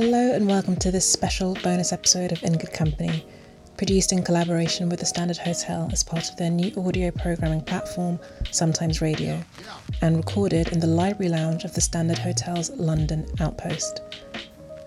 Hello 0.00 0.32
and 0.32 0.46
welcome 0.46 0.76
to 0.76 0.92
this 0.92 1.12
special 1.12 1.54
bonus 1.54 1.92
episode 1.92 2.30
of 2.30 2.40
In 2.44 2.56
Good 2.56 2.72
Company, 2.72 3.26
produced 3.76 4.12
in 4.12 4.22
collaboration 4.22 4.88
with 4.88 5.00
the 5.00 5.06
Standard 5.06 5.38
Hotel 5.38 5.88
as 5.90 6.04
part 6.04 6.30
of 6.30 6.36
their 6.36 6.52
new 6.52 6.72
audio 6.76 7.10
programming 7.10 7.62
platform, 7.62 8.20
Sometimes 8.52 9.00
Radio, 9.00 9.42
and 10.00 10.16
recorded 10.16 10.68
in 10.68 10.78
the 10.78 10.86
library 10.86 11.32
lounge 11.32 11.64
of 11.64 11.74
the 11.74 11.80
Standard 11.80 12.16
Hotel's 12.16 12.70
London 12.70 13.26
outpost. 13.40 14.02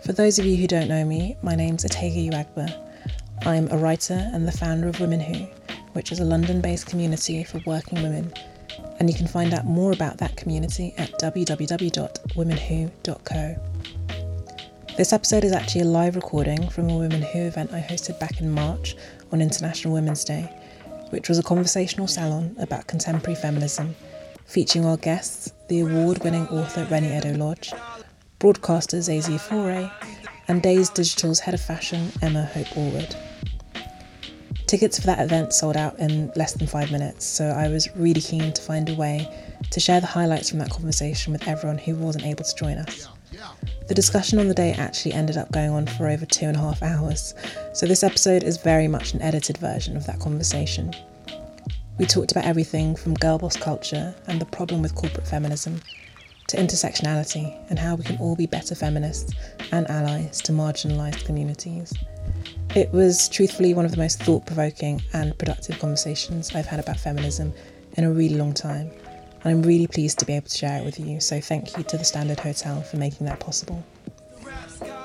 For 0.05 0.13
those 0.13 0.39
of 0.39 0.45
you 0.45 0.55
who 0.55 0.66
don't 0.66 0.88
know 0.88 1.04
me, 1.04 1.36
my 1.41 1.55
name's 1.55 1.84
Otegha 1.84 2.32
Uwagba. 2.32 2.73
I'm 3.46 3.70
a 3.70 3.78
writer 3.78 4.30
and 4.32 4.48
the 4.48 4.54
founder 4.54 4.88
of 4.88 5.02
Women 5.02 5.20
Who, 5.20 5.46
which 5.91 6.14
is 6.14 6.21
a 6.21 6.25
London 6.25 6.62
based 6.62 6.88
community 6.88 7.43
for 7.43 7.62
working 7.66 8.02
women, 8.02 8.32
and 9.02 9.09
you 9.09 9.16
can 9.18 9.27
find 9.27 9.54
out 9.54 9.66
more 9.66 9.91
about 9.91 10.20
that 10.20 10.38
community 10.38 10.93
at 10.98 11.12
www.womenwho.co. 11.20 13.70
This 14.98 15.13
episode 15.13 15.45
is 15.45 15.54
actually 15.54 15.81
a 15.81 15.86
live 15.86 16.16
recording 16.16 16.68
from 16.68 16.90
a 16.90 16.98
Women 16.98 17.22
Who 17.22 17.40
event 17.40 17.72
I 17.72 17.80
hosted 17.80 18.20
back 18.20 18.41
in 18.41 18.52
March 18.52 18.98
on 19.32 19.41
International 19.41 19.94
Women's 19.94 20.26
Day, 20.26 20.54
which 21.12 21.30
was 21.30 21.40
a 21.40 21.44
conversational 21.44 22.08
salon 22.08 22.54
about 22.59 22.88
contemporary 22.88 23.40
feminism, 23.40 23.96
featuring 24.46 24.85
our 24.85 24.98
guests, 24.98 25.54
the 25.70 25.80
award 25.80 26.22
winning 26.26 26.46
author 26.49 26.85
Reni 26.91 27.08
Eddo-Lodge, 27.08 27.72
broadcaster 28.38 28.98
Zezi 28.98 29.40
Ifore, 29.40 29.90
and 30.49 30.62
Dazed 30.62 30.94
Digital's 30.94 31.40
head 31.40 31.54
of 31.54 31.62
fashion 31.62 32.12
Emma 32.21 32.44
Hope 32.44 32.68
Allwood. 32.68 33.16
Tickets 34.68 34.99
for 34.99 35.05
that 35.05 35.23
event 35.23 35.54
sold 35.54 35.77
out 35.77 35.98
in 35.99 36.34
less 36.35 36.54
than 36.54 36.68
five 36.68 36.91
minutes, 36.91 37.26
so 37.26 37.46
I 37.46 37.70
was 37.70 37.88
really 37.96 38.21
keen 38.21 38.52
to 38.52 38.62
find 38.62 38.90
a 38.90 38.96
way 38.96 39.26
to 39.70 39.80
share 39.80 40.02
the 40.02 40.08
highlights 40.08 40.49
from 40.49 40.60
that 40.60 40.70
conversation 40.70 41.32
with 41.32 41.48
everyone 41.48 41.77
who 41.77 41.96
wasn't 41.96 42.26
able 42.26 42.43
to 42.43 42.55
join 42.55 42.77
us. 42.77 43.08
The 43.87 43.96
discussion 43.96 44.40
on 44.40 44.48
the 44.48 44.54
day 44.54 44.74
actually 44.74 45.13
ended 45.13 45.37
up 45.37 45.51
going 45.51 45.71
on 45.71 45.87
for 45.87 46.07
over 46.07 46.26
two 46.26 46.46
and 46.46 46.55
a 46.55 46.60
half 46.60 46.84
hours, 46.84 47.34
so 47.74 47.85
this 47.85 48.04
episode 48.04 48.43
is 48.43 48.57
very 48.57 48.87
much 48.87 49.13
an 49.13 49.21
edited 49.21 49.57
version 49.57 49.96
of 49.96 50.05
that 50.05 50.20
conversation. 50.20 50.93
We 51.98 52.05
talked 52.05 52.32
about 52.32 52.46
everything 52.46 52.96
from 52.96 53.13
girl 53.13 53.37
boss 53.37 53.55
culture 53.55 54.15
and 54.27 54.40
the 54.40 54.46
problem 54.46 54.82
with 54.82 54.96
corporate 54.96 55.27
feminism 55.27 55.82
to 56.48 56.57
intersectionality 56.57 57.57
and 57.70 57.79
how 57.79 57.96
we 57.96 58.04
can 58.04 58.18
all 58.18 58.35
be 58.35 58.48
better 58.48 58.76
feminists 58.76 59.34
and 59.71 59.90
allies 59.90 60.41
to 60.41 60.52
marginalised 60.52 61.26
communities. 61.26 61.93
It 62.76 62.91
was 62.91 63.29
truthfully 63.29 63.74
one 63.74 63.85
of 63.85 63.91
the 63.91 63.98
most 63.98 64.22
thought 64.24 64.46
provoking 64.46 65.02
and 65.13 65.38
productive 65.38 65.79
conversations 65.79 66.53
I've 66.56 66.66
had 66.66 66.79
about 66.79 67.00
feminism 67.00 67.53
in 67.97 68.03
a 68.03 68.12
really 68.12 68.35
long 68.35 68.53
time. 68.53 68.91
And 69.44 69.53
I'm 69.53 69.63
really 69.63 69.88
pleased 69.88 70.19
to 70.19 70.25
be 70.25 70.34
able 70.34 70.47
to 70.47 70.57
share 70.57 70.79
it 70.79 70.85
with 70.85 71.00
you, 71.00 71.19
so 71.19 71.41
thank 71.41 71.75
you 71.75 71.84
to 71.84 71.97
the 71.97 72.06
Standard 72.06 72.39
Hotel 72.39 72.81
for 72.81 72.97
making 72.97 73.25
that 73.25 73.39
possible. 73.39 73.84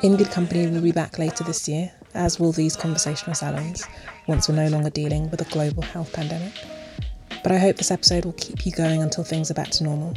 In 0.02 0.16
Good 0.16 0.30
Company 0.30 0.66
will 0.66 0.82
be 0.82 0.92
back 0.92 1.18
later 1.18 1.42
this 1.42 1.66
year, 1.66 1.90
as 2.12 2.38
will 2.38 2.52
these 2.52 2.76
conversational 2.76 3.34
salons, 3.34 3.86
once 4.26 4.48
we're 4.48 4.56
no 4.56 4.68
longer 4.68 4.90
dealing 4.90 5.30
with 5.30 5.40
a 5.40 5.50
global 5.52 5.82
health 5.82 6.12
pandemic. 6.12 6.52
But 7.42 7.52
I 7.52 7.58
hope 7.58 7.76
this 7.76 7.90
episode 7.90 8.26
will 8.26 8.32
keep 8.34 8.66
you 8.66 8.72
going 8.72 9.02
until 9.02 9.24
things 9.24 9.50
are 9.50 9.54
back 9.54 9.70
to 9.70 9.84
normal. 9.84 10.14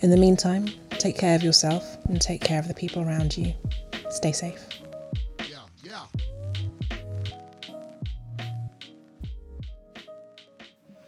In 0.00 0.10
the 0.10 0.16
meantime, 0.16 0.68
take 0.90 1.16
care 1.16 1.34
of 1.34 1.42
yourself 1.42 1.96
and 2.06 2.20
take 2.20 2.42
care 2.42 2.58
of 2.58 2.68
the 2.68 2.74
people 2.74 3.02
around 3.02 3.36
you. 3.36 3.54
Stay 4.10 4.32
safe. 4.32 4.62
Yeah, 5.38 5.56
yeah. 5.82 6.04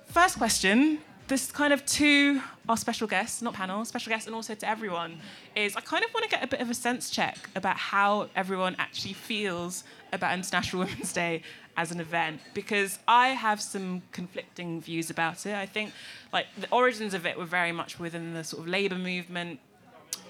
First 0.06 0.39
question 0.39 1.00
this 1.27 1.50
kind 1.50 1.72
of 1.72 1.84
to 1.86 2.41
our 2.69 2.77
special 2.77 3.06
guests, 3.06 3.41
not 3.41 3.55
panel, 3.55 3.84
special 3.84 4.11
guests, 4.11 4.27
and 4.27 4.36
also 4.36 4.55
to 4.55 4.69
everyone, 4.69 5.19
is 5.56 5.75
I 5.75 5.80
kind 5.80 6.05
of 6.05 6.12
want 6.12 6.25
to 6.25 6.30
get 6.30 6.44
a 6.44 6.47
bit 6.47 6.61
of 6.61 6.70
a 6.70 6.75
sense 6.75 7.11
check 7.11 7.36
about 7.55 7.77
how 7.77 8.29
everyone 8.36 8.77
actually 8.79 9.14
feels 9.14 9.84
about 10.13 10.34
International 10.34 10.83
Women's 10.84 11.13
Day 11.13 11.42
as 11.77 11.90
an 11.90 12.01
event 12.01 12.40
because 12.52 12.98
I 13.08 13.29
have 13.29 13.61
some 13.61 14.02
conflicting 14.13 14.80
views 14.80 15.11
about 15.11 15.45
it. 15.46 15.55
I 15.55 15.67
think 15.67 15.92
like 16.33 16.46
the 16.58 16.68
origins 16.70 17.14
of 17.14 17.27
it 17.27 17.36
were 17.36 17.45
very 17.45 17.73
much 17.73 17.98
within 17.98 18.34
the 18.34 18.45
sort 18.45 18.63
of 18.63 18.68
labour 18.68 18.96
movement. 18.96 19.61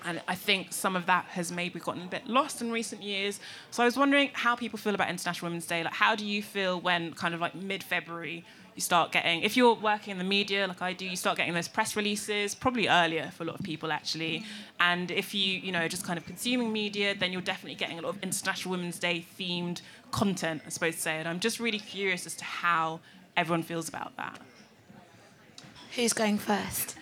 And 0.07 0.21
I 0.29 0.35
think 0.35 0.73
some 0.73 0.97
of 0.97 1.07
that 1.07 1.25
has 1.27 1.51
maybe 1.51 1.81
gotten 1.81 2.03
a 2.03 2.07
bit 2.07 2.27
lost 2.27 2.61
in 2.61 2.71
recent 2.71 3.03
years. 3.03 3.41
So 3.71 3.83
I 3.83 3.87
was 3.87 3.97
wondering 3.97 4.31
how 4.33 4.55
people 4.55 4.79
feel 4.79 4.95
about 4.95 5.09
International 5.09 5.49
Women's 5.49 5.67
Day. 5.67 5.83
Like, 5.83 5.95
how 5.95 6.15
do 6.15 6.27
you 6.27 6.43
feel 6.43 6.79
when 6.81 7.15
kind 7.15 7.35
of 7.35 7.41
like 7.41 7.55
mid-February 7.55 8.45
you 8.75 8.81
start 8.81 9.13
getting, 9.13 9.43
if 9.43 9.57
you're 9.57 9.75
working 9.75 10.13
in 10.13 10.19
the 10.19 10.25
media 10.25 10.67
like 10.67 10.83
I 10.83 10.93
do, 10.93 11.07
you 11.07 11.17
start 11.17 11.37
getting 11.37 11.55
those 11.55 11.69
press 11.69 11.95
releases, 11.97 12.55
probably 12.55 12.89
earlier 12.89 13.31
for 13.37 13.45
a 13.45 13.47
lot 13.47 13.59
of 13.59 13.65
people 13.65 13.93
actually. 13.93 14.45
And 14.81 15.11
if 15.11 15.33
you, 15.35 15.59
you 15.59 15.71
know, 15.71 15.87
just 15.87 16.05
kind 16.05 16.19
of 16.19 16.27
consuming 16.27 16.73
media, 16.73 17.15
then 17.15 17.33
you're 17.33 17.41
definitely 17.43 17.77
getting 17.77 17.99
a 17.99 18.03
lot 18.03 18.17
of 18.17 18.23
International 18.23 18.73
Women's 18.73 18.99
Day 18.99 19.25
themed 19.39 19.81
content, 20.11 20.63
I 20.67 20.71
suppose 20.71 20.97
to 20.97 21.01
say. 21.01 21.19
And 21.19 21.29
I'm 21.29 21.41
just 21.41 21.61
really 21.61 21.79
curious 21.79 22.27
as 22.27 22.35
to 22.37 22.45
how 22.45 23.01
everyone 23.37 23.63
feels 23.63 23.89
about 23.89 24.17
that. 24.17 24.41
Who's 25.95 26.13
going 26.13 26.39
first? 26.39 26.97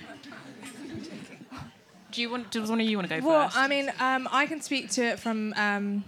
Do 2.10 2.20
you 2.20 2.28
want? 2.28 2.50
Does 2.50 2.68
one 2.68 2.78
of 2.78 2.86
you 2.86 2.98
want 2.98 3.08
to 3.08 3.20
go 3.20 3.26
well, 3.26 3.44
first? 3.44 3.56
Well, 3.56 3.64
I 3.64 3.68
mean, 3.68 3.90
um, 3.98 4.28
I 4.30 4.44
can 4.44 4.60
speak 4.60 4.90
to 4.90 5.02
it 5.02 5.18
from 5.18 5.54
um, 5.56 6.04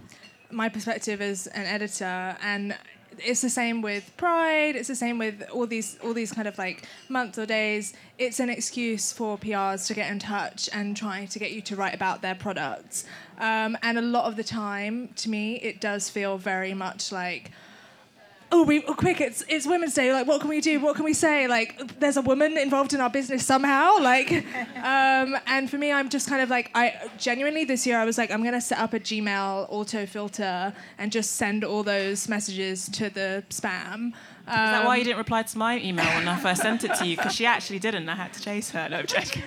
my 0.51 0.69
perspective 0.69 1.19
as 1.19 1.47
an 1.47 1.65
editor, 1.65 2.37
and 2.43 2.77
it's 3.19 3.41
the 3.41 3.49
same 3.49 3.81
with 3.81 4.15
Pride. 4.17 4.75
It's 4.75 4.87
the 4.87 4.95
same 4.95 5.17
with 5.17 5.43
all 5.51 5.67
these 5.67 5.97
all 6.03 6.13
these 6.13 6.31
kind 6.31 6.47
of 6.47 6.57
like 6.57 6.87
months 7.09 7.37
or 7.37 7.45
days. 7.45 7.93
It's 8.17 8.39
an 8.39 8.49
excuse 8.49 9.11
for 9.11 9.37
PRs 9.37 9.87
to 9.87 9.93
get 9.93 10.11
in 10.11 10.19
touch 10.19 10.69
and 10.73 10.95
try 10.95 11.25
to 11.25 11.39
get 11.39 11.51
you 11.51 11.61
to 11.63 11.75
write 11.75 11.93
about 11.93 12.21
their 12.21 12.35
products. 12.35 13.05
Um, 13.39 13.77
and 13.81 13.97
a 13.97 14.01
lot 14.01 14.25
of 14.25 14.35
the 14.35 14.43
time, 14.43 15.09
to 15.17 15.29
me, 15.29 15.55
it 15.57 15.81
does 15.81 16.09
feel 16.09 16.37
very 16.37 16.73
much 16.73 17.11
like 17.11 17.51
oh, 18.55 18.63
we 18.63 18.83
oh, 18.85 18.93
quick, 18.93 19.19
it's 19.19 19.43
it's 19.49 19.67
Women's 19.67 19.93
Day. 19.93 20.13
Like, 20.13 20.27
what 20.27 20.39
can 20.39 20.49
we 20.49 20.61
do? 20.61 20.79
What 20.79 20.95
can 20.95 21.03
we 21.03 21.13
say? 21.13 21.47
Like, 21.47 21.99
there's 21.99 22.15
a 22.15 22.21
woman 22.21 22.57
involved 22.57 22.93
in 22.93 23.01
our 23.01 23.09
business 23.09 23.45
somehow. 23.45 23.97
Like, 23.99 24.31
um, 24.77 25.35
and 25.47 25.69
for 25.69 25.77
me, 25.77 25.91
I'm 25.91 26.09
just 26.09 26.29
kind 26.29 26.41
of 26.41 26.49
like, 26.49 26.71
I 26.73 26.93
genuinely 27.17 27.65
this 27.65 27.85
year 27.85 27.99
I 27.99 28.05
was 28.05 28.17
like, 28.17 28.31
I'm 28.31 28.43
gonna 28.43 28.61
set 28.61 28.79
up 28.79 28.93
a 28.93 28.99
Gmail 28.99 29.67
auto 29.69 30.05
filter 30.05 30.73
and 30.97 31.11
just 31.11 31.33
send 31.33 31.63
all 31.63 31.83
those 31.83 32.29
messages 32.29 32.87
to 32.89 33.09
the 33.09 33.43
spam. 33.49 34.13
Um, 34.47 34.65
Is 34.65 34.71
that 34.71 34.85
why 34.85 34.97
you 34.97 35.03
didn't 35.03 35.17
reply 35.17 35.41
to 35.41 35.57
my 35.57 35.79
email 35.79 36.05
when 36.05 36.27
I 36.27 36.37
first 36.37 36.61
sent 36.61 36.83
it 36.83 36.93
to 36.95 37.07
you? 37.07 37.17
Because 37.17 37.33
she 37.33 37.45
actually 37.47 37.79
didn't. 37.79 38.07
I 38.07 38.15
had 38.15 38.31
to 38.33 38.41
chase 38.41 38.69
her. 38.71 38.87
No, 38.89 39.01
joking. 39.01 39.41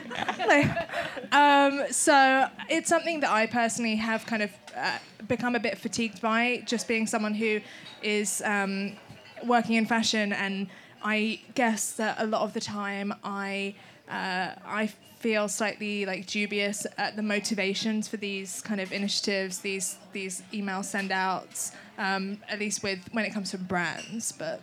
um, 1.32 1.84
so 1.91 2.48
it's 2.69 2.88
something 2.88 3.20
that 3.20 3.31
I 3.31 3.47
personally 3.47 3.97
have 3.97 4.26
kind 4.26 4.42
of 4.42 4.50
uh, 4.76 4.98
become 5.28 5.54
a 5.54 5.60
bit 5.60 5.78
fatigued 5.78 6.20
by, 6.20 6.62
just 6.66 6.88
being 6.88 7.06
someone 7.06 7.34
who 7.34 7.60
is 8.03 8.42
um, 8.44 8.97
working 9.44 9.76
in 9.76 9.86
fashion, 9.86 10.32
and 10.32 10.66
I 11.03 11.41
guess 11.54 11.92
that 11.92 12.16
a 12.19 12.26
lot 12.26 12.42
of 12.42 12.54
the 12.54 12.60
time 12.60 13.15
I 13.22 13.76
uh, 14.09 14.50
I 14.66 14.92
feel 15.19 15.48
slightly 15.48 16.06
like 16.06 16.26
dubious 16.26 16.86
at 16.97 17.16
the 17.16 17.22
motivations 17.22 18.06
for 18.09 18.16
these 18.16 18.60
kind 18.62 18.80
of 18.80 18.92
initiatives, 18.92 19.59
these 19.59 19.97
these 20.12 20.42
email 20.53 20.82
send 20.82 21.12
outs, 21.12 21.72
um, 21.98 22.38
at 22.48 22.59
least 22.59 22.82
with 22.82 23.00
when 23.12 23.25
it 23.25 23.32
comes 23.32 23.50
to 23.53 23.59
brands, 23.59 24.32
but. 24.32 24.60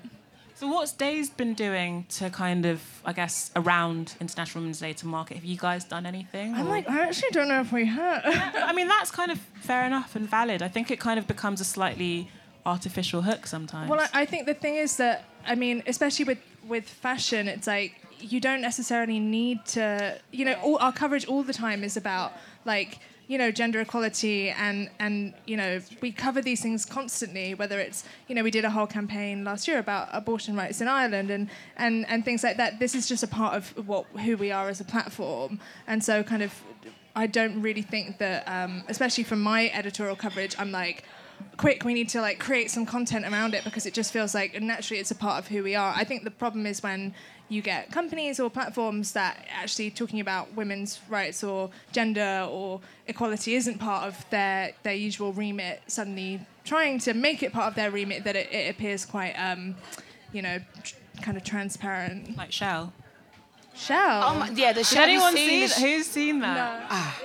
So 0.56 0.70
what's 0.70 0.94
Dazed 0.94 1.36
been 1.36 1.54
doing 1.54 2.06
to 2.12 2.30
kind 2.30 2.66
of, 2.66 2.82
I 3.04 3.12
guess, 3.12 3.52
around 3.58 4.16
International 4.22 4.62
Women's 4.62 4.80
Day 4.80 4.94
to 4.94 5.06
market? 5.06 5.36
Have 5.36 5.44
you 5.44 5.58
guys 5.58 5.84
done 5.84 6.06
anything? 6.06 6.54
I'm 6.54 6.68
or? 6.68 6.70
like, 6.70 6.90
I 6.90 7.04
actually 7.08 7.32
don't 7.32 7.50
know 7.50 7.60
if 7.60 7.74
we 7.74 7.86
have. 7.86 8.22
I 8.26 8.72
mean, 8.72 8.88
that's 8.88 9.12
kind 9.12 9.32
of 9.32 9.40
fair 9.60 9.86
enough 9.86 10.16
and 10.16 10.30
valid. 10.30 10.62
I 10.62 10.70
think 10.70 10.92
it 10.92 11.00
kind 11.00 11.20
of 11.20 11.28
becomes 11.28 11.60
a 11.60 11.66
slightly 11.66 12.30
artificial 12.66 13.22
hook 13.22 13.48
sometimes. 13.48 13.90
Well, 13.90 14.00
I, 14.00 14.22
I 14.22 14.26
think 14.26 14.46
the 14.46 14.54
thing 14.54 14.76
is 14.76 14.96
that, 14.96 15.26
I 15.46 15.56
mean, 15.56 15.84
especially 15.88 16.24
with, 16.24 16.40
with 16.66 16.88
fashion, 16.88 17.50
it's 17.50 17.68
like 17.68 17.96
you 18.22 18.40
don't 18.40 18.62
necessarily 18.62 19.20
need 19.20 19.66
to, 19.66 20.18
you 20.32 20.46
know, 20.46 20.54
all, 20.64 20.78
our 20.78 20.94
coverage 20.94 21.26
all 21.26 21.44
the 21.44 21.54
time 21.54 21.84
is 21.84 21.98
about 21.98 22.32
like 22.64 23.00
you 23.28 23.38
know 23.38 23.52
gender 23.52 23.82
equality 23.82 24.50
and 24.50 24.90
and 25.00 25.34
you 25.46 25.58
know 25.58 25.80
we 26.02 26.12
cover 26.12 26.42
these 26.42 26.62
things 26.62 26.86
constantly 26.86 27.54
whether 27.56 27.80
it's 27.80 28.04
you 28.28 28.36
know 28.36 28.44
we 28.44 28.52
did 28.52 28.66
a 28.66 28.70
whole 28.70 28.88
campaign 28.88 29.44
last 29.44 29.68
year 29.68 29.80
about 29.80 30.10
abortion 30.12 30.56
rights 30.56 30.82
in 30.82 30.88
Ireland 30.88 31.32
and 31.32 31.50
and 31.78 32.06
and 32.08 32.24
things 32.24 32.44
like 32.44 32.58
that. 32.58 32.80
This 32.80 32.96
is 32.96 33.08
just 33.08 33.24
a 33.24 33.28
part 33.28 33.56
of 33.56 33.88
what 33.88 34.06
who 34.24 34.38
we 34.38 34.52
are 34.52 34.70
as 34.70 34.80
a 34.80 34.86
platform. 34.86 35.60
And 35.88 36.04
so 36.04 36.24
kind 36.24 36.44
of 36.44 36.54
I 37.16 37.28
don't 37.28 37.62
really 37.62 37.82
think 37.82 38.18
that 38.18 38.48
um, 38.48 38.84
especially 38.90 39.24
from 39.24 39.42
my 39.42 39.70
editorial 39.70 40.16
coverage 40.16 40.56
I'm 40.60 40.72
like 40.72 41.04
quick 41.58 41.84
we 41.84 41.94
need 41.94 42.10
to 42.10 42.22
like 42.22 42.40
create 42.40 42.72
some 42.72 42.86
content 42.86 43.26
around 43.26 43.54
it 43.54 43.64
because 43.64 43.86
it 43.86 43.94
just 43.94 44.12
feels 44.14 44.34
like 44.34 44.62
naturally 44.62 45.00
it's 45.00 45.12
a 45.12 45.16
part 45.16 45.40
of 45.40 45.48
who 45.48 45.64
we 45.64 45.76
are. 45.76 45.94
I 45.96 46.04
think 46.04 46.24
the 46.24 46.32
problem 46.32 46.66
is 46.66 46.84
when 46.84 47.14
you 47.50 47.62
get 47.62 47.92
companies 47.92 48.40
or 48.40 48.50
platforms 48.50 49.12
that 49.14 49.46
actually 49.52 49.92
talking 49.92 50.20
about 50.20 50.52
women's 50.54 51.00
rights 51.10 51.44
or 51.44 51.70
gender 51.92 52.48
or 52.50 52.82
equality 53.08 53.56
isn't 53.56 53.78
part 53.78 54.08
of 54.08 54.30
their 54.30 54.74
their 54.84 54.94
usual 54.94 55.32
remit 55.34 55.82
suddenly 55.88 56.40
trying 56.64 56.98
to 56.98 57.14
make 57.14 57.44
it 57.44 57.54
part 57.54 57.68
of 57.68 57.76
their 57.76 57.92
remit 57.92 58.24
that 58.24 58.36
it, 58.36 58.52
it 58.52 58.70
appears 58.70 59.06
quite 59.06 59.34
um, 59.34 59.76
you 60.32 60.42
know 60.42 60.60
tr- 60.84 60.96
kind 61.22 61.38
of 61.38 61.44
transparent 61.44 62.36
like 62.36 62.52
shell 62.52 62.92
shell 63.76 64.24
oh 64.26 64.40
my, 64.40 64.50
yeah 64.50 64.74
the 64.74 64.84
shell 64.84 65.04
anyone 65.04 65.36
seen, 65.36 65.70
who's 65.70 66.06
seen 66.08 66.40
that 66.40 66.82
no. 66.82 66.88
ah. 66.90 67.22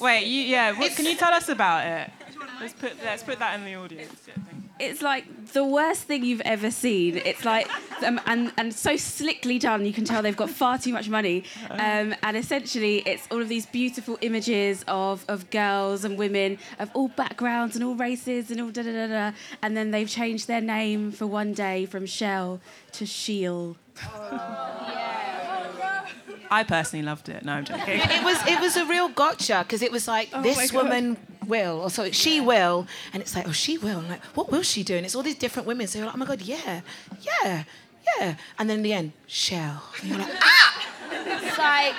Wait, 0.00 0.26
you, 0.26 0.42
yeah. 0.42 0.78
What, 0.78 0.92
can 0.92 1.06
you 1.06 1.16
tell 1.16 1.32
us 1.32 1.48
about 1.48 1.86
it? 1.86 2.10
Let's 2.60 2.74
put 2.74 2.92
let's 3.02 3.22
put 3.22 3.38
that 3.38 3.58
in 3.58 3.64
the 3.64 3.76
audience. 3.76 4.28
It's 4.80 5.02
like 5.02 5.52
the 5.52 5.64
worst 5.64 6.04
thing 6.04 6.24
you've 6.24 6.40
ever 6.42 6.70
seen. 6.70 7.18
It's 7.18 7.44
like 7.44 7.68
um, 8.02 8.20
and 8.26 8.52
and 8.56 8.72
so 8.72 8.96
slickly 8.96 9.58
done. 9.58 9.84
You 9.84 9.92
can 9.92 10.04
tell 10.04 10.22
they've 10.22 10.36
got 10.36 10.50
far 10.50 10.78
too 10.78 10.92
much 10.92 11.08
money. 11.08 11.44
Um, 11.70 12.14
and 12.22 12.36
essentially, 12.36 12.98
it's 13.06 13.28
all 13.30 13.40
of 13.42 13.48
these 13.48 13.66
beautiful 13.66 14.18
images 14.20 14.84
of 14.88 15.24
of 15.28 15.50
girls 15.50 16.04
and 16.04 16.16
women 16.18 16.58
of 16.78 16.90
all 16.94 17.08
backgrounds 17.08 17.76
and 17.76 17.84
all 17.84 17.94
races 17.94 18.50
and 18.50 18.60
all 18.60 18.70
da 18.70 18.82
da 18.82 18.92
da 18.92 19.06
da. 19.06 19.36
And 19.62 19.76
then 19.76 19.90
they've 19.90 20.08
changed 20.08 20.46
their 20.48 20.60
name 20.62 21.12
for 21.12 21.26
one 21.26 21.52
day 21.52 21.86
from 21.86 22.06
Shell 22.06 22.60
to 22.92 23.04
Sheil. 23.04 23.76
I 26.50 26.64
personally 26.64 27.04
loved 27.04 27.28
it. 27.28 27.44
No, 27.44 27.52
I'm 27.52 27.64
joking. 27.64 28.00
It 28.10 28.24
was 28.24 28.38
it 28.46 28.60
was 28.60 28.76
a 28.76 28.84
real 28.86 29.08
gotcha 29.08 29.64
because 29.66 29.82
it 29.82 29.92
was 29.92 30.08
like 30.08 30.32
my 30.32 30.42
this 30.42 30.72
woman 30.72 31.16
will, 31.46 31.80
or 31.80 31.90
so 31.90 32.10
she 32.10 32.40
will, 32.40 32.86
and 33.12 33.22
it's 33.22 33.36
like 33.36 33.48
oh 33.48 33.52
she 33.52 33.78
will, 33.78 34.00
and 34.00 34.08
like 34.08 34.24
what 34.36 34.50
will 34.50 34.62
she 34.62 34.82
do? 34.82 34.96
And 34.96 35.06
it's 35.06 35.14
all 35.14 35.22
these 35.22 35.38
different 35.38 35.68
women. 35.68 35.86
So 35.86 35.98
you're 35.98 36.06
like 36.06 36.16
oh 36.16 36.18
my 36.18 36.26
god 36.26 36.42
yeah, 36.42 36.80
yeah, 37.22 37.64
yeah, 38.18 38.34
and 38.58 38.68
then 38.68 38.78
in 38.78 38.82
the 38.82 38.92
end 38.92 39.12
shell. 39.26 39.82
And 40.00 40.08
you're 40.08 40.18
like 40.18 40.34
ah, 40.40 40.86
it's 41.12 41.58
like. 41.58 41.94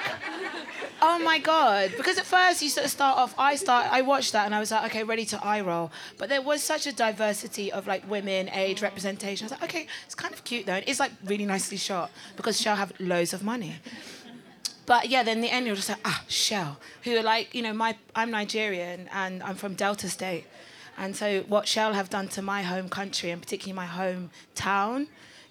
Oh 1.03 1.18
my 1.18 1.39
god! 1.39 1.94
Because 1.98 2.19
at 2.19 2.27
first 2.27 2.62
you 2.62 2.69
sort 2.69 2.86
of 2.86 2.92
start 2.92 3.18
off. 3.18 3.33
I 3.36 3.56
start. 3.56 3.88
I 3.92 4.03
watched 4.03 4.33
that 4.33 4.45
and 4.45 4.53
I 4.53 4.59
was 4.59 4.69
like, 4.69 4.86
okay, 4.92 5.03
ready 5.03 5.25
to 5.25 5.44
eye 5.44 5.62
roll. 5.62 5.92
But 6.19 6.30
there 6.30 6.44
was 6.44 6.62
such 6.62 6.86
a 6.86 6.94
diversity 6.94 7.71
of 7.71 7.88
like 7.88 8.07
women, 8.07 8.50
age, 8.50 8.83
representation. 8.83 9.45
I 9.45 9.48
was 9.48 9.51
like, 9.53 9.63
okay, 9.63 9.88
it's 10.06 10.13
kind 10.13 10.31
of 10.31 10.44
cute 10.44 10.68
though. 10.68 10.74
And 10.74 10.88
it's 10.88 11.00
like 11.00 11.12
really 11.25 11.48
nicely 11.48 11.77
shot 11.77 12.12
because 12.38 12.62
Shell 12.62 12.75
have 12.75 12.94
loads 13.00 13.33
of 13.33 13.42
money. 13.44 13.77
But 14.85 15.09
yeah, 15.09 15.23
then 15.23 15.41
the 15.41 15.49
end 15.49 15.67
you're 15.67 15.75
just 15.75 15.89
like, 15.89 15.99
ah, 16.03 16.23
Shell, 16.27 16.77
who 17.03 17.15
are 17.17 17.23
like, 17.23 17.53
you 17.53 17.61
know, 17.61 17.73
my 17.73 17.95
I'm 18.15 18.31
Nigerian 18.31 19.09
and 19.13 19.43
I'm 19.43 19.55
from 19.55 19.75
Delta 19.75 20.09
State. 20.09 20.45
And 20.97 21.15
so 21.15 21.41
what 21.47 21.67
Shell 21.67 21.93
have 21.93 22.09
done 22.09 22.27
to 22.29 22.41
my 22.41 22.63
home 22.63 22.89
country 22.89 23.31
and 23.31 23.41
particularly 23.41 23.73
my 23.73 23.87
hometown 23.87 25.07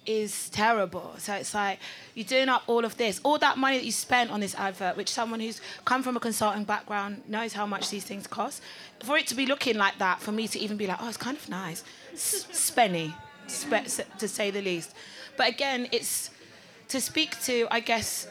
is 0.07 0.49
terrible. 0.51 1.15
So 1.19 1.35
it's 1.35 1.55
like 1.55 1.79
you're 2.15 2.25
doing 2.25 2.49
up 2.49 2.63
all 2.67 2.85
of 2.85 2.97
this, 2.97 3.21
all 3.23 3.39
that 3.39 3.59
money 3.59 3.79
that 3.79 3.85
you 3.85 3.93
spent 3.93 4.31
on 4.31 4.41
this 4.41 4.55
advert, 4.55 4.97
which 4.97 5.11
someone 5.11 5.41
who's 5.41 5.61
come 5.85 6.03
from 6.03 6.17
a 6.17 6.21
consulting 6.21 6.65
background 6.65 7.23
knows 7.29 7.53
how 7.53 7.67
much 7.67 7.91
these 7.91 8.05
things 8.05 8.27
cost. 8.27 8.63
For 9.05 9.17
it 9.17 9.27
to 9.29 9.35
be 9.35 9.47
looking 9.47 9.77
like 9.77 9.99
that, 9.99 10.21
for 10.21 10.33
me 10.33 10.49
to 10.49 10.59
even 10.59 10.77
be 10.77 10.87
like, 10.87 10.99
oh, 11.01 11.09
it's 11.09 11.17
kind 11.17 11.37
of 11.37 11.49
nice, 11.49 11.85
spenny, 12.15 13.15
spe- 13.47 14.19
to 14.19 14.29
say 14.29 14.51
the 14.51 14.63
least. 14.63 14.95
But 15.37 15.49
again, 15.49 15.89
it's 15.93 16.31
to 16.89 17.01
speak 17.01 17.41
to, 17.43 17.67
I 17.71 17.81
guess, 17.81 18.27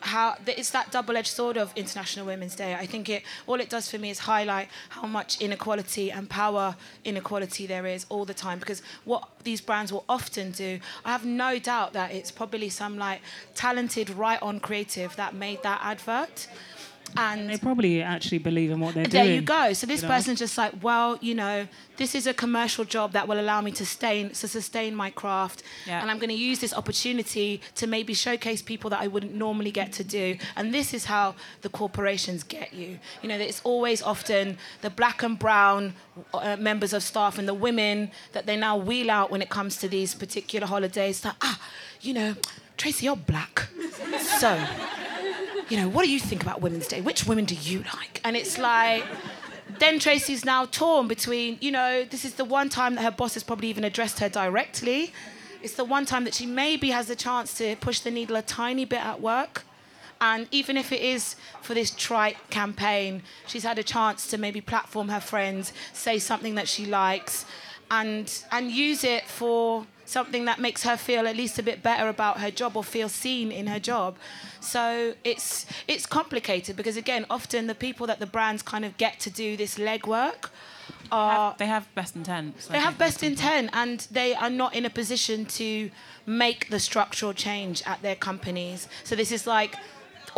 how 0.00 0.36
it's 0.46 0.70
that 0.70 0.90
double-edged 0.90 1.28
sword 1.28 1.56
of 1.56 1.72
International 1.76 2.26
Women's 2.26 2.54
Day. 2.54 2.74
I 2.74 2.86
think 2.86 3.08
it 3.08 3.22
all 3.46 3.60
it 3.60 3.68
does 3.68 3.90
for 3.90 3.98
me 3.98 4.10
is 4.10 4.20
highlight 4.20 4.68
how 4.90 5.06
much 5.06 5.40
inequality 5.40 6.10
and 6.10 6.28
power 6.28 6.76
inequality 7.04 7.66
there 7.66 7.86
is 7.86 8.06
all 8.08 8.24
the 8.24 8.34
time. 8.34 8.58
Because 8.58 8.82
what 9.04 9.28
these 9.44 9.60
brands 9.60 9.92
will 9.92 10.04
often 10.08 10.50
do, 10.52 10.80
I 11.04 11.10
have 11.10 11.24
no 11.24 11.58
doubt 11.58 11.92
that 11.94 12.12
it's 12.12 12.30
probably 12.30 12.68
some 12.68 12.98
like 12.98 13.20
talented 13.54 14.10
right-on 14.10 14.60
creative 14.60 15.16
that 15.16 15.34
made 15.34 15.62
that 15.62 15.80
advert. 15.82 16.48
And 17.16 17.48
They 17.48 17.56
probably 17.58 18.02
actually 18.02 18.38
believe 18.38 18.70
in 18.70 18.80
what 18.80 18.94
they're 18.94 19.04
there 19.04 19.24
doing. 19.24 19.26
There 19.26 19.34
you 19.34 19.40
go. 19.68 19.72
So 19.72 19.86
this 19.86 20.02
you 20.02 20.08
know? 20.08 20.14
person's 20.14 20.38
just 20.38 20.58
like, 20.58 20.74
well, 20.82 21.18
you 21.20 21.34
know, 21.34 21.66
this 21.96 22.14
is 22.14 22.26
a 22.26 22.34
commercial 22.34 22.84
job 22.84 23.12
that 23.12 23.26
will 23.26 23.40
allow 23.40 23.60
me 23.60 23.70
to 23.72 23.84
sustain 23.84 24.30
to 24.30 24.46
sustain 24.48 24.94
my 24.94 25.10
craft, 25.10 25.62
Yeah. 25.86 26.00
and 26.00 26.10
I'm 26.10 26.18
going 26.18 26.28
to 26.30 26.34
use 26.50 26.58
this 26.60 26.72
opportunity 26.74 27.60
to 27.76 27.86
maybe 27.86 28.14
showcase 28.14 28.62
people 28.62 28.90
that 28.90 29.00
I 29.00 29.08
wouldn't 29.08 29.34
normally 29.34 29.70
get 29.70 29.92
to 29.94 30.04
do. 30.04 30.36
And 30.56 30.72
this 30.72 30.94
is 30.94 31.06
how 31.06 31.34
the 31.62 31.68
corporations 31.68 32.44
get 32.44 32.72
you. 32.72 32.98
You 33.22 33.28
know, 33.28 33.36
it's 33.36 33.60
always 33.64 34.02
often 34.02 34.58
the 34.82 34.90
black 34.90 35.22
and 35.22 35.38
brown 35.38 35.94
uh, 36.34 36.56
members 36.56 36.92
of 36.92 37.02
staff 37.02 37.38
and 37.38 37.48
the 37.48 37.54
women 37.54 38.10
that 38.32 38.46
they 38.46 38.56
now 38.56 38.76
wheel 38.76 39.10
out 39.10 39.30
when 39.30 39.42
it 39.42 39.48
comes 39.48 39.76
to 39.78 39.88
these 39.88 40.14
particular 40.14 40.66
holidays. 40.66 41.20
That 41.22 41.36
ah, 41.42 41.58
you 42.00 42.12
know, 42.14 42.36
Tracy, 42.76 43.06
you're 43.06 43.16
black, 43.16 43.68
so 44.38 44.50
you 45.68 45.76
know, 45.76 45.88
what 45.88 46.04
do 46.04 46.10
you 46.10 46.20
think 46.20 46.42
about 46.42 46.60
Women's 46.60 46.88
Day? 46.88 47.00
Which 47.00 47.26
women 47.26 47.44
do 47.44 47.54
you 47.54 47.84
like? 47.94 48.20
And 48.24 48.36
it's 48.36 48.58
like, 48.58 49.04
then 49.78 49.98
Tracy's 49.98 50.44
now 50.44 50.64
torn 50.64 51.08
between, 51.08 51.58
you 51.60 51.70
know, 51.70 52.04
this 52.04 52.24
is 52.24 52.34
the 52.34 52.44
one 52.44 52.68
time 52.68 52.94
that 52.94 53.02
her 53.02 53.10
boss 53.10 53.34
has 53.34 53.42
probably 53.42 53.68
even 53.68 53.84
addressed 53.84 54.18
her 54.20 54.28
directly. 54.28 55.12
It's 55.62 55.74
the 55.74 55.84
one 55.84 56.06
time 56.06 56.24
that 56.24 56.34
she 56.34 56.46
maybe 56.46 56.90
has 56.90 57.08
the 57.08 57.16
chance 57.16 57.54
to 57.58 57.76
push 57.76 58.00
the 58.00 58.10
needle 58.10 58.36
a 58.36 58.42
tiny 58.42 58.84
bit 58.84 59.04
at 59.04 59.20
work. 59.20 59.64
And 60.20 60.48
even 60.50 60.76
if 60.76 60.90
it 60.90 61.00
is 61.00 61.36
for 61.62 61.74
this 61.74 61.90
trite 61.90 62.36
campaign, 62.50 63.22
she's 63.46 63.62
had 63.62 63.78
a 63.78 63.84
chance 63.84 64.26
to 64.28 64.38
maybe 64.38 64.60
platform 64.60 65.08
her 65.08 65.20
friends, 65.20 65.72
say 65.92 66.18
something 66.18 66.56
that 66.56 66.66
she 66.66 66.86
likes, 66.86 67.44
and 67.90 68.44
and 68.50 68.70
use 68.70 69.04
it 69.04 69.24
for 69.26 69.86
something 70.08 70.44
that 70.46 70.58
makes 70.58 70.82
her 70.82 70.96
feel 70.96 71.26
at 71.26 71.36
least 71.36 71.58
a 71.58 71.62
bit 71.62 71.82
better 71.82 72.08
about 72.08 72.40
her 72.40 72.50
job 72.50 72.76
or 72.76 72.84
feel 72.84 73.08
seen 73.08 73.52
in 73.52 73.66
her 73.66 73.78
job. 73.78 74.16
So 74.60 75.14
it's 75.24 75.66
it's 75.86 76.06
complicated 76.06 76.76
because 76.76 76.96
again, 76.96 77.26
often 77.30 77.66
the 77.66 77.74
people 77.74 78.06
that 78.06 78.18
the 78.18 78.26
brands 78.26 78.62
kind 78.62 78.84
of 78.84 78.96
get 78.96 79.20
to 79.20 79.30
do 79.30 79.56
this 79.56 79.78
legwork 79.78 80.50
are 81.10 81.54
They 81.58 81.66
have 81.66 81.86
best 81.94 82.16
intent. 82.16 82.60
so 82.60 82.72
they 82.72 82.80
have 82.80 82.98
best 82.98 83.22
intent 83.22 83.70
and 83.72 84.06
they 84.10 84.34
are 84.34 84.50
not 84.50 84.74
in 84.74 84.84
a 84.84 84.90
position 84.90 85.46
to 85.46 85.90
make 86.26 86.68
the 86.68 86.80
structural 86.80 87.32
change 87.32 87.82
at 87.86 88.02
their 88.02 88.16
companies. 88.16 88.88
So 89.04 89.16
this 89.16 89.32
is 89.32 89.46
like 89.46 89.76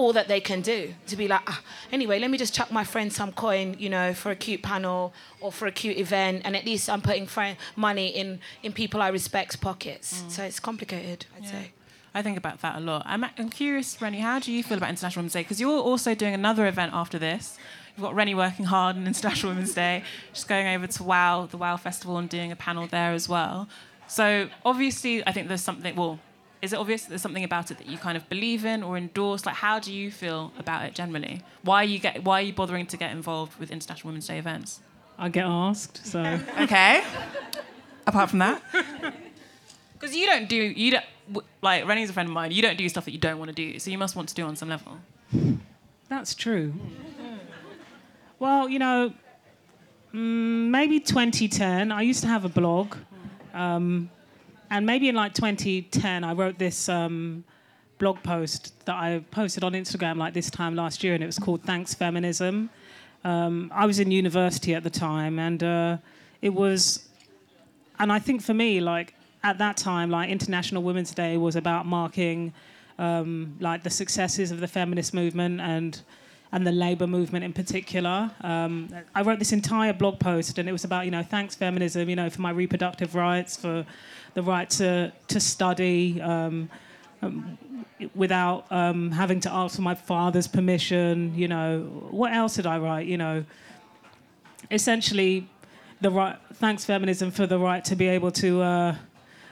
all 0.00 0.12
that 0.14 0.29
they 0.29 0.41
can 0.41 0.61
do 0.62 0.94
to 1.06 1.14
be 1.17 1.26
like, 1.29 1.43
ah, 1.47 1.61
anyway, 1.93 2.19
let 2.19 2.31
me 2.31 2.38
just 2.38 2.55
chuck 2.55 2.70
my 2.73 2.85
friend 2.85 3.12
some 3.12 3.32
coin, 3.32 3.76
you 3.79 3.91
know, 3.97 4.14
for 4.14 4.31
a 4.31 4.37
cute 4.47 4.62
panel 4.62 5.12
or 5.41 5.50
for 5.52 5.67
a 5.67 5.73
cute 5.73 5.99
event, 5.99 6.43
and 6.44 6.56
at 6.56 6.64
least 6.64 6.88
I'm 6.88 7.02
putting 7.02 7.26
friend 7.26 7.56
money 7.76 8.08
in 8.20 8.29
in 8.62 8.73
people 8.73 9.02
I 9.02 9.08
respect's 9.08 9.56
pockets. 9.56 10.25
So 10.29 10.43
it's 10.43 10.61
complicated, 10.61 11.26
I'd 11.37 11.44
Yeah. 11.44 11.50
say. 11.50 11.73
I 12.12 12.23
think 12.23 12.37
about 12.38 12.61
that 12.62 12.75
a 12.76 12.81
lot. 12.81 13.02
I'm, 13.06 13.23
I'm 13.25 13.50
curious, 13.50 13.88
Reni, 14.02 14.19
how 14.19 14.38
do 14.41 14.50
you 14.50 14.62
feel 14.64 14.79
about 14.79 14.91
International 14.91 15.20
Women's 15.20 15.35
Day? 15.35 15.43
Because 15.43 15.61
you're 15.61 15.81
also 15.91 16.12
doing 16.23 16.35
another 16.35 16.67
event 16.67 16.93
after 16.93 17.19
this. 17.20 17.56
You've 17.94 18.02
got 18.02 18.14
Reni 18.17 18.35
working 18.35 18.64
hard 18.67 18.97
on 18.97 19.06
International 19.06 19.52
Women's 19.52 19.75
Day. 19.75 20.02
She's 20.32 20.43
going 20.55 20.67
over 20.75 20.87
to 20.88 21.02
WOW, 21.05 21.47
the 21.55 21.56
WOW 21.56 21.76
Festival, 21.76 22.19
and 22.19 22.29
doing 22.29 22.50
a 22.50 22.56
panel 22.56 22.87
there 22.88 23.12
as 23.12 23.29
well. 23.29 23.69
So 24.08 24.49
obviously, 24.64 25.25
I 25.29 25.31
think 25.32 25.47
there's 25.47 25.62
something. 25.70 25.94
Well, 25.94 26.19
is 26.62 26.73
it 26.73 26.79
obvious 26.79 27.03
that 27.03 27.11
there's 27.11 27.23
something 27.23 27.45
about 27.45 27.71
it 27.71 27.79
that 27.79 27.87
you 27.87 27.97
kind 27.99 28.17
of 28.17 28.29
believe 28.29 28.65
in 28.65 28.83
or 28.83 28.97
endorse? 28.97 29.47
Like, 29.47 29.57
how 29.57 29.79
do 29.79 29.93
you 29.93 30.11
feel 30.11 30.52
about 30.59 30.85
it 30.85 30.95
generally? 30.95 31.43
Why 31.62 31.83
are 31.83 31.87
you 31.87 31.99
get? 31.99 32.25
Why 32.25 32.40
are 32.40 32.45
you 32.45 32.52
bothering 32.52 32.87
to 32.87 32.97
get 32.97 33.12
involved 33.12 33.59
with 33.59 33.71
International 33.71 34.09
Women's 34.09 34.26
Day 34.26 34.38
events? 34.38 34.81
I 35.19 35.29
get 35.29 35.45
asked, 35.45 36.07
so 36.07 36.21
Okay. 36.61 37.02
Apart 38.07 38.31
from 38.31 38.38
that, 38.40 38.62
because 39.93 40.17
you 40.17 40.26
don't 40.26 40.49
do 40.49 40.57
you 40.57 40.90
don't 40.90 41.05
like 41.62 41.85
Reni's 41.87 42.11
a 42.11 42.12
friend 42.12 42.29
of 42.29 42.33
mine. 42.33 42.50
You 42.50 42.62
don't 42.62 42.79
do 42.79 42.88
stuff 42.88 43.05
that 43.05 43.12
you 43.12 43.19
don't 43.19 43.38
want 43.38 43.50
to 43.50 43.55
do, 43.55 43.79
so 43.79 43.90
you 43.90 43.99
must 43.99 44.17
want 44.17 44.29
to 44.31 44.35
do 44.35 44.45
on 44.45 44.57
some 44.57 44.69
level. 44.69 44.99
that's 46.09 46.35
true. 46.35 46.73
Well, 48.38 48.69
you 48.71 48.79
know, 48.79 49.12
mm, 50.14 50.69
maybe 50.71 50.99
2010. 50.99 51.93
I 51.93 52.02
used 52.02 52.23
to 52.23 52.29
have 52.29 52.45
a 52.47 52.49
blog, 52.49 52.97
um, 53.52 54.11
and 54.71 54.87
maybe 54.87 55.09
in 55.09 55.15
like 55.15 55.35
2010, 55.35 56.25
I 56.25 56.33
wrote 56.33 56.59
this 56.59 56.89
um, 56.89 57.45
blog 57.99 58.23
post 58.23 58.85
that 58.87 58.95
I 58.95 59.25
posted 59.31 59.65
on 59.65 59.73
Instagram 59.73 60.17
like 60.17 60.35
this 60.35 60.50
time 60.50 60.75
last 60.75 61.03
year, 61.05 61.15
and 61.15 61.23
it 61.23 61.27
was 61.27 61.39
called 61.39 61.62
"Thanks 61.62 61.95
Feminism." 61.95 62.71
Um, 63.25 63.71
I 63.75 63.85
was 63.85 63.99
in 63.99 64.11
university 64.11 64.75
at 64.75 64.83
the 64.83 64.91
time, 64.91 65.39
and 65.39 65.62
uh, 65.62 65.97
it 66.41 66.55
was 66.55 67.09
and 68.00 68.11
I 68.11 68.19
think 68.19 68.41
for 68.43 68.55
me, 68.55 68.81
like 68.81 69.15
at 69.45 69.59
that 69.59 69.77
time, 69.77 70.11
like 70.11 70.31
International 70.31 70.83
Women's 70.83 71.12
Day 71.12 71.37
was 71.37 71.55
about 71.55 71.87
marking 71.87 72.53
um, 72.99 73.57
like 73.61 73.83
the 73.83 73.91
successes 73.91 74.50
of 74.50 74.61
the 74.61 74.69
feminist 74.69 75.15
movement 75.15 75.61
and 75.61 76.00
and 76.53 76.67
the 76.67 76.73
labor 76.73 77.07
movement 77.07 77.45
in 77.45 77.53
particular. 77.53 78.29
Um, 78.41 78.89
I 79.15 79.23
wrote 79.23 79.39
this 79.39 79.53
entire 79.53 79.93
blog 79.93 80.19
post, 80.19 80.59
and 80.59 80.69
it 80.69 80.73
was 80.73 80.85
about 80.85 81.05
you 81.05 81.11
know 81.11 81.23
thanks 81.23 81.55
feminism, 81.55 82.09
you 82.09 82.17
know 82.17 82.31
for 82.31 82.41
my 82.41 82.50
reproductive 82.50 83.15
rights, 83.15 83.57
for 83.57 83.85
the 84.35 84.43
right 84.43 84.69
to 84.71 85.13
to 85.29 85.41
study. 85.41 86.21
Um, 86.21 86.71
um, 87.23 87.59
without 88.15 88.65
um, 88.73 89.11
having 89.11 89.41
to 89.41 89.53
ask 89.53 89.77
for 89.77 89.83
my 89.83 89.95
father's 89.95 90.49
permission, 90.49 91.35
you 91.35 91.47
know, 91.47 91.81
what 92.11 92.33
else 92.33 92.57
did 92.57 92.67
I 92.67 92.79
write? 92.79 93.07
You 93.07 93.19
know, 93.19 93.45
essentially 94.71 95.47
the 96.01 96.11
right 96.11 96.37
thanks 96.55 96.85
feminism 96.85 97.31
for 97.31 97.47
the 97.47 97.59
right 97.59 97.85
to 97.85 97.97
be 97.97 98.09
able 98.09 98.31
to 98.31 98.63
uh, 98.63 98.95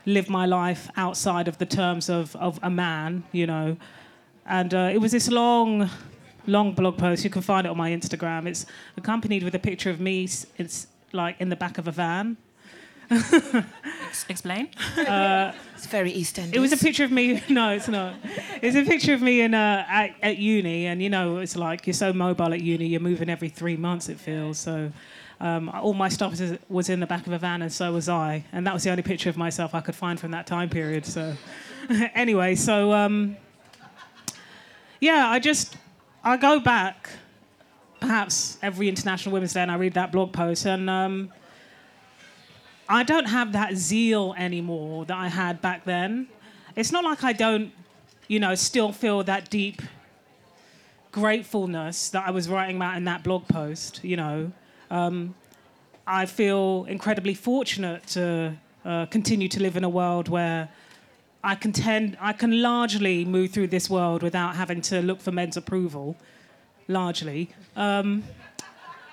live 0.06 0.28
my 0.28 0.46
life 0.46 0.88
outside 0.96 1.48
of 1.48 1.58
the 1.58 1.66
terms 1.66 2.08
of, 2.08 2.34
of 2.36 2.58
a 2.62 2.70
man 2.70 3.22
you 3.32 3.46
know 3.46 3.76
and 4.46 4.72
uh, 4.72 4.90
it 4.92 4.98
was 4.98 5.12
this 5.12 5.30
long 5.30 5.88
long 6.46 6.72
blog 6.72 6.96
post 6.96 7.24
you 7.24 7.30
can 7.30 7.42
find 7.42 7.66
it 7.66 7.70
on 7.70 7.76
my 7.76 7.90
instagram 7.90 8.46
it's 8.46 8.64
accompanied 8.96 9.42
with 9.42 9.54
a 9.54 9.58
picture 9.58 9.90
of 9.90 10.00
me 10.00 10.24
it's 10.56 10.86
like 11.12 11.38
in 11.40 11.48
the 11.48 11.56
back 11.56 11.78
of 11.78 11.86
a 11.86 11.92
van 11.92 12.36
Ex- 13.10 14.26
explain. 14.28 14.68
It's 14.96 15.86
very 15.86 16.10
East 16.10 16.38
End. 16.38 16.54
It 16.54 16.58
was 16.58 16.72
a 16.72 16.76
picture 16.76 17.04
of 17.04 17.12
me. 17.12 17.42
No, 17.48 17.70
it's 17.70 17.88
not. 17.88 18.14
It's 18.60 18.76
a 18.76 18.84
picture 18.84 19.14
of 19.14 19.22
me 19.22 19.40
in 19.40 19.54
uh, 19.54 19.86
at, 19.88 20.14
at 20.22 20.38
uni, 20.38 20.86
and 20.86 21.02
you 21.02 21.08
know, 21.08 21.38
it's 21.38 21.56
like 21.56 21.86
you're 21.86 21.94
so 21.94 22.12
mobile 22.12 22.52
at 22.52 22.60
uni. 22.60 22.86
You're 22.86 23.00
moving 23.00 23.30
every 23.30 23.48
three 23.48 23.76
months. 23.76 24.08
It 24.08 24.18
feels 24.18 24.58
so. 24.58 24.92
Um, 25.40 25.68
all 25.68 25.94
my 25.94 26.08
stuff 26.08 26.32
was, 26.32 26.58
was 26.68 26.88
in 26.88 26.98
the 26.98 27.06
back 27.06 27.26
of 27.28 27.32
a 27.32 27.38
van, 27.38 27.62
and 27.62 27.72
so 27.72 27.92
was 27.92 28.08
I. 28.08 28.44
And 28.52 28.66
that 28.66 28.74
was 28.74 28.82
the 28.82 28.90
only 28.90 29.04
picture 29.04 29.30
of 29.30 29.36
myself 29.36 29.72
I 29.72 29.80
could 29.80 29.94
find 29.94 30.18
from 30.18 30.32
that 30.32 30.48
time 30.48 30.68
period. 30.68 31.06
So, 31.06 31.36
anyway, 32.14 32.56
so 32.56 32.92
um, 32.92 33.36
yeah, 35.00 35.28
I 35.28 35.38
just 35.38 35.76
I 36.24 36.36
go 36.36 36.58
back, 36.58 37.08
perhaps 38.00 38.58
every 38.62 38.88
International 38.88 39.32
Women's 39.32 39.52
Day, 39.52 39.62
and 39.62 39.70
I 39.70 39.76
read 39.76 39.94
that 39.94 40.10
blog 40.10 40.32
post, 40.32 40.66
and 40.66 40.90
um, 40.90 41.32
I 42.88 43.02
don't 43.02 43.26
have 43.26 43.52
that 43.52 43.76
zeal 43.76 44.34
anymore 44.38 45.04
that 45.04 45.16
I 45.16 45.28
had 45.28 45.60
back 45.60 45.84
then. 45.84 46.28
It's 46.74 46.90
not 46.90 47.04
like 47.04 47.22
I 47.22 47.32
don't, 47.32 47.72
you 48.28 48.40
know, 48.40 48.54
still 48.54 48.92
feel 48.92 49.22
that 49.24 49.50
deep 49.50 49.82
gratefulness 51.12 52.08
that 52.10 52.26
I 52.26 52.30
was 52.30 52.48
writing 52.48 52.76
about 52.76 52.96
in 52.96 53.04
that 53.04 53.22
blog 53.24 53.46
post, 53.48 54.02
you 54.02 54.16
know. 54.16 54.52
Um, 54.90 55.34
I 56.06 56.24
feel 56.24 56.86
incredibly 56.88 57.34
fortunate 57.34 58.06
to 58.08 58.56
uh, 58.84 59.06
continue 59.06 59.48
to 59.48 59.60
live 59.60 59.76
in 59.76 59.84
a 59.84 59.88
world 59.88 60.28
where 60.28 60.70
I 61.44 61.54
can 61.54 61.72
tend, 61.72 62.16
I 62.20 62.32
can 62.32 62.62
largely 62.62 63.24
move 63.24 63.50
through 63.50 63.68
this 63.68 63.90
world 63.90 64.22
without 64.22 64.56
having 64.56 64.80
to 64.82 65.02
look 65.02 65.20
for 65.20 65.30
men's 65.30 65.58
approval, 65.58 66.16
largely. 66.88 67.50
Um, 67.76 68.24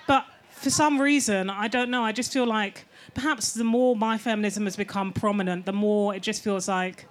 but 0.07 0.25
for 0.51 0.69
some 0.69 1.01
reason, 1.01 1.49
I 1.49 1.67
don't 1.67 1.89
know. 1.89 2.03
I 2.03 2.13
just 2.13 2.31
feel 2.31 2.47
like 2.47 2.85
perhaps 3.13 3.53
the 3.53 3.63
more 3.63 3.95
my 3.95 4.17
feminism 4.17 4.65
has 4.65 4.75
become 4.75 5.13
prominent, 5.13 5.65
the 5.65 5.73
more 5.73 6.15
it 6.15 6.21
just 6.21 6.43
feels 6.43 6.67
like 6.67 7.07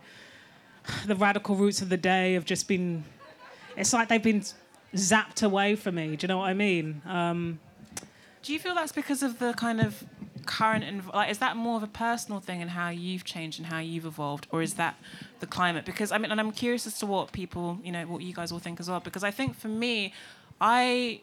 the 1.06 1.14
radical 1.16 1.56
roots 1.56 1.80
of 1.82 1.88
the 1.88 1.96
day 1.96 2.34
have 2.34 2.44
just 2.44 2.68
been. 2.68 3.04
It's 3.76 3.92
like 3.92 4.08
they've 4.08 4.22
been 4.22 4.42
zapped 4.94 5.42
away 5.42 5.76
from 5.76 5.96
me. 5.96 6.16
Do 6.16 6.24
you 6.24 6.28
know 6.28 6.38
what 6.38 6.48
I 6.48 6.54
mean? 6.54 7.02
Um, 7.06 7.58
Do 8.42 8.52
you 8.52 8.58
feel 8.58 8.74
that's 8.74 8.92
because 8.92 9.22
of 9.22 9.38
the 9.38 9.52
kind 9.54 9.80
of 9.80 10.04
current 10.44 10.84
env- 10.84 11.12
like 11.14 11.30
is 11.30 11.38
that 11.38 11.56
more 11.56 11.76
of 11.76 11.82
a 11.82 11.86
personal 11.88 12.38
thing 12.38 12.60
and 12.60 12.70
how 12.70 12.90
you've 12.90 13.24
changed 13.24 13.58
and 13.58 13.66
how 13.66 13.78
you've 13.78 14.04
evolved 14.04 14.46
or 14.50 14.60
is 14.62 14.74
that 14.74 14.94
the 15.40 15.46
climate 15.46 15.86
because 15.86 16.12
i 16.12 16.18
mean 16.18 16.30
and 16.30 16.38
i'm 16.38 16.52
curious 16.52 16.86
as 16.86 16.98
to 16.98 17.06
what 17.06 17.32
people 17.32 17.78
you 17.82 17.90
know 17.90 18.04
what 18.06 18.20
you 18.22 18.34
guys 18.34 18.52
all 18.52 18.58
think 18.58 18.78
as 18.78 18.90
well 18.90 19.00
because 19.00 19.24
i 19.24 19.30
think 19.30 19.56
for 19.56 19.68
me 19.68 20.12
i 20.60 21.20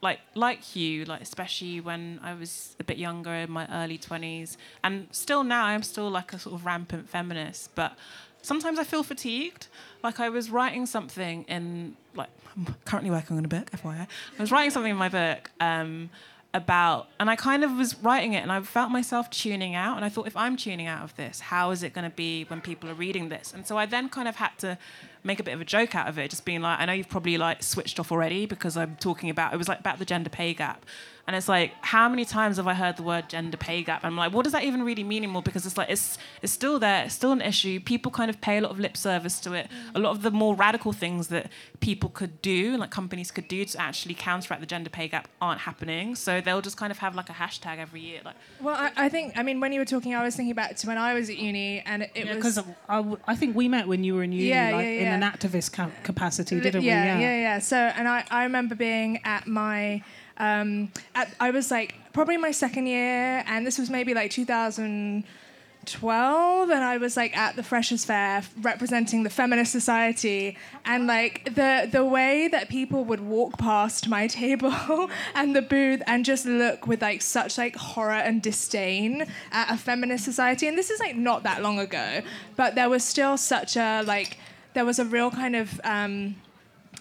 like 0.00 0.20
like 0.34 0.76
you 0.76 1.04
like 1.04 1.20
especially 1.20 1.80
when 1.80 2.20
i 2.22 2.32
was 2.34 2.76
a 2.78 2.84
bit 2.84 2.98
younger 2.98 3.32
in 3.32 3.50
my 3.50 3.66
early 3.72 3.98
20s 3.98 4.56
and 4.84 5.08
still 5.10 5.42
now 5.42 5.64
i'm 5.66 5.82
still 5.82 6.08
like 6.10 6.32
a 6.32 6.38
sort 6.38 6.54
of 6.54 6.64
rampant 6.64 7.08
feminist 7.08 7.74
but 7.74 7.96
sometimes 8.42 8.78
i 8.78 8.84
feel 8.84 9.02
fatigued. 9.02 9.66
Like 10.02 10.20
i 10.20 10.28
was 10.28 10.50
writing 10.50 10.86
something 10.86 11.44
in 11.48 11.96
like 12.14 12.30
i'm 12.56 12.76
currently 12.84 13.10
working 13.10 13.36
on 13.36 13.44
a 13.44 13.48
book 13.48 13.70
fyi 13.70 14.06
i 14.38 14.42
was 14.42 14.52
writing 14.52 14.70
something 14.70 14.92
in 14.92 14.96
my 14.96 15.08
book 15.08 15.50
um, 15.60 16.10
about 16.54 17.08
and 17.20 17.28
I 17.28 17.36
kind 17.36 17.62
of 17.62 17.72
was 17.72 17.94
writing 18.02 18.32
it 18.32 18.42
and 18.42 18.50
I 18.50 18.60
felt 18.62 18.90
myself 18.90 19.28
tuning 19.28 19.74
out 19.74 19.96
and 19.96 20.04
I 20.04 20.08
thought 20.08 20.26
if 20.26 20.36
I'm 20.36 20.56
tuning 20.56 20.86
out 20.86 21.04
of 21.04 21.14
this 21.16 21.40
how 21.40 21.70
is 21.72 21.82
it 21.82 21.92
going 21.92 22.08
to 22.08 22.16
be 22.16 22.44
when 22.44 22.62
people 22.62 22.88
are 22.88 22.94
reading 22.94 23.28
this? 23.28 23.52
And 23.54 23.66
so 23.66 23.76
I 23.76 23.84
then 23.84 24.08
kind 24.08 24.26
of 24.26 24.36
had 24.36 24.56
to 24.58 24.78
make 25.22 25.40
a 25.40 25.42
bit 25.42 25.52
of 25.52 25.60
a 25.60 25.64
joke 25.64 25.94
out 25.94 26.08
of 26.08 26.18
it 26.18 26.30
just 26.30 26.46
being 26.46 26.62
like 26.62 26.80
I 26.80 26.86
know 26.86 26.94
you've 26.94 27.10
probably 27.10 27.36
like 27.36 27.62
switched 27.62 28.00
off 28.00 28.10
already 28.10 28.46
because 28.46 28.78
I'm 28.78 28.96
talking 28.96 29.28
about 29.28 29.52
it 29.52 29.58
was 29.58 29.68
like 29.68 29.80
about 29.80 29.98
the 29.98 30.06
gender 30.06 30.30
pay 30.30 30.54
gap 30.54 30.86
and 31.28 31.36
it's 31.36 31.48
like 31.48 31.72
how 31.82 32.08
many 32.08 32.24
times 32.24 32.56
have 32.56 32.66
I 32.66 32.74
heard 32.74 32.96
the 32.96 33.04
word 33.04 33.28
gender 33.28 33.56
pay 33.56 33.84
gap? 33.84 34.02
And 34.02 34.10
I'm 34.10 34.16
like 34.16 34.32
what 34.32 34.42
does 34.42 34.52
that 34.52 34.64
even 34.64 34.82
really 34.82 35.04
mean 35.04 35.22
anymore? 35.22 35.42
Because 35.42 35.64
it's 35.64 35.76
like 35.76 35.90
it's 35.90 36.18
it's 36.42 36.52
still 36.52 36.80
there 36.80 37.04
it's 37.04 37.14
still 37.14 37.30
an 37.30 37.40
issue. 37.42 37.78
People 37.78 38.10
kind 38.10 38.30
of 38.30 38.40
pay 38.40 38.58
a 38.58 38.60
lot 38.60 38.72
of 38.72 38.80
lip 38.80 38.96
service 38.96 39.38
to 39.40 39.52
it. 39.52 39.68
Mm. 39.68 39.96
A 39.96 39.98
lot 40.00 40.10
of 40.10 40.22
the 40.22 40.32
more 40.32 40.56
radical 40.56 40.92
things 40.92 41.28
that 41.28 41.52
people 41.78 42.10
could 42.10 42.42
do 42.42 42.76
like 42.76 42.90
companies 42.90 43.30
could 43.30 43.46
do 43.46 43.64
to 43.64 43.80
actually 43.80 44.14
counteract 44.14 44.60
the 44.60 44.66
gender 44.66 44.90
pay 44.90 45.06
gap 45.06 45.28
aren't 45.40 45.60
happening. 45.60 46.16
So 46.16 46.40
they'll 46.40 46.62
just 46.62 46.76
kind 46.76 46.90
of 46.90 46.98
have 46.98 47.14
like 47.14 47.28
a 47.30 47.34
hashtag 47.34 47.78
every 47.78 48.00
year 48.00 48.20
like. 48.24 48.34
Well, 48.60 48.74
I, 48.74 48.90
I 48.96 49.08
think, 49.08 49.36
I 49.36 49.42
mean, 49.42 49.60
when 49.60 49.72
you 49.72 49.80
were 49.80 49.84
talking, 49.84 50.14
I 50.14 50.24
was 50.24 50.34
thinking 50.34 50.54
back 50.54 50.76
to 50.76 50.86
when 50.86 50.98
I 50.98 51.14
was 51.14 51.28
at 51.28 51.38
uni 51.38 51.80
and 51.80 52.02
it, 52.04 52.10
it 52.14 52.26
was. 52.26 52.36
because 52.36 52.58
I, 52.88 52.96
w- 52.96 53.18
I 53.26 53.36
think 53.36 53.54
we 53.54 53.68
met 53.68 53.86
when 53.86 54.02
you 54.02 54.14
were 54.14 54.22
in 54.22 54.32
uni, 54.32 54.48
Yeah, 54.48 54.70
like 54.72 54.84
yeah, 54.86 55.14
in 55.16 55.22
an 55.22 55.30
activist 55.30 55.72
ca- 55.72 55.90
capacity, 56.02 56.58
didn't 56.60 56.82
yeah, 56.82 57.16
we? 57.16 57.22
Yeah, 57.22 57.30
yeah, 57.30 57.40
yeah. 57.40 57.58
So, 57.58 57.76
and 57.76 58.08
I, 58.08 58.24
I 58.30 58.44
remember 58.44 58.74
being 58.74 59.20
at 59.24 59.46
my, 59.46 60.02
um, 60.38 60.90
at, 61.14 61.34
I 61.40 61.50
was 61.50 61.70
like 61.70 61.94
probably 62.12 62.36
my 62.36 62.50
second 62.52 62.86
year, 62.86 63.42
and 63.46 63.66
this 63.66 63.78
was 63.78 63.88
maybe 63.90 64.14
like 64.14 64.30
2012, 64.30 66.70
and 66.70 66.84
I 66.84 66.96
was 66.98 67.16
like 67.16 67.36
at 67.36 67.56
the 67.56 67.64
Freshers 67.64 68.04
Fair 68.04 68.42
representing 68.60 69.24
the 69.24 69.30
Feminist 69.30 69.72
Society, 69.72 70.56
and 70.84 71.08
like 71.08 71.56
the 71.56 71.88
the 71.90 72.04
way 72.04 72.46
that 72.48 72.68
people 72.68 73.04
would 73.04 73.20
walk 73.20 73.58
past 73.58 74.08
my 74.08 74.26
table 74.28 75.10
and 75.34 75.56
the 75.56 75.62
booth 75.62 76.02
and 76.06 76.24
just 76.24 76.46
look 76.46 76.86
with 76.86 77.02
like 77.02 77.20
such 77.20 77.58
like 77.58 77.74
horror 77.74 78.12
and 78.12 78.40
disdain 78.40 79.26
at 79.50 79.72
a 79.72 79.76
feminist 79.76 80.24
society, 80.24 80.68
and 80.68 80.78
this 80.78 80.90
is 80.90 81.00
like 81.00 81.16
not 81.16 81.42
that 81.42 81.62
long 81.62 81.80
ago, 81.80 82.22
but 82.54 82.76
there 82.76 82.88
was 82.88 83.02
still 83.02 83.36
such 83.36 83.76
a 83.76 84.02
like 84.02 84.36
there 84.74 84.84
was 84.84 85.00
a 85.00 85.04
real 85.04 85.32
kind 85.32 85.56
of 85.56 85.80
um, 85.82 86.36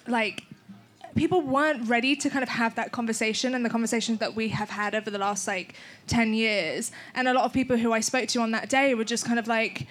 like 0.07 0.46
people 1.17 1.41
weren't 1.41 1.89
ready 1.89 2.15
to 2.15 2.29
kind 2.29 2.43
of 2.43 2.49
have 2.49 2.75
that 2.75 2.91
conversation 2.91 3.55
and 3.55 3.65
the 3.65 3.69
conversations 3.69 4.19
that 4.19 4.35
we 4.35 4.49
have 4.49 4.69
had 4.69 4.95
over 4.95 5.09
the 5.09 5.17
last 5.17 5.47
like 5.47 5.75
10 6.07 6.33
years. 6.33 6.91
And 7.15 7.27
a 7.27 7.33
lot 7.33 7.43
of 7.43 7.53
people 7.53 7.77
who 7.77 7.91
i 7.91 7.99
spoke 7.99 8.27
to 8.29 8.39
on 8.39 8.51
that 8.51 8.69
day 8.69 8.93
were 8.93 9.03
just 9.03 9.25
kind 9.25 9.39
of 9.39 9.47
like 9.47 9.87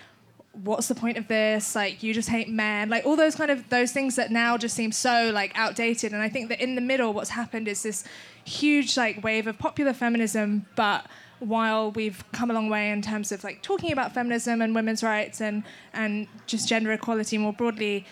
what's 0.64 0.88
the 0.88 0.94
point 0.94 1.18
of 1.18 1.28
this? 1.28 1.74
Like 1.74 2.02
you 2.02 2.14
just 2.14 2.30
hate 2.30 2.48
men. 2.48 2.88
Like 2.88 3.04
all 3.04 3.16
those 3.16 3.34
kind 3.34 3.50
of 3.50 3.68
those 3.68 3.92
things 3.92 4.16
that 4.16 4.30
now 4.30 4.56
just 4.56 4.74
seem 4.74 4.90
so 4.90 5.30
like 5.34 5.52
outdated. 5.54 6.12
And 6.12 6.22
i 6.22 6.28
think 6.28 6.48
that 6.48 6.60
in 6.62 6.74
the 6.74 6.80
middle 6.80 7.12
what's 7.12 7.30
happened 7.30 7.68
is 7.68 7.82
this 7.82 8.04
huge 8.44 8.96
like 8.96 9.22
wave 9.22 9.46
of 9.46 9.58
popular 9.58 9.92
feminism. 9.92 10.66
But 10.74 11.06
while 11.38 11.90
we've 11.90 12.24
come 12.32 12.50
a 12.50 12.54
long 12.54 12.70
way 12.70 12.90
in 12.90 13.02
terms 13.02 13.30
of 13.30 13.44
like 13.44 13.60
talking 13.60 13.92
about 13.92 14.14
feminism 14.14 14.62
and 14.62 14.74
women's 14.74 15.02
rights 15.02 15.40
and 15.40 15.62
and 15.92 16.26
just 16.46 16.66
gender 16.68 16.92
equality 16.92 17.36
more 17.36 17.52
broadly 17.52 18.06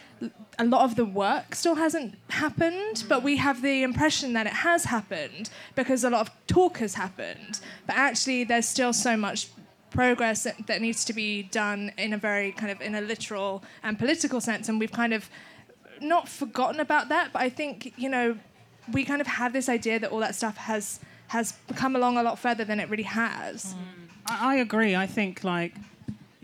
a 0.59 0.65
lot 0.65 0.83
of 0.83 0.97
the 0.97 1.05
work 1.05 1.55
still 1.55 1.75
hasn't 1.75 2.15
happened 2.31 3.05
but 3.09 3.23
we 3.23 3.37
have 3.37 3.63
the 3.63 3.83
impression 3.83 4.33
that 4.33 4.47
it 4.47 4.53
has 4.53 4.85
happened 4.85 5.51
because 5.75 6.05
a 6.05 6.11
lot 6.11 6.21
of 6.23 6.31
talk 6.47 6.79
has 6.79 6.95
happened. 6.95 7.61
But 7.87 7.97
actually 7.97 8.45
there's 8.45 8.67
still 8.67 8.93
so 8.93 9.17
much 9.17 9.49
progress 9.91 10.43
that, 10.45 10.67
that 10.67 10.81
needs 10.81 11.05
to 11.05 11.13
be 11.13 11.45
done 11.45 11.93
in 11.97 12.13
a 12.13 12.19
very 12.19 12.53
kind 12.53 12.73
of 12.73 12.81
in 12.81 12.95
a 12.95 13.01
literal 13.01 13.63
and 13.83 13.99
political 13.99 14.41
sense 14.41 14.69
and 14.69 14.81
we've 14.81 14.93
kind 14.93 15.15
of 15.15 15.29
not 16.01 16.29
forgotten 16.29 16.81
about 16.81 17.09
that. 17.09 17.33
But 17.33 17.43
i 17.43 17.49
think 17.49 17.93
you 17.97 18.09
know 18.09 18.37
we 18.93 19.05
kind 19.05 19.21
of 19.21 19.27
have 19.27 19.53
this 19.53 19.69
idea 19.69 19.99
that 19.99 20.11
all 20.11 20.21
that 20.21 20.35
stuff 20.35 20.57
has 20.57 21.01
has 21.29 21.55
come 21.75 21.97
along 21.97 22.17
a 22.17 22.23
lot 22.23 22.39
further 22.39 22.65
than 22.65 22.79
it 22.81 22.89
really 22.91 23.05
has. 23.05 23.75
Mm. 23.75 23.79
I, 24.27 24.53
I 24.53 24.57
agree. 24.57 24.95
I 24.95 25.07
think 25.07 25.45
like, 25.45 25.75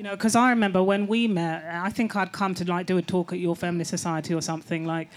you 0.01 0.05
know, 0.05 0.13
because 0.13 0.35
I 0.35 0.49
remember 0.49 0.83
when 0.83 1.07
we 1.07 1.29
met, 1.29 1.63
I 1.71 1.91
think 1.91 2.17
I'd 2.17 2.33
come 2.33 2.55
to 2.55 2.65
like 2.65 2.87
do 2.87 2.97
a 2.97 3.03
talk 3.03 3.35
at 3.35 3.39
your 3.39 3.55
feminist 3.55 3.91
society 3.91 4.33
or 4.33 4.41
something. 4.41 4.87
Like, 4.87 5.11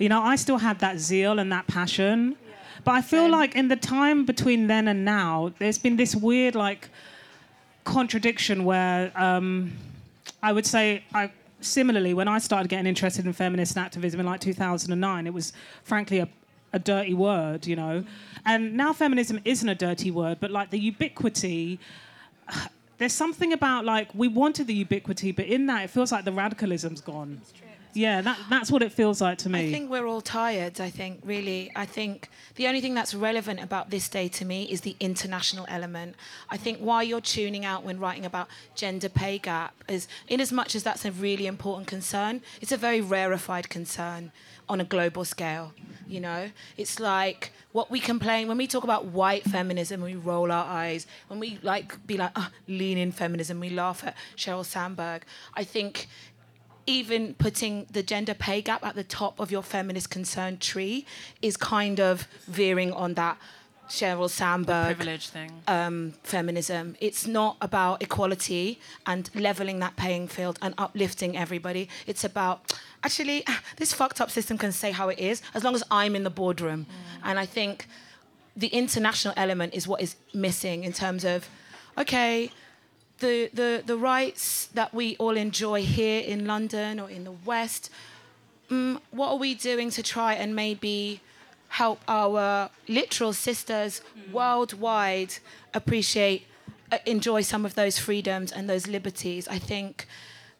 you 0.00 0.08
know, 0.08 0.20
I 0.20 0.34
still 0.34 0.58
had 0.58 0.80
that 0.80 0.98
zeal 0.98 1.38
and 1.38 1.52
that 1.52 1.68
passion, 1.68 2.34
but 2.82 2.96
I 2.96 3.00
feel 3.00 3.30
like 3.30 3.54
in 3.54 3.68
the 3.68 3.76
time 3.76 4.24
between 4.24 4.66
then 4.66 4.88
and 4.88 5.04
now, 5.04 5.52
there's 5.60 5.78
been 5.78 5.94
this 5.94 6.16
weird 6.16 6.56
like 6.56 6.90
contradiction 7.84 8.64
where 8.64 9.12
um, 9.14 9.70
I 10.42 10.52
would 10.52 10.66
say 10.66 11.04
I. 11.14 11.30
Similarly, 11.60 12.12
when 12.12 12.26
I 12.26 12.38
started 12.40 12.68
getting 12.68 12.86
interested 12.86 13.24
in 13.24 13.32
feminist 13.32 13.78
activism 13.78 14.18
in 14.18 14.26
like 14.26 14.40
2009, 14.40 15.26
it 15.28 15.32
was 15.32 15.52
frankly 15.84 16.18
a, 16.18 16.28
a 16.72 16.80
dirty 16.80 17.14
word, 17.14 17.68
you 17.68 17.76
know. 17.76 18.04
And 18.44 18.76
now 18.76 18.92
feminism 18.92 19.40
isn't 19.44 19.68
a 19.68 19.74
dirty 19.76 20.10
word, 20.10 20.38
but 20.40 20.50
like 20.50 20.70
the 20.70 20.78
ubiquity, 20.78 21.78
there's 22.98 23.12
something 23.12 23.52
about 23.52 23.84
like 23.84 24.08
we 24.14 24.28
wanted 24.28 24.66
the 24.66 24.74
ubiquity, 24.74 25.32
but 25.32 25.46
in 25.46 25.66
that 25.66 25.84
it 25.84 25.90
feels 25.90 26.12
like 26.12 26.24
the 26.24 26.32
radicalism's 26.32 27.00
gone. 27.00 27.40
Yeah, 27.94 28.22
that, 28.22 28.38
that's 28.50 28.72
what 28.72 28.82
it 28.82 28.90
feels 28.90 29.20
like 29.20 29.38
to 29.38 29.48
me. 29.48 29.68
I 29.68 29.70
think 29.70 29.88
we're 29.88 30.06
all 30.06 30.20
tired. 30.20 30.80
I 30.80 30.90
think, 30.90 31.20
really. 31.24 31.70
I 31.76 31.86
think 31.86 32.28
the 32.56 32.66
only 32.66 32.80
thing 32.80 32.94
that's 32.94 33.14
relevant 33.14 33.60
about 33.60 33.90
this 33.90 34.08
day 34.08 34.26
to 34.28 34.44
me 34.44 34.64
is 34.64 34.80
the 34.80 34.96
international 34.98 35.64
element. 35.68 36.16
I 36.50 36.56
think 36.56 36.80
why 36.80 37.02
you're 37.02 37.20
tuning 37.20 37.64
out 37.64 37.84
when 37.84 38.00
writing 38.00 38.24
about 38.24 38.48
gender 38.74 39.08
pay 39.08 39.38
gap 39.38 39.74
is, 39.88 40.08
in 40.26 40.40
as 40.40 40.50
much 40.50 40.74
as 40.74 40.82
that's 40.82 41.04
a 41.04 41.12
really 41.12 41.46
important 41.46 41.86
concern, 41.86 42.42
it's 42.60 42.72
a 42.72 42.76
very 42.76 43.00
rarefied 43.00 43.70
concern 43.70 44.32
on 44.68 44.80
a 44.80 44.84
global 44.84 45.24
scale. 45.24 45.72
You 46.06 46.20
know, 46.20 46.50
it's 46.76 47.00
like 47.00 47.52
what 47.72 47.90
we 47.90 47.98
complain 47.98 48.46
when 48.46 48.58
we 48.58 48.66
talk 48.66 48.84
about 48.84 49.06
white 49.06 49.44
feminism, 49.44 50.02
we 50.02 50.14
roll 50.14 50.52
our 50.52 50.64
eyes. 50.64 51.06
When 51.28 51.40
we 51.40 51.58
like 51.62 52.06
be 52.06 52.16
like, 52.16 52.32
oh, 52.36 52.50
lean 52.68 52.98
in 52.98 53.10
feminism, 53.10 53.58
we 53.58 53.70
laugh 53.70 54.04
at 54.04 54.14
Sheryl 54.36 54.64
Sandberg. 54.64 55.24
I 55.54 55.64
think 55.64 56.08
even 56.86 57.34
putting 57.34 57.86
the 57.90 58.02
gender 58.02 58.34
pay 58.34 58.60
gap 58.60 58.84
at 58.84 58.94
the 58.94 59.04
top 59.04 59.40
of 59.40 59.50
your 59.50 59.62
feminist 59.62 60.10
concern 60.10 60.58
tree 60.58 61.06
is 61.40 61.56
kind 61.56 61.98
of 61.98 62.28
veering 62.46 62.92
on 62.92 63.14
that 63.14 63.38
Sheryl 63.88 64.30
Sandberg 64.30 64.96
Privilege 64.96 65.28
thing. 65.28 65.50
um, 65.68 66.14
feminism. 66.22 66.96
It's 67.00 67.26
not 67.26 67.56
about 67.60 68.02
equality 68.02 68.80
and 69.06 69.30
leveling 69.34 69.78
that 69.80 69.96
playing 69.96 70.28
field 70.28 70.58
and 70.62 70.74
uplifting 70.78 71.36
everybody. 71.36 71.88
It's 72.06 72.24
about 72.24 72.72
actually 73.02 73.44
this 73.76 73.92
fucked 73.92 74.20
up 74.20 74.30
system 74.30 74.58
can 74.58 74.72
say 74.72 74.90
how 74.92 75.08
it 75.08 75.18
is 75.18 75.42
as 75.54 75.64
long 75.64 75.74
as 75.74 75.82
I'm 75.90 76.16
in 76.16 76.24
the 76.24 76.30
boardroom. 76.30 76.86
And 77.22 77.38
I 77.38 77.46
think 77.46 77.86
the 78.56 78.68
international 78.68 79.34
element 79.36 79.74
is 79.74 79.86
what 79.86 80.00
is 80.00 80.16
missing 80.32 80.84
in 80.84 80.92
terms 80.92 81.24
of 81.24 81.48
okay. 81.98 82.50
The, 83.20 83.48
the, 83.54 83.82
the 83.86 83.96
rights 83.96 84.66
that 84.74 84.92
we 84.92 85.16
all 85.18 85.36
enjoy 85.36 85.82
here 85.84 86.20
in 86.20 86.46
London 86.46 86.98
or 86.98 87.08
in 87.08 87.22
the 87.22 87.30
West, 87.30 87.88
mm, 88.68 89.00
what 89.12 89.28
are 89.28 89.36
we 89.36 89.54
doing 89.54 89.88
to 89.90 90.02
try 90.02 90.34
and 90.34 90.54
maybe 90.54 91.20
help 91.74 92.00
our 92.06 92.70
literal 92.86 93.32
sisters 93.32 94.00
worldwide 94.32 95.34
appreciate, 95.74 96.46
uh, 96.92 96.98
enjoy 97.04 97.40
some 97.40 97.66
of 97.66 97.74
those 97.74 97.98
freedoms 97.98 98.52
and 98.52 98.70
those 98.70 98.86
liberties? 98.86 99.48
I 99.48 99.58
think 99.58 100.06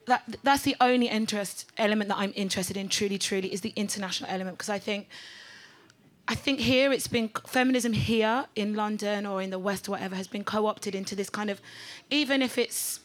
that 0.07 0.23
that's 0.43 0.63
the 0.63 0.75
only 0.81 1.09
interest 1.09 1.71
element 1.79 2.09
that 2.09 2.19
I'm 2.19 2.33
interested 2.35 2.77
in. 2.77 2.89
Truly, 2.89 3.17
truly, 3.17 3.53
is 3.53 3.61
the 3.61 3.73
international 3.77 4.29
element 4.29 4.59
because 4.59 4.69
I 4.69 4.81
think. 4.81 5.07
I 6.27 6.35
think 6.35 6.59
here 6.61 6.91
it's 6.91 7.07
been 7.07 7.29
feminism 7.47 7.93
here 7.93 8.47
in 8.57 8.73
London 8.75 9.27
or 9.27 9.43
in 9.43 9.51
the 9.51 9.59
West 9.59 9.87
or 9.89 9.91
whatever 9.91 10.17
has 10.17 10.27
been 10.27 10.43
co-opted 10.43 10.95
into 10.95 11.15
this 11.15 11.29
kind 11.29 11.51
of, 11.51 11.61
even 12.09 12.41
if 12.41 12.57
it's 12.57 13.01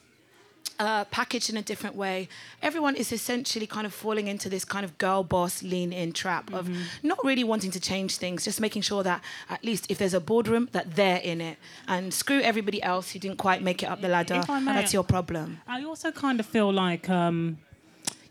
uh, 0.79 1.03
packaged 1.05 1.50
in 1.50 1.57
a 1.57 1.62
different 1.62 1.95
way, 1.95 2.27
everyone 2.62 2.95
is 2.95 3.12
essentially 3.12 3.67
kind 3.67 3.86
of 3.86 3.93
falling 3.93 4.27
into 4.27 4.48
this 4.50 4.63
kind 4.65 4.86
of 4.86 4.98
girl 4.98 5.24
boss 5.24 5.62
lean 5.62 5.91
in 5.91 6.13
trap 6.13 6.53
of 6.53 6.69
not 7.03 7.17
really 7.24 7.43
wanting 7.43 7.71
to 7.71 7.79
change 7.79 8.17
things, 8.17 8.45
just 8.45 8.62
making 8.62 8.81
sure 8.81 9.03
that 9.03 9.21
at 9.50 9.63
least 9.63 9.86
if 9.91 9.98
there's 9.98 10.13
a 10.13 10.19
boardroom, 10.21 10.69
that 10.71 10.95
they're 10.95 11.19
in 11.21 11.41
it, 11.41 11.57
and 11.88 12.13
screw 12.13 12.39
everybody 12.41 12.81
else 12.81 13.12
who 13.12 13.19
didn't 13.19 13.38
quite 13.38 13.62
make 13.62 13.83
it 13.83 13.88
up 13.88 14.00
the 14.01 14.07
ladder. 14.07 14.36
May- 14.65 14.71
That's 14.81 14.93
your 14.93 15.03
problem. 15.03 15.59
I 15.67 15.83
also 15.83 16.12
kind 16.12 16.39
of 16.39 16.45
feel 16.45 16.71
like, 16.71 17.09
um, 17.09 17.57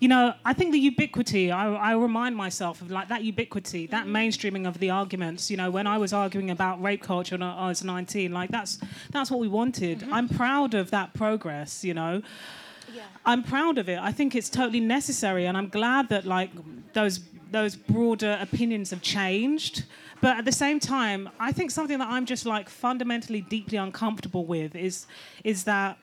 you 0.00 0.06
know, 0.06 0.34
I 0.44 0.52
think 0.52 0.72
the 0.72 0.78
ubiquity, 0.78 1.50
I, 1.50 1.72
I 1.74 1.92
remind 1.94 2.36
myself 2.36 2.80
of 2.80 2.90
like 2.90 3.08
that 3.08 3.24
ubiquity, 3.24 3.86
that 3.88 4.06
mm. 4.06 4.10
mainstreaming 4.10 4.66
of 4.66 4.78
the 4.78 4.90
arguments. 4.90 5.50
You 5.50 5.56
know, 5.56 5.70
when 5.70 5.86
I 5.86 5.98
was 5.98 6.12
arguing 6.12 6.50
about 6.50 6.80
rape 6.80 7.02
culture 7.02 7.34
when 7.34 7.42
I 7.42 7.68
was 7.68 7.82
19, 7.82 8.32
like 8.32 8.50
that's 8.50 8.78
that's 9.10 9.30
what 9.30 9.40
we 9.40 9.48
wanted. 9.48 10.00
Mm-hmm. 10.00 10.14
I'm 10.14 10.28
proud 10.28 10.74
of 10.74 10.90
that 10.92 11.14
progress, 11.14 11.84
you 11.84 11.94
know. 11.94 12.22
I'm 13.24 13.42
proud 13.42 13.76
of 13.76 13.88
it. 13.88 13.98
I 13.98 14.12
think 14.12 14.34
it's 14.34 14.48
totally 14.48 14.80
necessary, 14.80 15.46
and 15.46 15.56
I'm 15.56 15.68
glad 15.68 16.08
that 16.08 16.24
like 16.24 16.50
those 16.94 17.20
those 17.50 17.76
broader 17.76 18.38
opinions 18.40 18.90
have 18.90 19.02
changed. 19.02 19.84
But 20.20 20.38
at 20.38 20.44
the 20.44 20.52
same 20.52 20.80
time, 20.80 21.28
I 21.38 21.52
think 21.52 21.70
something 21.70 21.98
that 21.98 22.08
I'm 22.08 22.24
just 22.24 22.46
like 22.46 22.68
fundamentally 22.68 23.40
deeply 23.40 23.76
uncomfortable 23.78 24.46
with 24.46 24.74
is 24.74 25.06
is 25.44 25.64
that 25.64 25.98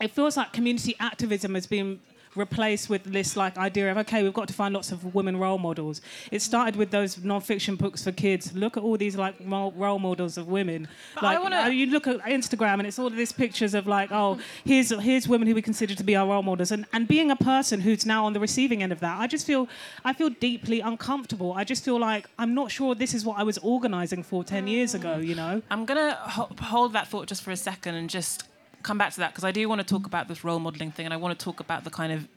it 0.00 0.10
feels 0.10 0.36
like 0.36 0.52
community 0.52 0.96
activism 0.98 1.54
has 1.54 1.66
been 1.66 2.00
replaced 2.36 2.88
with 2.90 3.04
this 3.04 3.36
like 3.36 3.56
idea 3.58 3.90
of 3.90 3.98
okay 3.98 4.22
we've 4.22 4.34
got 4.34 4.48
to 4.48 4.54
find 4.54 4.74
lots 4.74 4.92
of 4.92 5.14
women 5.14 5.36
role 5.36 5.58
models. 5.58 6.00
It 6.30 6.42
started 6.42 6.76
with 6.76 6.90
those 6.90 7.22
non-fiction 7.24 7.76
books 7.76 8.04
for 8.04 8.12
kids. 8.12 8.52
Look 8.54 8.76
at 8.76 8.82
all 8.82 8.96
these 8.96 9.16
like 9.16 9.34
role 9.40 9.98
models 9.98 10.36
of 10.38 10.48
women. 10.48 10.88
But 11.14 11.22
like 11.24 11.42
wanna- 11.42 11.56
uh, 11.56 11.68
you 11.68 11.86
look 11.86 12.06
at 12.06 12.18
instagram 12.24 12.74
and 12.78 12.86
it's 12.86 12.98
all 12.98 13.06
of 13.06 13.16
these 13.16 13.32
pictures 13.32 13.74
of 13.74 13.86
like 13.86 14.10
oh 14.12 14.38
here's 14.64 14.90
here's 15.00 15.26
women 15.28 15.48
who 15.48 15.54
we 15.54 15.62
consider 15.62 15.94
to 15.94 16.04
be 16.04 16.14
our 16.16 16.26
role 16.28 16.42
models. 16.42 16.70
And 16.72 16.86
and 16.92 17.06
being 17.08 17.30
a 17.30 17.36
person 17.36 17.80
who's 17.80 18.04
now 18.06 18.24
on 18.26 18.32
the 18.32 18.40
receiving 18.40 18.82
end 18.82 18.92
of 18.92 19.00
that 19.00 19.18
i 19.18 19.26
just 19.26 19.46
feel 19.46 19.68
i 20.04 20.12
feel 20.12 20.30
deeply 20.30 20.80
uncomfortable. 20.80 21.52
I 21.52 21.64
just 21.64 21.84
feel 21.84 21.98
like 21.98 22.28
i'm 22.38 22.54
not 22.54 22.70
sure 22.70 22.94
this 22.94 23.14
is 23.14 23.24
what 23.24 23.38
i 23.38 23.42
was 23.42 23.58
organizing 23.58 24.22
for 24.22 24.44
10 24.44 24.66
years 24.66 24.94
ago 24.94 25.16
you 25.18 25.34
know? 25.34 25.62
I'm 25.70 25.84
gonna 25.84 26.14
ho- 26.14 26.50
hold 26.60 26.92
that 26.94 27.08
thought 27.08 27.26
just 27.26 27.42
for 27.42 27.50
a 27.50 27.56
second 27.56 27.94
and 27.94 28.08
just 28.10 28.44
come 28.82 28.98
back 28.98 29.12
to 29.14 29.18
that 29.20 29.32
because 29.32 29.44
I 29.44 29.50
do 29.52 29.68
want 29.68 29.80
to 29.80 29.86
talk 29.86 30.06
about 30.06 30.28
this 30.28 30.44
role 30.44 30.58
modeling 30.58 30.90
thing 30.92 31.04
and 31.06 31.12
I 31.14 31.16
want 31.16 31.38
to 31.38 31.44
talk 31.44 31.60
about 31.60 31.84
the 31.84 31.90
kind 31.90 32.12
of 32.12 32.28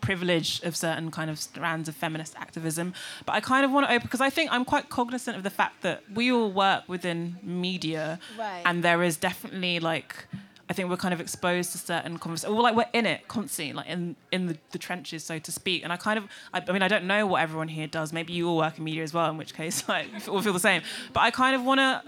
privilege 0.00 0.60
of 0.62 0.76
certain 0.76 1.10
kind 1.10 1.30
of 1.30 1.38
strands 1.38 1.88
of 1.88 1.96
feminist 1.96 2.34
activism. 2.36 2.94
But 3.24 3.32
I 3.32 3.40
kind 3.40 3.64
of 3.64 3.70
want 3.72 3.86
to 3.86 3.92
open 3.92 4.06
because 4.06 4.20
I 4.20 4.30
think 4.30 4.52
I'm 4.52 4.64
quite 4.64 4.88
cognizant 4.88 5.36
of 5.36 5.42
the 5.42 5.50
fact 5.50 5.82
that 5.82 6.02
we 6.14 6.30
all 6.30 6.50
work 6.52 6.84
within 6.88 7.38
media, 7.42 8.18
Right. 8.38 8.62
and 8.64 8.82
there 8.84 9.02
is 9.02 9.16
definitely 9.16 9.80
like. 9.80 10.26
I 10.68 10.72
think 10.72 10.90
we're 10.90 10.96
kind 10.96 11.14
of 11.14 11.20
exposed 11.20 11.70
to 11.72 11.78
certain 11.78 12.18
conversations. 12.18 12.52
Well, 12.52 12.64
like 12.64 12.74
we're 12.74 12.90
in 12.92 13.06
it 13.06 13.28
constantly, 13.28 13.72
like 13.72 13.86
in 13.86 14.16
in 14.32 14.48
the, 14.48 14.58
the 14.72 14.78
trenches, 14.78 15.22
so 15.22 15.38
to 15.38 15.52
speak. 15.52 15.84
And 15.84 15.92
I 15.92 15.96
kind 15.96 16.18
of, 16.18 16.24
I, 16.52 16.60
I 16.66 16.72
mean, 16.72 16.82
I 16.82 16.88
don't 16.88 17.04
know 17.04 17.24
what 17.24 17.40
everyone 17.40 17.68
here 17.68 17.86
does. 17.86 18.12
Maybe 18.12 18.32
you 18.32 18.48
all 18.48 18.56
work 18.56 18.76
in 18.76 18.82
media 18.82 19.04
as 19.04 19.14
well, 19.14 19.30
in 19.30 19.36
which 19.36 19.54
case, 19.54 19.88
like, 19.94 20.08
you 20.26 20.32
all 20.32 20.42
feel 20.42 20.52
the 20.52 20.58
same. 20.58 20.82
But 21.12 21.20
I 21.20 21.30
kind 21.30 21.54
of 21.54 21.62
want 21.64 21.78
to 21.78 22.02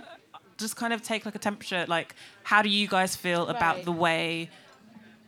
just 0.59 0.77
kind 0.77 0.93
of 0.93 1.03
take 1.03 1.25
like 1.25 1.35
a 1.35 1.39
temperature. 1.39 1.85
Like, 1.89 2.15
how 2.43 2.63
do 2.63 2.69
you 2.69 2.87
guys 2.89 3.17
feel 3.17 3.47
about 3.49 3.85
the 3.85 3.93
way, 3.93 4.51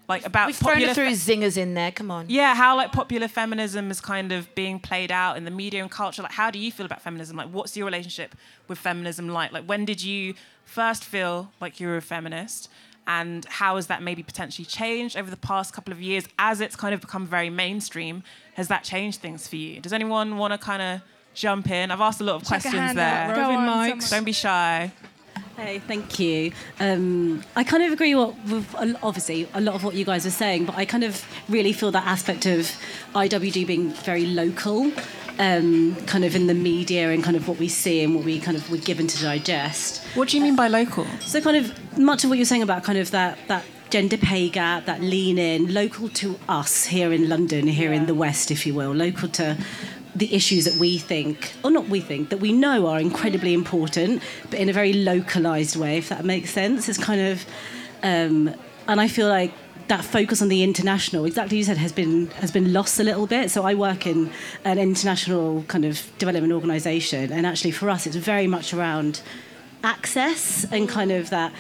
like, 0.09 0.27
about 0.27 0.47
We've 0.49 0.57
thrown 0.57 0.75
popular 0.75 0.91
a 0.91 0.95
few 0.95 1.17
fe- 1.17 1.37
zingers 1.37 1.57
in 1.57 1.75
there. 1.75 1.93
Come 1.93 2.11
on. 2.11 2.27
yeah, 2.29 2.55
how 2.55 2.77
like 2.77 2.91
popular 2.93 3.29
feminism 3.29 3.91
is 3.91 4.01
kind 4.01 4.33
of 4.33 4.53
being 4.55 4.81
played 4.81 5.13
out 5.13 5.37
in 5.37 5.45
the 5.45 5.51
media 5.51 5.83
and 5.83 5.91
culture. 5.91 6.23
Like, 6.23 6.33
how 6.33 6.51
do 6.51 6.59
you 6.59 6.73
feel 6.73 6.87
about 6.87 7.01
feminism? 7.03 7.37
Like, 7.37 7.49
what's 7.51 7.77
your 7.77 7.87
relationship 7.87 8.35
with 8.69 8.79
feminism 8.79 9.29
like? 9.29 9.53
Like, 9.53 9.65
when 9.65 9.85
did 9.85 10.03
you 10.03 10.35
first 10.65 11.05
feel 11.05 11.53
like 11.61 11.79
you 11.81 11.87
were 11.89 11.97
a 11.97 12.03
feminist? 12.03 12.69
And 13.07 13.45
how 13.47 13.77
has 13.77 13.87
that 13.89 14.03
maybe 14.03 14.23
potentially 14.23 14.65
changed 14.67 15.17
over 15.17 15.31
the 15.31 15.37
past 15.37 15.73
couple 15.73 15.93
of 15.93 16.01
years 16.01 16.25
as 16.39 16.61
it's 16.61 16.77
kind 16.77 16.95
of 16.95 17.01
become 17.01 17.27
very 17.27 17.51
mainstream? 17.51 18.23
Has 18.55 18.69
that 18.69 18.85
changed 18.85 19.21
things 19.21 19.49
for 19.49 19.57
you? 19.57 19.81
Does 19.81 19.93
anyone 19.93 20.37
want 20.39 20.53
to 20.53 20.59
kind 20.59 20.81
of 20.83 21.01
jump 21.35 21.71
in? 21.71 21.91
I've 21.91 22.01
asked 22.01 22.21
a 22.21 22.25
lot 22.25 22.37
of 22.37 22.43
Chuck 22.43 22.59
a 22.59 22.61
questions 22.71 22.95
there. 22.95 23.31
up. 23.31 23.35
Go 23.37 23.43
on, 23.43 23.99
Don't 24.11 24.25
be 24.25 24.33
shy. 24.33 24.93
Hey, 25.61 25.79
thank 25.79 26.19
you. 26.19 26.53
Um, 26.81 27.45
I 27.55 27.65
kind 27.65 27.83
of 27.83 27.93
agree 27.93 28.15
what, 28.15 28.35
with 28.47 28.75
obviously 29.03 29.47
a 29.53 29.61
lot 29.61 29.75
of 29.75 29.85
what 29.85 29.95
you 29.95 30.07
guys 30.07 30.25
are 30.25 30.31
saying, 30.31 30.65
but 30.65 30.75
I 30.75 30.87
kind 30.87 31.05
of 31.05 31.23
really 31.51 31.75
feel 31.75 31.91
that 31.91 32.07
aspect 32.07 32.47
of 32.47 32.73
IWD 33.15 33.67
being 33.67 33.91
very 33.91 34.25
local, 34.25 34.91
um, 35.39 35.97
kind 36.07 36.25
of 36.25 36.35
in 36.35 36.47
the 36.47 36.55
media 36.55 37.11
and 37.11 37.23
kind 37.23 37.37
of 37.37 37.47
what 37.47 37.59
we 37.59 37.69
see 37.69 38.03
and 38.03 38.15
what 38.15 38.25
we 38.25 38.41
kind 38.41 38.57
of 38.57 38.71
were 38.71 38.79
given 38.79 39.07
to 39.09 39.23
digest. 39.23 40.03
What 40.15 40.31
do 40.31 40.39
you 40.39 40.43
mean 40.43 40.57
by 40.57 40.69
local? 40.69 41.05
So 41.21 41.43
kind 41.43 41.59
of 41.59 41.99
much 41.99 42.25
of 42.25 42.31
what 42.31 42.39
you're 42.39 42.47
saying 42.47 42.63
about 42.63 42.83
kind 42.83 42.99
of 42.99 43.11
that 43.11 43.37
that 43.49 43.63
gender 43.91 44.17
pay 44.17 44.49
gap, 44.49 44.87
that 44.87 45.03
lean 45.03 45.37
in, 45.37 45.75
local 45.75 46.09
to 46.09 46.39
us 46.49 46.87
here 46.87 47.13
in 47.13 47.29
London, 47.29 47.67
here 47.67 47.93
in 47.93 48.07
the 48.07 48.15
West, 48.15 48.51
if 48.51 48.65
you 48.65 48.73
will, 48.73 48.93
local 48.93 49.29
to 49.29 49.59
the 50.15 50.35
issues 50.35 50.65
that 50.65 50.75
we 50.75 50.99
think, 50.99 51.53
or 51.63 51.71
not 51.71 51.89
we 51.89 52.01
think, 52.01 52.31
that 52.31 52.39
we 52.39 52.53
know 52.53 52.87
are 52.87 53.01
incredibly 53.01 53.55
important, 53.55 54.23
but 54.51 54.59
in 54.59 54.69
a 54.69 54.73
very 54.73 54.93
localized 54.93 55.77
way, 55.77 55.99
if 55.99 56.09
that 56.09 56.25
makes 56.25 56.51
sense. 56.51 56.89
It's 56.89 56.99
kind 56.99 57.21
of, 57.21 57.45
um, 58.03 58.55
and 58.89 59.01
I 59.01 59.09
feel 59.09 59.29
like 59.29 59.53
that 59.89 60.05
focus 60.05 60.41
on 60.41 60.49
the 60.49 60.63
international, 60.63 61.25
exactly 61.25 61.59
you 61.59 61.65
said, 61.65 61.77
has 61.77 61.93
been 61.93 62.29
has 62.43 62.53
been 62.53 62.73
lost 62.73 63.01
a 63.01 63.05
little 63.05 63.27
bit. 63.27 63.51
So 63.51 63.65
I 63.65 63.75
work 63.75 64.07
in 64.07 64.31
an 64.65 64.79
international 64.79 65.65
kind 65.65 65.85
of 65.85 66.11
development 66.19 66.53
organisation, 66.53 67.33
and 67.33 67.45
actually 67.47 67.73
for 67.73 67.91
us, 67.91 68.07
it's 68.07 68.17
very 68.17 68.47
much 68.47 68.73
around 68.73 69.21
access 69.83 70.65
and 70.71 70.89
kind 70.89 71.11
of 71.11 71.31
that 71.31 71.53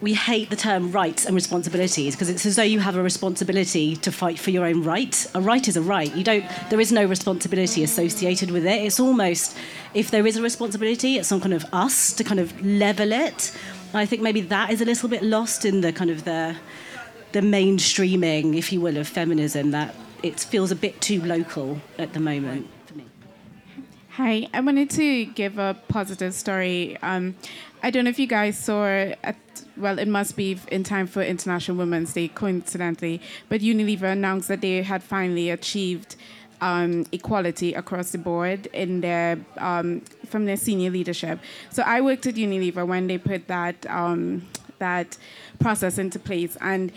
we 0.00 0.14
hate 0.14 0.48
the 0.48 0.56
term 0.56 0.92
rights 0.92 1.26
and 1.26 1.34
responsibilities 1.34 2.14
because 2.14 2.28
it's 2.28 2.46
as 2.46 2.56
though 2.56 2.62
you 2.62 2.78
have 2.78 2.96
a 2.96 3.02
responsibility 3.02 3.96
to 3.96 4.12
fight 4.12 4.38
for 4.38 4.50
your 4.50 4.64
own 4.64 4.84
right. 4.84 5.26
A 5.34 5.40
right 5.40 5.66
is 5.66 5.76
a 5.76 5.82
right. 5.82 6.14
You 6.14 6.22
don't. 6.22 6.44
There 6.70 6.80
is 6.80 6.92
no 6.92 7.04
responsibility 7.04 7.82
associated 7.82 8.50
with 8.50 8.64
it. 8.64 8.84
It's 8.84 9.00
almost 9.00 9.56
if 9.94 10.10
there 10.10 10.26
is 10.26 10.36
a 10.36 10.42
responsibility, 10.42 11.16
it's 11.16 11.28
some 11.28 11.40
kind 11.40 11.54
of 11.54 11.64
us 11.72 12.12
to 12.14 12.24
kind 12.24 12.38
of 12.38 12.64
level 12.64 13.12
it. 13.12 13.52
I 13.92 14.06
think 14.06 14.22
maybe 14.22 14.42
that 14.42 14.70
is 14.70 14.80
a 14.80 14.84
little 14.84 15.08
bit 15.08 15.22
lost 15.22 15.64
in 15.64 15.80
the 15.80 15.92
kind 15.92 16.10
of 16.10 16.24
the 16.24 16.56
the 17.32 17.40
mainstreaming, 17.40 18.56
if 18.56 18.72
you 18.72 18.80
will, 18.80 18.96
of 18.98 19.08
feminism. 19.08 19.72
That 19.72 19.94
it 20.22 20.38
feels 20.38 20.70
a 20.70 20.76
bit 20.76 21.00
too 21.00 21.22
local 21.22 21.80
at 21.98 22.12
the 22.12 22.20
moment. 22.20 22.68
Hi, 24.10 24.48
I 24.52 24.60
wanted 24.60 24.90
to 24.90 25.26
give 25.26 25.58
a 25.58 25.76
positive 25.86 26.34
story. 26.34 26.98
Um, 27.02 27.36
I 27.84 27.90
don't 27.90 28.02
know 28.02 28.10
if 28.10 28.18
you 28.18 28.26
guys 28.26 28.58
saw 28.58 29.12
well, 29.78 29.98
it 29.98 30.08
must 30.08 30.36
be 30.36 30.58
in 30.70 30.84
time 30.84 31.06
for 31.06 31.22
International 31.22 31.76
Women's 31.76 32.12
Day, 32.12 32.28
coincidentally, 32.28 33.20
but 33.48 33.60
Unilever 33.60 34.12
announced 34.12 34.48
that 34.48 34.60
they 34.60 34.82
had 34.82 35.02
finally 35.02 35.50
achieved 35.50 36.16
um, 36.60 37.06
equality 37.12 37.74
across 37.74 38.10
the 38.10 38.18
board 38.18 38.66
in 38.72 39.00
their 39.00 39.38
um, 39.58 40.00
from 40.26 40.44
their 40.44 40.56
senior 40.56 40.90
leadership. 40.90 41.38
So 41.70 41.82
I 41.82 42.00
worked 42.00 42.26
at 42.26 42.34
Unilever 42.34 42.86
when 42.86 43.06
they 43.06 43.18
put 43.18 43.46
that 43.48 43.86
um, 43.88 44.46
that 44.78 45.16
process 45.58 45.98
into 45.98 46.18
place, 46.18 46.56
and 46.60 46.92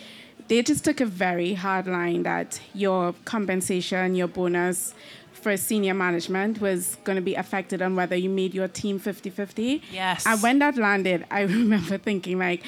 they 0.47 0.61
just 0.61 0.83
took 0.83 0.99
a 0.99 1.05
very 1.05 1.53
hard 1.53 1.87
line 1.87 2.23
that 2.23 2.59
your 2.73 3.13
compensation, 3.25 4.15
your 4.15 4.27
bonus 4.27 4.93
for 5.41 5.55
senior 5.57 5.93
management 5.93 6.61
was 6.61 6.97
going 7.03 7.15
to 7.15 7.21
be 7.21 7.35
affected 7.35 7.81
on 7.81 7.95
whether 7.95 8.15
you 8.15 8.29
made 8.29 8.53
your 8.53 8.67
team 8.67 8.99
50-50. 8.99 9.81
Yes. 9.91 10.25
And 10.25 10.41
when 10.41 10.59
that 10.59 10.77
landed, 10.77 11.25
I 11.31 11.41
remember 11.59 11.97
thinking 11.97 12.39
like, 12.39 12.63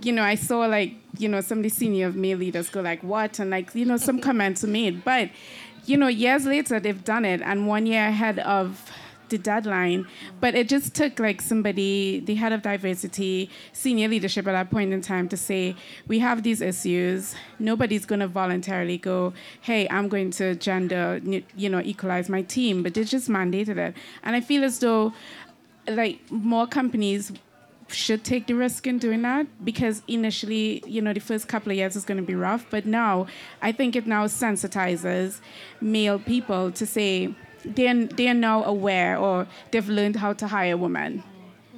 you 0.00 0.12
know, 0.12 0.22
I 0.22 0.34
saw 0.34 0.60
like, 0.66 0.94
you 1.18 1.28
know, 1.28 1.40
some 1.40 1.58
of 1.58 1.64
the 1.64 1.70
senior 1.70 2.12
male 2.12 2.38
leaders 2.38 2.68
go 2.68 2.80
like, 2.80 3.02
what? 3.02 3.38
And 3.38 3.50
like, 3.50 3.74
you 3.74 3.84
know, 3.84 3.96
some 3.96 4.20
comments 4.28 4.62
were 4.62 4.68
made. 4.68 5.04
But, 5.04 5.30
you 5.84 5.96
know, 5.96 6.08
years 6.08 6.44
later, 6.44 6.80
they've 6.80 7.04
done 7.04 7.24
it. 7.24 7.40
And 7.42 7.66
one 7.66 7.86
year 7.86 8.08
ahead 8.08 8.38
of 8.40 8.90
the 9.28 9.38
deadline. 9.38 10.06
But 10.40 10.54
it 10.54 10.68
just 10.68 10.94
took 10.94 11.18
like 11.18 11.40
somebody, 11.40 12.20
the 12.20 12.34
head 12.34 12.52
of 12.52 12.62
diversity, 12.62 13.50
senior 13.72 14.08
leadership 14.08 14.46
at 14.46 14.52
that 14.52 14.70
point 14.70 14.92
in 14.92 15.00
time 15.00 15.28
to 15.28 15.36
say, 15.36 15.76
we 16.06 16.18
have 16.20 16.42
these 16.42 16.60
issues. 16.60 17.34
Nobody's 17.58 18.06
going 18.06 18.20
to 18.20 18.28
voluntarily 18.28 18.98
go, 18.98 19.32
hey, 19.60 19.88
I'm 19.88 20.08
going 20.08 20.30
to 20.32 20.54
gender, 20.54 21.20
you 21.56 21.68
know, 21.68 21.80
equalize 21.80 22.28
my 22.28 22.42
team. 22.42 22.82
But 22.82 22.94
they 22.94 23.04
just 23.04 23.28
mandated 23.28 23.76
it. 23.76 23.94
And 24.22 24.36
I 24.36 24.40
feel 24.40 24.64
as 24.64 24.78
though 24.78 25.12
like 25.88 26.20
more 26.30 26.66
companies 26.66 27.32
should 27.88 28.24
take 28.24 28.46
the 28.46 28.54
risk 28.54 28.86
in 28.86 28.98
doing 28.98 29.22
that 29.22 29.46
because 29.64 30.02
initially, 30.08 30.82
you 30.86 31.00
know, 31.00 31.12
the 31.12 31.20
first 31.20 31.48
couple 31.48 31.70
of 31.70 31.78
years 31.78 31.94
is 31.96 32.04
going 32.04 32.18
to 32.18 32.26
be 32.26 32.34
rough. 32.34 32.66
But 32.70 32.86
now, 32.86 33.26
I 33.62 33.72
think 33.72 33.94
it 33.94 34.06
now 34.06 34.26
sensitizes 34.26 35.40
male 35.80 36.18
people 36.18 36.72
to 36.72 36.86
say 36.86 37.34
they're, 37.74 38.06
they're 38.06 38.34
now 38.34 38.64
aware 38.64 39.18
or 39.18 39.46
they've 39.70 39.88
learned 39.88 40.16
how 40.16 40.32
to 40.34 40.46
hire 40.46 40.76
women. 40.76 41.22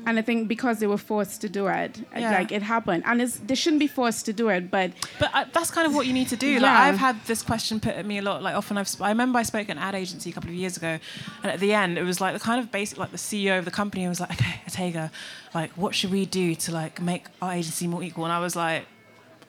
And 0.07 0.18
I 0.18 0.22
think 0.22 0.48
because 0.48 0.79
they 0.79 0.87
were 0.87 0.96
forced 0.96 1.42
to 1.42 1.51
do 1.51 1.66
it, 1.66 2.03
yeah. 2.16 2.31
like 2.31 2.51
it 2.51 2.62
happened, 2.62 3.03
and 3.05 3.20
they 3.20 3.55
shouldn't 3.55 3.81
be 3.81 3.87
forced 3.87 4.24
to 4.27 4.33
do 4.33 4.48
it, 4.48 4.70
but 4.70 4.92
but 5.18 5.29
uh, 5.35 5.44
that's 5.53 5.70
kind 5.70 5.87
of 5.87 5.94
what 5.94 6.07
you 6.07 6.14
need 6.14 6.29
to 6.29 6.37
do. 6.37 6.46
Yeah. 6.46 6.61
Like 6.61 6.79
I've 6.79 6.96
had 6.96 7.16
this 7.27 7.42
question 7.42 7.79
put 7.79 7.94
at 7.94 8.07
me 8.07 8.16
a 8.16 8.22
lot. 8.22 8.42
Like 8.42 8.55
often, 8.55 8.79
I've 8.79 8.88
I 9.03 9.11
remember 9.11 9.38
I 9.38 9.42
spoke 9.42 9.68
at 9.68 9.77
an 9.77 9.83
ad 9.83 9.94
agency 9.94 10.31
a 10.31 10.33
couple 10.33 10.48
of 10.48 10.57
years 10.57 10.79
ago, 10.79 10.98
and 11.42 11.53
at 11.53 11.61
the 11.61 11.74
end, 11.74 11.98
it 11.98 12.05
was 12.05 12.22
like 12.22 12.33
the 12.33 12.40
kind 12.40 12.59
of 12.59 12.72
basic, 12.72 12.96
like 12.96 13.11
the 13.11 13.18
CEO 13.18 13.59
of 13.59 13.66
the 13.66 13.70
company 13.70 14.09
was 14.09 14.20
like, 14.20 14.31
"Okay, 14.31 14.62
Otegha, 14.66 15.11
like 15.55 15.72
what 15.72 15.94
should 15.94 16.11
we 16.11 16.24
do 16.24 16.55
to 16.55 16.72
like 16.72 17.03
make 17.03 17.27
our 17.42 17.53
agency 17.53 17.87
more 17.87 18.03
equal?" 18.03 18.24
And 18.24 18.33
I 18.33 18.40
was 18.40 18.57
like, 18.57 18.87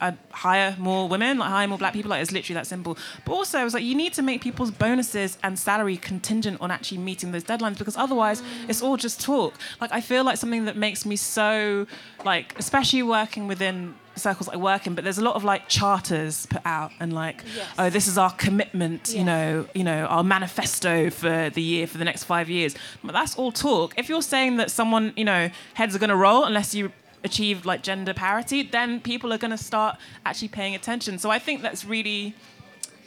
I'd 0.01 0.17
hire 0.31 0.75
more 0.79 1.07
women, 1.07 1.38
like 1.38 1.49
hire 1.49 1.67
more 1.67 1.77
black 1.77 1.93
people. 1.93 2.09
Like 2.09 2.21
it's 2.21 2.31
literally 2.31 2.55
that 2.55 2.67
simple. 2.67 2.97
But 3.25 3.33
also, 3.33 3.57
I 3.59 3.63
was 3.63 3.73
like, 3.73 3.83
you 3.83 3.95
need 3.95 4.13
to 4.13 4.21
make 4.21 4.41
people's 4.41 4.71
bonuses 4.71 5.38
and 5.43 5.57
salary 5.57 5.97
contingent 5.97 6.62
on 6.62 6.71
actually 6.71 6.99
meeting 6.99 7.31
those 7.31 7.43
deadlines 7.43 7.77
because 7.77 7.97
otherwise, 7.97 8.41
it's 8.67 8.81
all 8.81 8.97
just 8.97 9.21
talk. 9.21 9.53
Like 9.81 9.91
I 9.91 10.01
feel 10.01 10.23
like 10.23 10.38
something 10.38 10.65
that 10.65 10.77
makes 10.77 11.05
me 11.05 11.15
so, 11.15 11.88
like, 12.23 12.57
especially 12.57 13.03
working 13.03 13.47
within 13.47 13.95
circles 14.19 14.49
I 14.49 14.57
work 14.57 14.85
in, 14.85 14.93
but 14.93 15.03
there's 15.03 15.17
a 15.17 15.23
lot 15.23 15.35
of 15.35 15.43
like 15.43 15.67
charters 15.67 16.45
put 16.45 16.62
out 16.65 16.91
and 16.99 17.13
like, 17.13 17.43
yes. 17.55 17.67
oh, 17.79 17.89
this 17.89 18.07
is 18.07 18.17
our 18.17 18.31
commitment, 18.31 19.09
yeah. 19.09 19.19
you 19.19 19.25
know, 19.25 19.67
you 19.73 19.83
know, 19.83 20.05
our 20.05 20.23
manifesto 20.23 21.09
for 21.09 21.49
the 21.49 21.62
year 21.62 21.88
for 21.88 21.97
the 21.97 22.05
next 22.05 22.25
five 22.25 22.49
years. 22.49 22.75
But 23.03 23.13
that's 23.13 23.35
all 23.35 23.51
talk. 23.51 23.97
If 23.97 24.09
you're 24.09 24.21
saying 24.21 24.57
that 24.57 24.69
someone, 24.69 25.13
you 25.15 25.25
know, 25.25 25.49
heads 25.73 25.95
are 25.95 25.99
going 25.99 26.09
to 26.09 26.15
roll 26.15 26.43
unless 26.43 26.75
you 26.75 26.91
achieve 27.23 27.65
like 27.65 27.84
gender 27.84 28.13
parity, 28.13 28.63
then 28.63 28.99
people 28.99 29.34
are 29.34 29.38
going 29.38 29.51
to 29.51 29.58
start 29.58 29.97
actually 30.25 30.47
paying 30.47 30.75
attention. 30.75 31.19
So 31.19 31.29
I 31.29 31.39
think 31.39 31.62
that's 31.62 31.86
really 31.86 32.36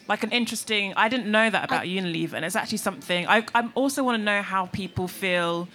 like 0.08 0.22
an 0.22 0.30
interesting. 0.30 0.92
I 0.96 1.08
didn't 1.08 1.30
know 1.30 1.48
that 1.50 1.64
about 1.64 1.82
I, 1.82 1.86
Unilever, 1.86 2.34
and 2.34 2.44
it's 2.44 2.56
actually 2.56 2.78
something 2.78 3.26
I, 3.26 3.46
I 3.54 3.70
also 3.74 4.02
want 4.02 4.18
to 4.18 4.24
know 4.24 4.42
how 4.42 4.66
people 4.66 5.08
feel 5.08 5.68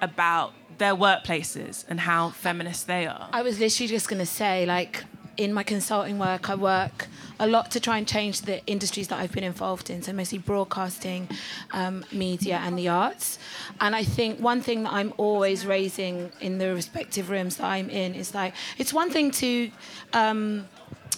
about 0.00 0.52
their 0.78 0.94
workplaces 0.94 1.84
and 1.88 2.00
how 2.00 2.30
feminist 2.30 2.86
they 2.86 3.06
are. 3.06 3.28
I 3.32 3.42
was 3.42 3.60
literally 3.60 3.88
just 3.88 4.08
going 4.08 4.18
to 4.18 4.26
say, 4.26 4.64
like, 4.66 5.04
in 5.36 5.52
my 5.52 5.62
consulting 5.62 6.18
work, 6.18 6.50
I 6.50 6.54
work 6.54 7.08
a 7.38 7.46
lot 7.46 7.70
to 7.70 7.80
try 7.80 7.96
and 7.98 8.06
change 8.06 8.42
the 8.42 8.64
industries 8.66 9.08
that 9.08 9.18
I've 9.18 9.32
been 9.32 9.44
involved 9.44 9.88
in, 9.90 10.02
so 10.02 10.12
mostly 10.12 10.38
broadcasting, 10.38 11.28
um, 11.72 12.04
media, 12.12 12.60
and 12.62 12.78
the 12.78 12.88
arts. 12.88 13.38
And 13.80 13.96
I 13.96 14.04
think 14.04 14.40
one 14.40 14.60
thing 14.60 14.82
that 14.82 14.92
I'm 14.92 15.14
always 15.16 15.64
raising 15.64 16.30
in 16.40 16.58
the 16.58 16.74
respective 16.74 17.30
rooms 17.30 17.56
that 17.56 17.64
I'm 17.66 17.88
in 17.88 18.14
is 18.14 18.34
like, 18.34 18.54
it's 18.78 18.92
one 18.92 19.10
thing 19.10 19.30
to. 19.32 19.70
Um, 20.12 20.68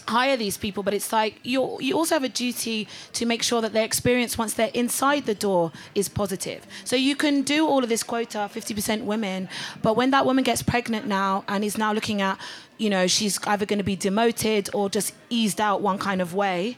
hire 0.08 0.36
these 0.36 0.56
people, 0.56 0.82
but 0.82 0.94
it's 0.94 1.12
like 1.12 1.38
you 1.42 1.78
you 1.80 1.96
also 1.96 2.14
have 2.14 2.24
a 2.24 2.28
duty 2.28 2.88
to 3.12 3.26
make 3.26 3.42
sure 3.42 3.60
that 3.60 3.72
their 3.72 3.84
experience 3.84 4.36
once 4.36 4.54
they're 4.54 4.70
inside 4.74 5.26
the 5.26 5.34
door 5.34 5.72
is 5.94 6.08
positive. 6.08 6.66
So 6.84 6.96
you 6.96 7.16
can 7.16 7.42
do 7.42 7.66
all 7.66 7.82
of 7.82 7.88
this 7.88 8.02
quota, 8.02 8.50
50% 8.52 9.04
women, 9.04 9.48
but 9.82 9.96
when 9.96 10.10
that 10.10 10.26
woman 10.26 10.44
gets 10.44 10.62
pregnant 10.62 11.06
now 11.06 11.44
and 11.48 11.64
is 11.64 11.78
now 11.78 11.92
looking 11.92 12.20
at 12.20 12.38
you 12.82 12.90
know, 12.90 13.06
she's 13.06 13.38
either 13.46 13.64
going 13.64 13.78
to 13.78 13.84
be 13.84 13.94
demoted 13.94 14.68
or 14.74 14.90
just 14.90 15.14
eased 15.30 15.60
out 15.60 15.80
one 15.80 15.98
kind 15.98 16.20
of 16.20 16.34
way, 16.34 16.76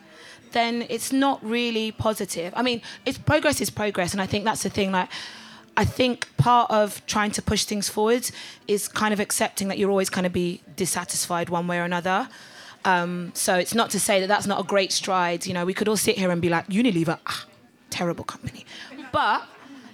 then 0.53 0.85
it's 0.91 1.13
not 1.13 1.43
really 1.43 1.93
positive. 1.93 2.53
I 2.55 2.63
mean, 2.63 2.83
it's 3.07 3.17
progress 3.17 3.61
is 3.61 3.71
progress, 3.71 4.13
and 4.13 4.21
I 4.21 4.27
think 4.27 4.45
that's 4.45 4.63
the 4.63 4.69
thing. 4.69 4.93
Like, 4.93 5.09
I 5.77 5.85
think 5.85 6.29
part 6.37 6.71
of 6.71 7.05
trying 7.07 7.31
to 7.33 7.43
push 7.43 7.65
things 7.65 7.89
forward 7.89 8.31
is 8.69 8.87
kind 8.87 9.15
of 9.15 9.19
accepting 9.19 9.69
that 9.69 9.79
you're 9.79 9.91
always 9.91 10.11
going 10.11 10.25
to 10.25 10.31
be 10.31 10.61
dissatisfied 10.77 11.49
one 11.49 11.67
way 11.67 11.79
or 11.79 11.85
another. 11.85 12.29
Um, 12.85 13.33
so 13.35 13.57
it's 13.57 13.75
not 13.75 13.91
to 13.91 14.01
say 14.01 14.21
that 14.21 14.27
that's 14.27 14.47
not 14.47 14.61
a 14.61 14.65
great 14.65 14.93
stride. 14.93 15.47
You 15.47 15.55
know, 15.55 15.65
we 15.65 15.75
could 15.75 15.89
all 15.89 15.97
sit 15.97 16.19
here 16.19 16.31
and 16.31 16.41
be 16.43 16.49
like, 16.49 16.67
Unilever, 16.69 17.19
ah, 17.27 17.47
terrible 17.91 18.25
company. 18.25 18.67
But 19.13 19.47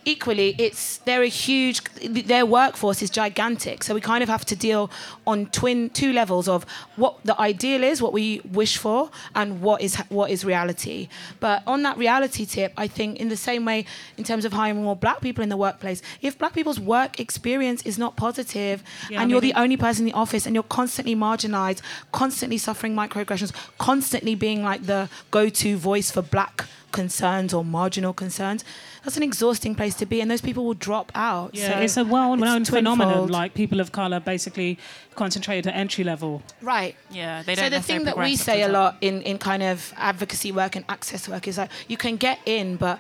equally, 0.05 0.55
it's 0.59 0.99
they're 0.99 1.23
a 1.23 1.29
huge. 1.29 1.83
Their 2.05 2.47
workforce 2.47 3.03
is 3.03 3.11
gigantic, 3.11 3.83
so 3.85 3.95
we 3.95 4.01
kind 4.01 4.23
of 4.23 4.29
have 4.29 4.45
to 4.47 4.57
deal 4.57 4.91
on 5.27 5.47
twin 5.47 5.91
two 5.91 6.13
levels 6.13 6.49
of 6.49 6.65
what 6.97 7.19
the 7.25 7.39
ideal 7.41 7.83
is, 7.83 8.01
what 8.03 8.13
we 8.13 8.41
wish 8.53 8.77
for, 8.77 9.11
and 9.35 9.61
what 9.61 9.83
is 9.83 9.97
what 10.09 10.31
is 10.31 10.45
reality. 10.45 11.09
But 11.41 11.63
on 11.67 11.83
that 11.83 11.97
reality 11.97 12.45
tip, 12.47 12.73
I 12.77 12.87
think 12.87 13.19
in 13.19 13.29
the 13.29 13.37
same 13.37 13.65
way, 13.65 13.87
in 14.17 14.25
terms 14.25 14.45
of 14.45 14.53
hiring 14.53 14.83
more 14.83 14.97
black 14.97 15.21
people 15.21 15.43
in 15.43 15.49
the 15.49 15.57
workplace, 15.57 16.03
if 16.23 16.39
black 16.39 16.55
people's 16.55 16.81
work 16.81 17.21
experience 17.21 17.83
is 17.83 17.99
not 17.99 18.17
positive, 18.17 18.83
yeah, 19.09 19.23
and 19.23 19.31
you're 19.31 19.41
the 19.41 19.55
only 19.55 19.77
person 19.77 20.07
in 20.07 20.13
the 20.13 20.19
office, 20.19 20.47
and 20.47 20.55
you're 20.55 20.63
constantly 20.65 21.15
marginalized, 21.15 21.81
constantly 22.13 22.59
suffering 22.59 22.95
microaggressions, 22.95 23.53
constantly 23.79 24.35
being 24.35 24.63
like 24.63 24.87
the 24.87 25.09
go-to 25.31 25.77
voice 25.77 26.11
for 26.11 26.23
black 26.23 26.67
concerns 26.93 27.55
or 27.55 27.65
marginal 27.65 28.13
concerns, 28.13 28.65
that's 29.03 29.17
an 29.17 29.23
exhausting 29.23 29.75
place 29.75 29.95
to 29.97 30.07
be, 30.07 30.21
and 30.21 30.31
those 30.31 30.41
people 30.41 30.65
will 30.65 30.75
drop 30.75 31.11
out. 31.15 31.55
Yeah, 31.55 31.75
so 31.75 31.81
it's 31.81 31.97
a 31.97 32.05
well-known 32.05 32.65
phenomenon. 32.65 33.29
Like 33.29 33.55
people 33.55 33.81
of 33.81 33.93
color 33.93 34.21
basically 34.21 34.79
concentrated 35.15 35.67
at 35.67 35.75
entry 35.75 36.05
level. 36.05 36.43
Right. 36.61 36.97
Yeah, 37.11 37.43
they 37.43 37.55
don't. 37.55 37.65
So 37.65 37.71
the 37.71 37.83
thing 37.83 38.05
that 38.05 38.17
we 38.17 38.37
say 38.37 38.63
a 38.63 38.69
lot 38.69 38.97
in 39.01 39.23
in 39.23 39.39
kind 39.39 39.63
of 39.63 39.93
advocacy 39.97 40.53
work 40.53 40.77
and 40.77 40.85
access 40.89 41.29
work 41.29 41.49
is 41.49 41.57
that 41.57 41.71
you 41.89 41.97
can 41.97 42.17
get 42.17 42.39
in, 42.47 42.77
but 42.77 42.99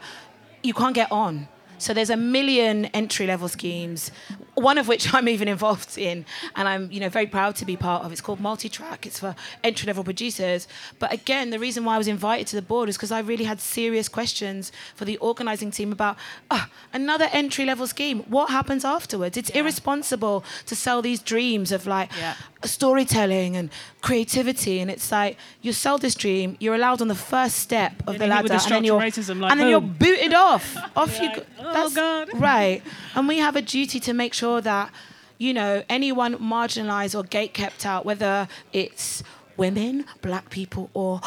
you 0.63 0.75
can't 0.75 0.95
get 0.95 1.11
on. 1.11 1.49
So 1.81 1.95
there's 1.95 2.11
a 2.11 2.17
million 2.17 2.85
entry 2.87 3.27
level 3.27 3.49
schemes, 3.49 4.11
one 4.55 4.77
of 4.77 4.87
which 4.87 5.13
I'm 5.15 5.29
even 5.29 5.49
involved 5.49 5.97
in, 5.97 6.27
and 6.55 6.69
I'm 6.69 6.93
you 6.93 7.01
know 7.01 7.09
very 7.09 7.27
proud 7.27 7.57
to 7.57 7.65
be 7.65 7.77
part 7.77 8.05
of. 8.05 8.13
It's 8.13 8.21
called 8.21 8.39
Multitrack. 8.41 9.07
It's 9.07 9.19
for 9.19 9.35
entry 9.65 9.87
level 9.87 10.05
producers. 10.05 10.69
But 10.99 11.13
again, 11.13 11.51
the 11.51 11.59
reason 11.59 11.85
why 11.85 11.95
I 11.95 11.99
was 11.99 12.09
invited 12.09 12.47
to 12.49 12.57
the 12.57 12.63
board 12.63 12.89
is 12.89 12.97
because 12.97 13.11
I 13.11 13.21
really 13.21 13.45
had 13.45 13.61
serious 13.61 14.09
questions 14.09 14.73
for 14.95 15.05
the 15.07 15.17
organising 15.19 15.71
team 15.71 15.91
about 15.91 16.17
uh, 16.51 16.67
another 16.93 17.29
entry 17.33 17.65
level 17.65 17.87
scheme. 17.87 18.21
What 18.29 18.51
happens 18.51 18.85
afterwards? 18.85 19.37
It's 19.37 19.51
yeah. 19.51 19.61
irresponsible 19.61 20.45
to 20.67 20.77
sell 20.77 21.01
these 21.01 21.21
dreams 21.21 21.73
of 21.73 21.87
like 21.87 22.11
yeah. 22.17 22.35
Storytelling 22.65 23.57
and 23.57 23.71
creativity, 24.01 24.81
and 24.81 24.91
it's 24.91 25.11
like 25.11 25.37
you 25.63 25.73
sell 25.73 25.99
this 25.99 26.15
dream, 26.15 26.57
you're 26.61 26.75
allowed 26.75 27.01
on 27.01 27.09
the 27.09 27.15
first 27.15 27.57
step 27.57 27.93
of 28.07 28.19
the 28.19 28.27
ladder, 28.27 28.53
and 28.53 28.61
then 28.63 28.85
you're 28.85 29.01
racism, 29.01 29.41
like, 29.41 29.53
and 29.53 29.61
then 29.61 29.69
you're 29.69 29.81
booted 29.81 30.35
off. 30.35 30.77
off 30.97 31.21
you. 31.21 31.35
Go, 31.35 31.43
oh 31.59 31.91
God. 31.91 32.29
Right, 32.41 32.83
and 33.15 33.29
we 33.29 33.39
have 33.39 33.57
a 33.57 33.63
duty 33.63 34.01
to 34.01 34.13
make 34.13 34.35
sure 34.35 34.61
that 34.61 34.91
you 35.39 35.53
know 35.55 35.83
anyone 35.89 36.37
marginalised 36.37 37.19
or 37.19 37.23
gate 37.23 37.55
kept 37.55 37.85
out, 37.87 38.05
whether 38.05 38.49
it's 38.73 39.23
women, 39.57 40.05
black 40.23 40.51
people, 40.51 40.91
or 40.95 41.21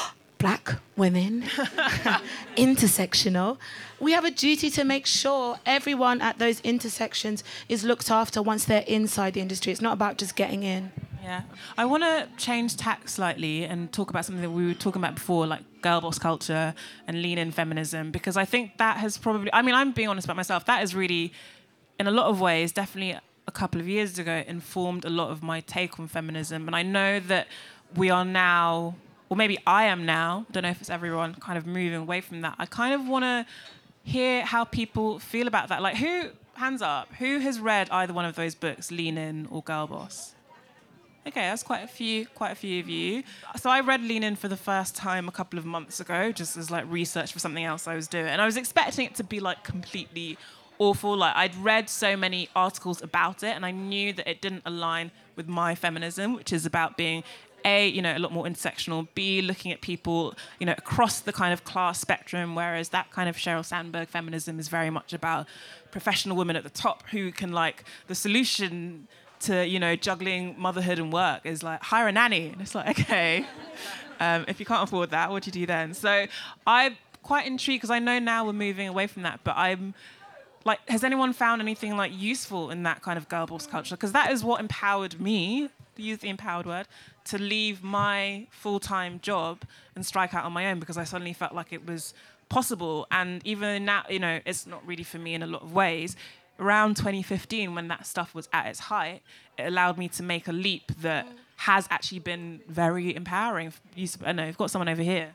black 0.44 0.76
women, 0.98 1.42
intersectional, 2.58 3.58
we 4.02 4.12
have 4.12 4.26
a 4.26 4.32
duty 4.32 4.70
to 4.70 4.84
make 4.84 5.06
sure 5.06 5.58
everyone 5.66 6.20
at 6.20 6.38
those 6.38 6.60
intersections 6.62 7.46
is 7.70 7.86
looked 7.86 8.12
after 8.12 8.42
once 8.42 8.66
they're 8.66 8.84
inside 8.86 9.36
the 9.36 9.40
industry. 9.40 9.72
It's 9.72 9.82
not 9.82 9.94
about 9.94 10.18
just 10.18 10.36
getting 10.36 10.64
in. 10.64 10.92
Yeah. 11.24 11.44
I 11.78 11.86
want 11.86 12.04
to 12.04 12.28
change 12.36 12.76
tack 12.76 13.08
slightly 13.08 13.64
and 13.64 13.92
talk 13.94 14.10
about 14.10 14.26
something 14.26 14.42
that 14.42 14.50
we 14.50 14.68
were 14.68 14.74
talking 14.74 15.02
about 15.02 15.16
before, 15.16 15.48
like 15.48 15.62
girl 15.82 16.02
boss 16.02 16.20
culture 16.20 16.76
and 17.08 17.22
lean 17.22 17.38
in 17.38 17.52
feminism, 17.52 18.12
because 18.12 18.36
I 18.36 18.44
think 18.44 18.78
that 18.78 18.98
has 18.98 19.18
probably, 19.18 19.52
I 19.54 19.62
mean, 19.62 19.74
I'm 19.74 19.94
being 19.94 20.10
honest 20.10 20.26
about 20.26 20.36
myself, 20.36 20.66
that 20.66 20.84
is 20.84 20.94
really, 20.94 21.32
in 21.98 22.08
a 22.08 22.12
lot 22.12 22.28
of 22.28 22.42
ways, 22.42 22.74
definitely 22.74 23.18
a 23.48 23.52
couple 23.52 23.80
of 23.80 23.88
years 23.88 24.20
ago, 24.20 24.44
informed 24.46 25.06
a 25.06 25.10
lot 25.10 25.32
of 25.32 25.42
my 25.42 25.62
take 25.62 25.98
on 25.98 26.08
feminism. 26.08 26.68
And 26.68 26.76
I 26.76 26.84
know 26.84 27.22
that 27.22 27.48
we 27.96 28.10
are 28.10 28.26
now, 28.26 28.96
or 29.30 29.38
maybe 29.38 29.58
I 29.66 29.86
am 29.86 30.06
now, 30.06 30.46
don't 30.52 30.64
know 30.64 30.70
if 30.70 30.82
it's 30.82 30.90
everyone, 30.90 31.36
kind 31.36 31.58
of 31.58 31.66
moving 31.66 32.02
away 32.02 32.20
from 32.20 32.42
that. 32.42 32.56
I 32.60 32.66
kind 32.66 32.94
of 32.94 33.08
want 33.08 33.24
to 33.24 33.46
hear 34.04 34.44
how 34.44 34.66
people 34.66 35.20
feel 35.20 35.48
about 35.48 35.70
that. 35.70 35.82
Like, 35.82 35.96
who, 35.96 36.32
hands 36.56 36.82
up, 36.82 37.14
who 37.14 37.40
has 37.40 37.62
read 37.62 37.90
either 37.92 38.14
one 38.14 38.26
of 38.26 38.36
those 38.36 38.56
books, 38.56 38.92
Lean 38.92 39.18
In 39.18 39.48
or 39.50 39.64
Girl 39.64 39.88
Boss? 39.88 40.36
Okay, 41.26 41.42
that's 41.42 41.64
quite 41.64 41.84
a 41.84 41.88
few, 41.88 42.26
quite 42.28 42.52
a 42.52 42.56
few 42.56 42.82
of 42.82 42.90
you. 42.90 43.24
So 43.56 43.70
I 43.70 43.80
read 43.80 44.02
Lean 44.02 44.24
In 44.24 44.36
for 44.36 44.50
the 44.50 44.58
first 44.58 44.94
time 44.94 45.30
a 45.30 45.32
couple 45.32 45.58
of 45.58 45.66
months 45.66 46.02
ago, 46.02 46.34
just 46.34 46.58
as 46.58 46.70
like 46.70 46.84
research 46.90 47.32
for 47.32 47.40
something 47.40 47.64
else 47.64 47.88
I 47.88 47.96
was 47.96 48.10
doing, 48.10 48.28
and 48.28 48.42
I 48.42 48.46
was 48.46 48.58
expecting 48.58 49.06
it 49.06 49.16
to 49.16 49.24
be 49.24 49.40
like 49.40 49.64
completely 49.64 50.38
awful. 50.80 51.16
Like 51.16 51.34
I'd 51.36 51.56
read 51.56 51.90
so 51.90 52.18
many 52.18 52.50
articles 52.56 53.02
about 53.02 53.42
it, 53.42 53.56
and 53.56 53.66
I 53.66 53.72
knew 53.72 54.12
that 54.14 54.30
it 54.30 54.42
didn't 54.42 54.64
align 54.66 55.12
with 55.38 55.48
my 55.48 55.76
feminism, 55.76 56.34
which 56.34 56.52
is 56.52 56.66
about 56.66 56.98
being 56.98 57.24
a 57.66 57.88
you 57.88 58.02
know 58.02 58.18
a 58.18 58.20
lot 58.20 58.34
more 58.34 58.44
intersectional 58.44 59.08
b 59.16 59.42
looking 59.42 59.72
at 59.72 59.80
people 59.80 60.34
you 60.60 60.66
know 60.66 60.76
across 60.78 61.22
the 61.22 61.32
kind 61.32 61.54
of 61.54 61.64
class 61.64 61.98
spectrum 61.98 62.56
whereas 62.56 62.90
that 62.90 63.10
kind 63.12 63.30
of 63.30 63.38
sheryl 63.38 63.64
sandberg 63.64 64.10
feminism 64.10 64.60
is 64.60 64.68
very 64.68 64.90
much 64.90 65.14
about 65.14 65.48
professional 65.90 66.36
women 66.36 66.58
at 66.58 66.64
the 66.64 66.70
top 66.70 67.04
who 67.12 67.32
can 67.32 67.54
like 67.54 67.86
the 68.08 68.16
solution 68.16 69.08
to 69.44 69.68
you 69.68 69.80
know 69.80 69.96
juggling 69.96 70.56
motherhood 70.58 71.00
and 71.00 71.12
work 71.12 71.46
is 71.46 71.64
like 71.64 71.82
hire 71.82 72.08
a 72.08 72.12
nanny. 72.12 72.50
And 72.50 72.62
it's 72.62 72.76
like 72.76 73.00
okay 73.00 73.46
um, 74.20 74.46
if 74.48 74.60
you 74.60 74.66
can't 74.66 74.84
afford 74.84 75.12
that 75.12 75.32
what 75.32 75.44
do 75.44 75.48
you 75.48 75.52
do 75.52 75.66
then? 75.66 75.94
So 75.94 76.26
i'm 76.66 76.98
quite 77.22 77.48
intrigued 77.48 77.82
because 77.82 77.90
i 77.90 78.00
know 78.00 78.20
now 78.20 78.46
we're 78.46 78.52
moving 78.52 78.86
away 78.86 79.08
from 79.08 79.24
that 79.24 79.40
but 79.46 79.56
i'm 79.56 79.94
like 80.66 80.80
has 80.90 81.04
anyone 81.04 81.34
found 81.34 81.62
anything 81.62 81.96
like 81.98 82.12
useful 82.14 82.70
in 82.70 82.84
that 82.84 83.02
kind 83.02 83.18
of 83.18 83.28
girl 83.30 83.46
boss 83.46 83.68
culture? 83.68 83.96
Because 83.96 84.12
that 84.14 84.32
is 84.32 84.44
what 84.44 84.60
empowered 84.60 85.20
me 85.20 85.70
use 85.96 86.20
the 86.20 86.30
empowered 86.30 86.66
word 86.66 86.88
to 87.24 87.38
leave 87.38 87.84
my 87.84 88.48
full-time 88.50 89.20
job 89.22 89.62
and 89.96 90.04
strike 90.04 90.34
out 90.34 90.44
on 90.44 90.52
my 90.52 90.72
own 90.72 90.80
because 90.80 90.98
i 90.98 91.04
suddenly 91.04 91.34
felt 91.34 91.54
like 91.54 91.72
it 91.72 91.86
was 91.86 92.16
possible. 92.50 93.08
And 93.12 93.42
even 93.46 93.86
now 93.86 94.04
you 94.10 94.20
know 94.20 94.40
it's 94.46 94.66
not 94.66 94.86
really 94.88 95.04
for 95.04 95.18
me 95.18 95.34
in 95.34 95.44
a 95.44 95.48
lot 95.48 95.62
of 95.62 95.74
ways 95.74 96.16
around 96.60 96.96
2015 96.96 97.74
when 97.76 97.88
that 97.88 98.06
stuff 98.06 98.34
was 98.36 98.48
at 98.54 98.68
its 98.68 98.80
height 98.80 99.22
it 99.58 99.64
allowed 99.64 99.98
me 99.98 100.08
to 100.08 100.24
make 100.24 100.48
a 100.48 100.52
leap 100.52 100.92
that 101.02 101.28
has 101.58 101.88
actually 101.90 102.20
been 102.20 102.62
very 102.68 103.16
empowering 103.16 103.74
you, 103.96 104.08
i 104.26 104.32
know 104.32 104.46
you've 104.46 104.58
got 104.58 104.70
someone 104.70 104.90
over 104.90 105.02
here 105.02 105.34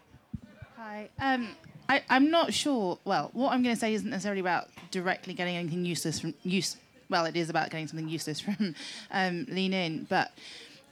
Hi. 0.89 1.11
Um, 1.19 1.49
I, 1.89 2.03
I'm 2.09 2.31
not 2.31 2.55
sure. 2.55 2.99
Well, 3.05 3.31
what 3.33 3.53
I'm 3.53 3.63
going 3.63 3.75
to 3.75 3.79
say 3.79 3.95
isn't 3.95 4.09
necessarily 4.09 4.41
about 4.41 4.69
directly 4.91 5.35
getting 5.35 5.57
anything 5.57 5.85
useless 5.85 6.21
from 6.21 6.35
use. 6.43 6.77
Well, 7.11 7.25
it 7.27 7.37
is 7.37 7.51
about 7.51 7.71
getting 7.71 7.89
something 7.89 8.09
useless 8.09 8.41
from 8.41 8.75
um, 9.11 9.47
Lean 9.49 9.73
In, 9.73 10.07
but 10.09 10.33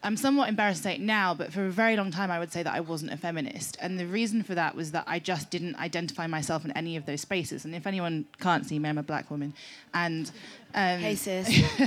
I'm 0.07 0.17
somewhat 0.17 0.49
embarrassed 0.49 0.79
to 0.79 0.83
say 0.85 0.95
it 0.95 1.01
now. 1.01 1.35
But 1.35 1.53
for 1.53 1.67
a 1.67 1.71
very 1.71 1.97
long 1.97 2.13
time, 2.13 2.31
I 2.31 2.39
would 2.39 2.53
say 2.53 2.63
that 2.63 2.73
I 2.73 2.81
wasn't 2.81 3.13
a 3.13 3.17
feminist, 3.17 3.77
and 3.81 3.99
the 3.99 4.07
reason 4.07 4.45
for 4.45 4.55
that 4.55 4.77
was 4.77 4.93
that 4.93 5.05
I 5.07 5.19
just 5.19 5.51
didn't 5.51 5.77
identify 5.77 6.29
myself 6.29 6.65
in 6.65 6.71
any 6.73 6.97
of 6.97 7.07
those 7.07 7.21
spaces. 7.21 7.65
And 7.65 7.75
if 7.75 7.87
anyone 7.87 8.27
can't 8.41 8.65
see 8.65 8.79
me, 8.79 8.89
I'm 8.89 8.99
a 8.99 9.03
black 9.03 9.31
woman, 9.31 9.53
and 9.93 10.31
um, 10.75 11.01
Hey, 11.01 11.17
sis. 11.17 11.49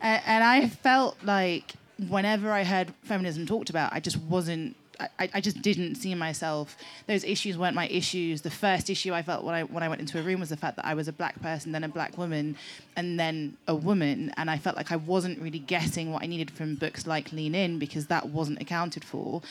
and, 0.00 0.22
and 0.26 0.44
I 0.44 0.68
felt 0.68 1.16
like 1.24 1.74
whenever 2.08 2.52
I 2.52 2.62
heard 2.62 2.92
feminism 3.02 3.44
talked 3.44 3.70
about, 3.70 3.92
I 3.92 3.98
just 4.00 4.18
wasn't. 4.18 4.76
I, 5.00 5.30
I 5.34 5.40
just 5.40 5.62
didn't 5.62 5.94
see 5.94 6.14
myself. 6.14 6.76
Those 7.06 7.24
issues 7.24 7.56
weren't 7.56 7.74
my 7.74 7.86
issues. 7.88 8.42
The 8.42 8.50
first 8.50 8.90
issue 8.90 9.12
I 9.12 9.22
felt 9.22 9.44
when 9.44 9.54
I 9.54 9.62
when 9.62 9.82
I 9.82 9.88
went 9.88 10.00
into 10.00 10.18
a 10.18 10.22
room 10.22 10.40
was 10.40 10.48
the 10.48 10.56
fact 10.56 10.76
that 10.76 10.84
I 10.84 10.94
was 10.94 11.08
a 11.08 11.12
black 11.12 11.40
person, 11.40 11.72
then 11.72 11.84
a 11.84 11.88
black 11.88 12.18
woman, 12.18 12.56
and 12.96 13.18
then 13.18 13.56
a 13.68 13.74
woman, 13.74 14.32
and 14.36 14.50
I 14.50 14.58
felt 14.58 14.76
like 14.76 14.90
I 14.90 14.96
wasn't 14.96 15.40
really 15.40 15.60
getting 15.60 16.12
what 16.12 16.22
I 16.22 16.26
needed 16.26 16.50
from 16.50 16.74
books 16.74 17.06
like 17.06 17.32
Lean 17.32 17.54
In 17.54 17.78
because 17.78 18.06
that 18.06 18.28
wasn't 18.28 18.60
accounted 18.60 19.04
for. 19.04 19.42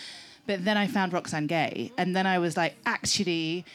But 0.45 0.63
then 0.63 0.77
I 0.77 0.87
found 0.87 1.11
Roxane 1.11 1.47
Gay, 1.47 1.91
and 1.97 2.15
then 2.15 2.25
I 2.25 2.39
was 2.39 2.55
like, 2.55 2.75
actually, 2.85 3.65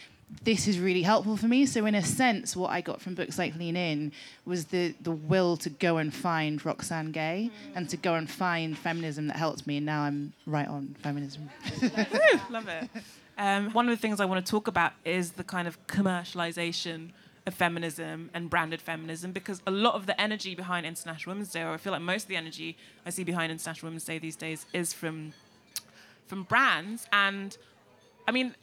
this 0.45 0.66
is 0.66 0.79
really 0.79 1.03
helpful 1.03 1.37
for 1.37 1.47
me. 1.47 1.66
So 1.66 1.87
in 1.87 1.95
a 1.95 2.03
sense, 2.03 2.57
what 2.57 2.71
I 2.71 2.81
got 2.81 3.01
from 3.01 3.14
books 3.14 3.38
like 3.38 3.55
Lean 3.57 3.77
In 3.77 4.12
was 4.45 4.66
the 4.66 4.95
the 5.01 5.12
will 5.12 5.57
to 5.59 5.71
go 5.71 5.99
and 5.99 6.12
find 6.12 6.64
Roxane 6.64 7.12
Gay 7.12 7.51
and 7.75 7.88
to 7.90 7.97
go 7.97 8.14
and 8.14 8.29
find 8.29 8.77
feminism 8.77 9.29
that 9.29 9.37
helps 9.37 9.66
me. 9.66 9.77
And 9.77 9.87
now 9.87 10.03
I'm 10.03 10.33
right 10.47 10.68
on 10.68 10.97
feminism. 11.03 11.51
Love 12.51 12.68
it. 12.68 12.88
Um, 13.38 13.73
one 13.73 13.88
of 13.88 13.90
the 13.97 14.01
things 14.01 14.21
I 14.21 14.25
want 14.25 14.45
to 14.45 14.51
talk 14.51 14.68
about 14.68 14.92
is 15.05 15.33
the 15.33 15.45
kind 15.45 15.66
of 15.66 15.85
commercialization 15.87 17.11
of 17.47 17.55
feminism 17.55 18.31
and 18.35 18.49
branded 18.49 18.81
feminism 18.81 19.33
because 19.33 19.62
a 19.66 19.71
lot 19.71 19.95
of 19.95 20.07
the 20.07 20.21
energy 20.21 20.55
behind 20.55 20.87
International 20.87 21.35
Women's 21.35 21.51
Day, 21.51 21.62
or 21.62 21.71
I 21.71 21.77
feel 21.77 21.92
like 21.92 22.03
most 22.03 22.25
of 22.25 22.29
the 22.29 22.37
energy 22.37 22.77
I 23.05 23.11
see 23.11 23.25
behind 23.25 23.51
International 23.51 23.88
Women's 23.88 24.05
Day 24.05 24.18
these 24.18 24.37
days, 24.37 24.66
is 24.73 24.92
from 24.92 25.33
from 26.27 26.45
brands. 26.45 27.07
And 27.12 27.57
I 28.27 28.33
mean, 28.33 28.55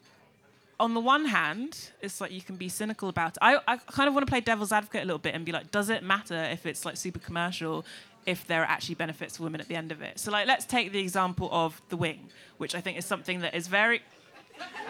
on 0.80 0.94
the 0.94 1.00
one 1.00 1.26
hand, 1.26 1.92
it's 2.02 2.22
like 2.22 2.32
you 2.32 2.42
can 2.42 2.56
be 2.56 2.70
cynical 2.70 3.10
about 3.10 3.32
it. 3.32 3.40
I, 3.42 3.60
I 3.68 3.78
kind 3.78 4.08
of 4.08 4.14
want 4.14 4.26
to 4.26 4.32
play 4.32 4.40
devil's 4.40 4.72
advocate 4.72 5.04
a 5.04 5.06
little 5.06 5.20
bit 5.20 5.36
and 5.36 5.46
be 5.46 5.52
like, 5.52 5.72
does 5.72 5.90
it 5.90 6.04
matter 6.04 6.42
if 6.52 6.66
it's 6.66 6.86
like 6.86 6.96
super 6.96 7.20
commercial 7.20 7.86
if 8.26 8.48
there 8.48 8.62
are 8.62 8.66
actually 8.66 8.96
benefits 8.96 9.38
for 9.38 9.44
women 9.44 9.60
at 9.60 9.68
the 9.68 9.76
end 9.76 9.92
of 9.92 10.02
it? 10.02 10.20
So 10.20 10.32
like 10.32 10.48
let's 10.48 10.66
take 10.66 10.92
the 10.92 11.00
example 11.00 11.50
of 11.52 11.82
the 11.90 11.98
wing, 11.98 12.30
which 12.58 12.76
I 12.76 12.82
think 12.82 12.98
is 12.98 13.06
something 13.06 13.42
that 13.42 13.56
is 13.56 13.68
very 13.68 14.02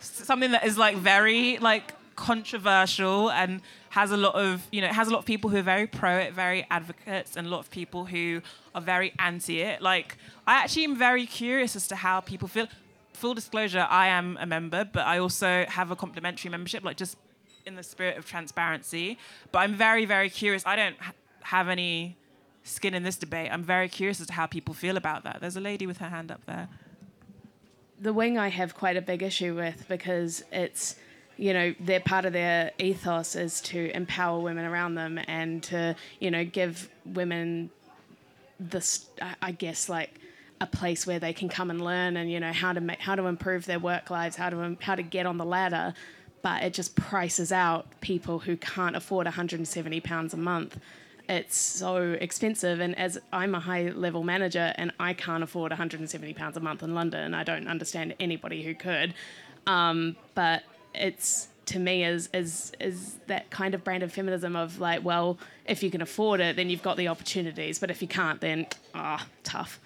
something 0.00 0.50
that 0.50 0.64
is 0.64 0.76
like 0.76 0.96
very 0.96 1.58
like 1.58 1.94
controversial 2.16 3.30
and 3.30 3.60
has 3.90 4.10
a 4.10 4.16
lot 4.16 4.34
of 4.34 4.66
you 4.72 4.80
know 4.80 4.86
it 4.86 4.94
has 4.94 5.08
a 5.08 5.10
lot 5.10 5.18
of 5.18 5.26
people 5.26 5.50
who 5.50 5.58
are 5.58 5.62
very 5.62 5.86
pro 5.86 6.16
it 6.18 6.32
very 6.32 6.66
advocates 6.70 7.36
and 7.36 7.46
a 7.46 7.50
lot 7.50 7.60
of 7.60 7.70
people 7.70 8.06
who 8.06 8.40
are 8.74 8.80
very 8.80 9.12
anti 9.18 9.60
it 9.60 9.82
like 9.82 10.16
i 10.46 10.54
actually 10.54 10.84
am 10.84 10.96
very 10.96 11.26
curious 11.26 11.76
as 11.76 11.86
to 11.86 11.94
how 11.94 12.20
people 12.20 12.48
feel 12.48 12.66
full 13.16 13.34
disclosure 13.34 13.86
i 13.90 14.06
am 14.06 14.36
a 14.40 14.46
member 14.46 14.84
but 14.84 15.06
i 15.06 15.18
also 15.18 15.64
have 15.68 15.90
a 15.90 15.96
complimentary 15.96 16.50
membership 16.50 16.84
like 16.84 16.96
just 16.96 17.16
in 17.66 17.74
the 17.74 17.82
spirit 17.82 18.16
of 18.16 18.24
transparency. 18.24 19.18
But 19.52 19.58
i'm 19.58 19.74
very 19.74 20.04
very 20.04 20.30
curious. 20.30 20.62
I 20.64 20.76
don't 20.76 20.98
ha- 20.98 21.12
have 21.42 21.68
any 21.68 22.16
skin 22.62 22.94
in 22.94 23.02
this 23.02 23.16
debate. 23.16 23.50
I'm 23.52 23.62
very 23.62 23.88
curious 23.88 24.20
as 24.20 24.28
to 24.28 24.32
how 24.32 24.46
people 24.46 24.74
feel 24.74 24.96
about 24.96 25.24
that. 25.24 25.38
There's 25.40 25.56
a 25.56 25.60
lady 25.60 25.86
with 25.86 25.98
her 25.98 26.08
hand 26.08 26.30
up 26.30 26.44
there. 26.46 26.68
The 28.00 28.12
wing 28.12 28.38
I 28.38 28.48
have 28.48 28.74
quite 28.74 28.96
a 28.96 29.02
big 29.02 29.22
issue 29.22 29.54
with 29.54 29.86
because 29.88 30.44
it's 30.52 30.96
you 31.36 31.52
know 31.52 31.74
their 31.80 32.00
part 32.00 32.24
of 32.24 32.32
their 32.32 32.70
ethos 32.78 33.34
is 33.34 33.60
to 33.60 33.90
empower 33.94 34.40
women 34.40 34.64
around 34.64 34.94
them 34.94 35.18
and 35.26 35.62
to 35.64 35.94
you 36.20 36.30
know 36.30 36.44
give 36.44 36.88
women 37.04 37.70
this 38.58 39.06
I 39.42 39.52
guess 39.52 39.88
like 39.88 40.20
a 40.60 40.66
place 40.66 41.06
where 41.06 41.18
they 41.18 41.32
can 41.32 41.48
come 41.48 41.70
and 41.70 41.84
learn 41.84 42.16
and 42.16 42.30
you 42.30 42.40
know 42.40 42.52
how 42.52 42.72
to 42.72 42.80
make 42.80 43.00
how 43.00 43.14
to 43.14 43.26
improve 43.26 43.66
their 43.66 43.78
work 43.78 44.10
lives 44.10 44.36
how 44.36 44.48
to 44.48 44.76
how 44.80 44.94
to 44.94 45.02
get 45.02 45.26
on 45.26 45.36
the 45.36 45.44
ladder. 45.44 45.94
But 46.42 46.62
it 46.62 46.74
just 46.74 46.94
prices 46.94 47.50
out 47.50 47.86
people 48.00 48.38
who 48.40 48.56
can't 48.56 48.94
afford 48.94 49.26
170 49.26 50.00
pounds 50.00 50.32
a 50.32 50.36
month. 50.36 50.78
It's 51.28 51.56
so 51.56 52.12
expensive. 52.20 52.80
And 52.80 52.96
as 52.98 53.18
i'm 53.32 53.54
a 53.54 53.60
high 53.60 53.90
level 53.90 54.22
manager 54.22 54.72
and 54.76 54.92
i 54.98 55.12
can't 55.12 55.42
afford 55.42 55.72
170 55.72 56.32
pounds 56.34 56.56
a 56.56 56.60
month 56.60 56.82
in 56.82 56.94
london. 56.94 57.34
I 57.34 57.44
don't 57.44 57.68
understand 57.68 58.14
anybody 58.18 58.62
who 58.62 58.74
could. 58.74 59.14
Um, 59.66 60.16
but 60.34 60.62
it's 60.94 61.48
to 61.66 61.78
me 61.78 62.04
is 62.04 62.28
is 62.32 62.72
is 62.80 63.16
that 63.26 63.50
kind 63.50 63.74
of 63.74 63.84
brand 63.84 64.02
of 64.02 64.12
feminism 64.12 64.56
of 64.56 64.78
like 64.78 65.04
well 65.04 65.36
if 65.66 65.82
you 65.82 65.90
can 65.90 66.00
afford 66.00 66.40
it 66.40 66.56
then 66.56 66.70
you've 66.70 66.82
got 66.82 66.96
the 66.96 67.08
opportunities. 67.08 67.78
But 67.78 67.90
if 67.90 68.00
you 68.00 68.08
can't 68.08 68.40
then 68.40 68.68
ah 68.94 69.26
tough 69.42 69.80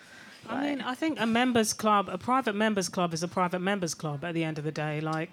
I 0.51 0.69
mean, 0.69 0.81
I 0.81 0.95
think 0.95 1.21
a 1.21 1.27
members 1.27 1.73
club, 1.73 2.09
a 2.09 2.19
private 2.19 2.55
members 2.55 2.89
club, 2.89 3.15
is 3.15 3.23
a 3.23 3.29
private 3.29 3.61
members 3.61 3.95
club 3.95 4.25
at 4.25 4.35
the 4.35 4.45
end 4.45 4.59
of 4.59 4.65
the 4.65 4.73
day. 4.73 5.01
Like, 5.01 5.31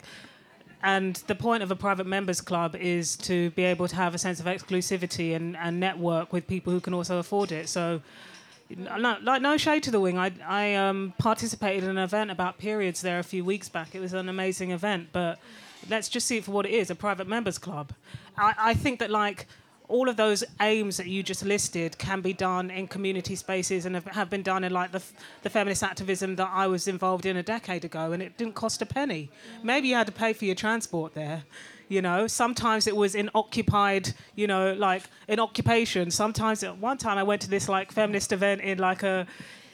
and 0.83 1.15
the 1.27 1.35
point 1.35 1.63
of 1.63 1.71
a 1.71 1.75
private 1.75 2.05
members 2.05 2.39
club 2.39 2.75
is 2.75 3.17
to 3.17 3.49
be 3.51 3.63
able 3.63 3.87
to 3.87 3.95
have 3.95 4.13
a 4.13 4.17
sense 4.17 4.39
of 4.39 4.45
exclusivity 4.45 5.35
and, 5.35 5.57
and 5.57 5.79
network 5.79 6.31
with 6.31 6.47
people 6.47 6.71
who 6.71 6.79
can 6.79 6.93
also 6.93 7.17
afford 7.17 7.51
it. 7.51 7.67
So, 7.67 8.01
no, 8.69 9.17
like 9.23 9.41
no 9.41 9.57
shade 9.57 9.83
to 9.83 9.91
the 9.91 9.99
wing. 9.99 10.17
I 10.17 10.31
I 10.45 10.75
um, 10.75 11.13
participated 11.17 11.83
in 11.85 11.91
an 11.91 12.03
event 12.03 12.31
about 12.31 12.57
periods 12.57 13.01
there 13.01 13.17
a 13.17 13.23
few 13.23 13.43
weeks 13.45 13.69
back. 13.69 13.95
It 13.95 14.01
was 14.01 14.13
an 14.13 14.29
amazing 14.29 14.71
event, 14.71 15.09
but 15.13 15.39
let's 15.89 16.09
just 16.09 16.27
see 16.27 16.37
it 16.37 16.43
for 16.43 16.51
what 16.51 16.65
it 16.65 16.73
is—a 16.73 16.95
private 16.95 17.27
members 17.27 17.57
club. 17.57 17.93
I, 18.37 18.53
I 18.57 18.73
think 18.73 18.99
that 18.99 19.09
like 19.09 19.47
all 19.89 20.09
of 20.09 20.17
those 20.17 20.43
aims 20.59 20.97
that 20.97 21.07
you 21.07 21.23
just 21.23 21.45
listed 21.45 21.97
can 21.97 22.21
be 22.21 22.33
done 22.33 22.69
in 22.69 22.87
community 22.87 23.35
spaces 23.35 23.85
and 23.85 23.95
have, 23.95 24.05
have 24.05 24.29
been 24.29 24.43
done 24.43 24.63
in 24.63 24.73
like 24.73 24.91
the, 24.91 25.01
the 25.43 25.49
feminist 25.49 25.81
activism 25.83 26.35
that 26.35 26.49
I 26.53 26.67
was 26.67 26.87
involved 26.87 27.25
in 27.25 27.37
a 27.37 27.43
decade 27.43 27.85
ago, 27.85 28.11
and 28.11 28.21
it 28.21 28.37
didn't 28.37 28.55
cost 28.55 28.81
a 28.81 28.85
penny. 28.85 29.29
Maybe 29.63 29.87
you 29.87 29.95
had 29.95 30.07
to 30.07 30.13
pay 30.13 30.33
for 30.33 30.45
your 30.45 30.55
transport 30.55 31.13
there. 31.13 31.43
You 31.89 32.01
know, 32.01 32.27
sometimes 32.27 32.85
it 32.85 32.95
was 32.97 33.15
in 33.15 33.29
occupied, 33.33 34.13
you 34.35 34.45
know, 34.45 34.73
like 34.73 35.03
in 35.29 35.39
occupation. 35.39 36.11
Sometimes 36.11 36.61
at 36.63 36.77
one 36.77 36.97
time 36.97 37.17
I 37.17 37.23
went 37.23 37.41
to 37.43 37.49
this 37.49 37.69
like 37.69 37.93
feminist 37.93 38.33
event 38.33 38.59
in 38.59 38.77
like 38.77 39.03
a, 39.03 39.25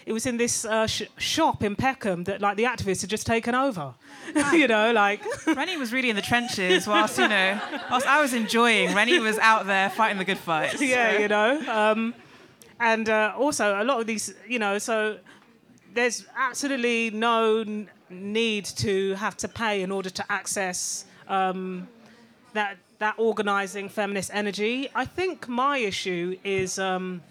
it 0.06 0.14
was 0.14 0.26
in 0.26 0.38
this 0.38 0.66
uh, 0.66 0.86
sh- 0.88 1.04
shop 1.18 1.64
in 1.64 1.76
Peckham 1.76 2.26
that 2.26 2.42
like 2.42 2.58
the 2.58 2.64
activists 2.64 3.02
had 3.02 3.10
just 3.10 3.26
taken 3.26 3.56
over. 3.56 3.94
you 4.54 4.68
know, 4.68 4.92
like 4.92 5.22
Reni 5.48 5.78
was 5.78 5.94
really 5.94 6.10
in 6.10 6.16
the 6.16 6.22
trenches 6.22 6.88
whilst, 6.88 7.18
you 7.18 7.28
know, 7.28 7.60
whilst 7.90 8.08
I 8.08 8.22
was 8.22 8.34
enjoying, 8.34 8.94
Reni 8.94 9.20
was 9.20 9.38
out 9.40 9.66
there 9.66 9.90
fighting 9.90 10.18
the 10.18 10.26
good 10.26 10.38
fight. 10.38 10.80
yeah, 10.82 11.20
you 11.20 11.28
know. 11.28 11.62
Um, 11.70 12.14
and 12.80 13.08
uh, 13.08 13.34
also, 13.38 13.82
a 13.82 13.86
lot 13.86 14.02
of 14.02 14.08
these, 14.08 14.34
you 14.48 14.60
know, 14.60 14.78
so 14.78 15.18
there's 15.94 16.26
absolutely 16.36 17.12
no 17.12 17.60
n- 17.60 17.90
need 18.10 18.66
to 18.66 19.14
have 19.16 19.38
to 19.38 19.48
pay 19.48 19.84
in 19.84 19.92
order 19.92 20.10
to 20.10 20.26
access 20.30 21.06
um, 21.28 21.88
that 22.54 22.78
that 23.00 23.16
organising 23.18 23.90
feminist 23.90 24.32
energy. 24.34 24.90
I 24.94 25.06
think 25.06 25.48
my 25.48 25.78
issue 25.78 26.38
is. 26.44 26.78
Um, 26.78 27.22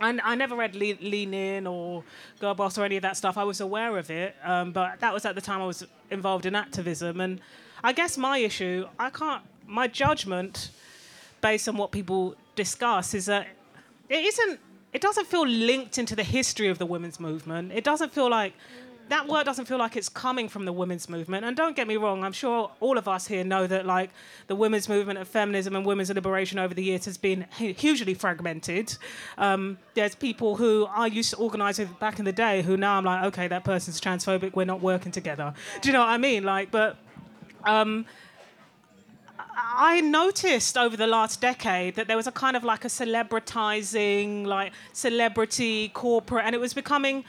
I, 0.00 0.18
I 0.22 0.34
never 0.34 0.56
read 0.56 0.74
Lean, 0.74 0.98
Lean 1.00 1.34
In 1.34 1.66
or 1.66 2.02
Girl 2.40 2.54
Boss 2.54 2.78
or 2.78 2.84
any 2.84 2.96
of 2.96 3.02
that 3.02 3.16
stuff. 3.16 3.36
I 3.36 3.44
was 3.44 3.60
aware 3.60 3.96
of 3.98 4.10
it, 4.10 4.34
um, 4.42 4.72
but 4.72 5.00
that 5.00 5.12
was 5.12 5.24
at 5.24 5.34
the 5.34 5.40
time 5.40 5.60
I 5.60 5.66
was 5.66 5.86
involved 6.10 6.46
in 6.46 6.54
activism. 6.54 7.20
And 7.20 7.40
I 7.84 7.92
guess 7.92 8.16
my 8.16 8.38
issue, 8.38 8.86
I 8.98 9.10
can't, 9.10 9.42
my 9.66 9.86
judgment 9.86 10.70
based 11.40 11.68
on 11.68 11.76
what 11.76 11.90
people 11.90 12.34
discuss 12.54 13.14
is 13.14 13.26
that 13.26 13.46
it 14.08 14.24
isn't 14.24 14.60
it 14.92 15.00
doesn't 15.00 15.26
feel 15.28 15.46
linked 15.46 15.98
into 15.98 16.16
the 16.16 16.24
history 16.24 16.68
of 16.68 16.78
the 16.78 16.86
women's 16.86 17.20
movement. 17.20 17.70
It 17.72 17.84
doesn't 17.84 18.12
feel 18.12 18.28
like 18.28 18.54
that 19.10 19.26
word 19.28 19.44
doesn't 19.44 19.66
feel 19.66 19.78
like 19.78 19.96
it's 19.96 20.08
coming 20.08 20.48
from 20.48 20.64
the 20.64 20.72
women's 20.72 21.08
movement. 21.08 21.44
And 21.44 21.56
don't 21.56 21.74
get 21.74 21.86
me 21.86 21.96
wrong, 21.96 22.24
I'm 22.24 22.32
sure 22.32 22.70
all 22.80 22.96
of 22.96 23.08
us 23.08 23.26
here 23.26 23.44
know 23.44 23.66
that 23.66 23.84
like 23.84 24.10
the 24.46 24.54
women's 24.54 24.88
movement 24.88 25.18
of 25.18 25.28
feminism 25.28 25.74
and 25.76 25.84
women's 25.84 26.10
liberation 26.10 26.58
over 26.58 26.72
the 26.72 26.82
years 26.82 27.04
has 27.04 27.18
been 27.18 27.46
hugely 27.56 28.14
fragmented. 28.14 28.96
Um, 29.36 29.78
there's 29.94 30.14
people 30.14 30.56
who 30.56 30.86
I 30.86 31.06
used 31.06 31.30
to 31.30 31.36
organise 31.36 31.78
with 31.78 31.98
back 31.98 32.18
in 32.18 32.24
the 32.24 32.32
day 32.32 32.62
who 32.62 32.76
now 32.76 32.96
I'm 32.96 33.04
like, 33.04 33.24
okay, 33.26 33.48
that 33.48 33.64
person's 33.64 34.00
transphobic. 34.00 34.54
We're 34.54 34.64
not 34.64 34.80
working 34.80 35.12
together. 35.12 35.52
Do 35.80 35.88
you 35.88 35.92
know 35.92 36.00
what 36.00 36.08
I 36.08 36.18
mean? 36.18 36.44
Like, 36.44 36.70
but. 36.70 36.96
Um, 37.64 38.06
I 39.62 40.00
noticed 40.00 40.78
over 40.78 40.96
the 40.96 41.06
last 41.06 41.40
decade 41.40 41.96
that 41.96 42.06
there 42.06 42.16
was 42.16 42.26
a 42.26 42.32
kind 42.32 42.56
of 42.56 42.64
like 42.64 42.84
a 42.84 42.88
celebritizing, 42.88 44.46
like 44.46 44.72
celebrity, 44.92 45.88
corporate, 45.88 46.46
and 46.46 46.54
it 46.54 46.58
was 46.60 46.72
becoming 46.72 47.24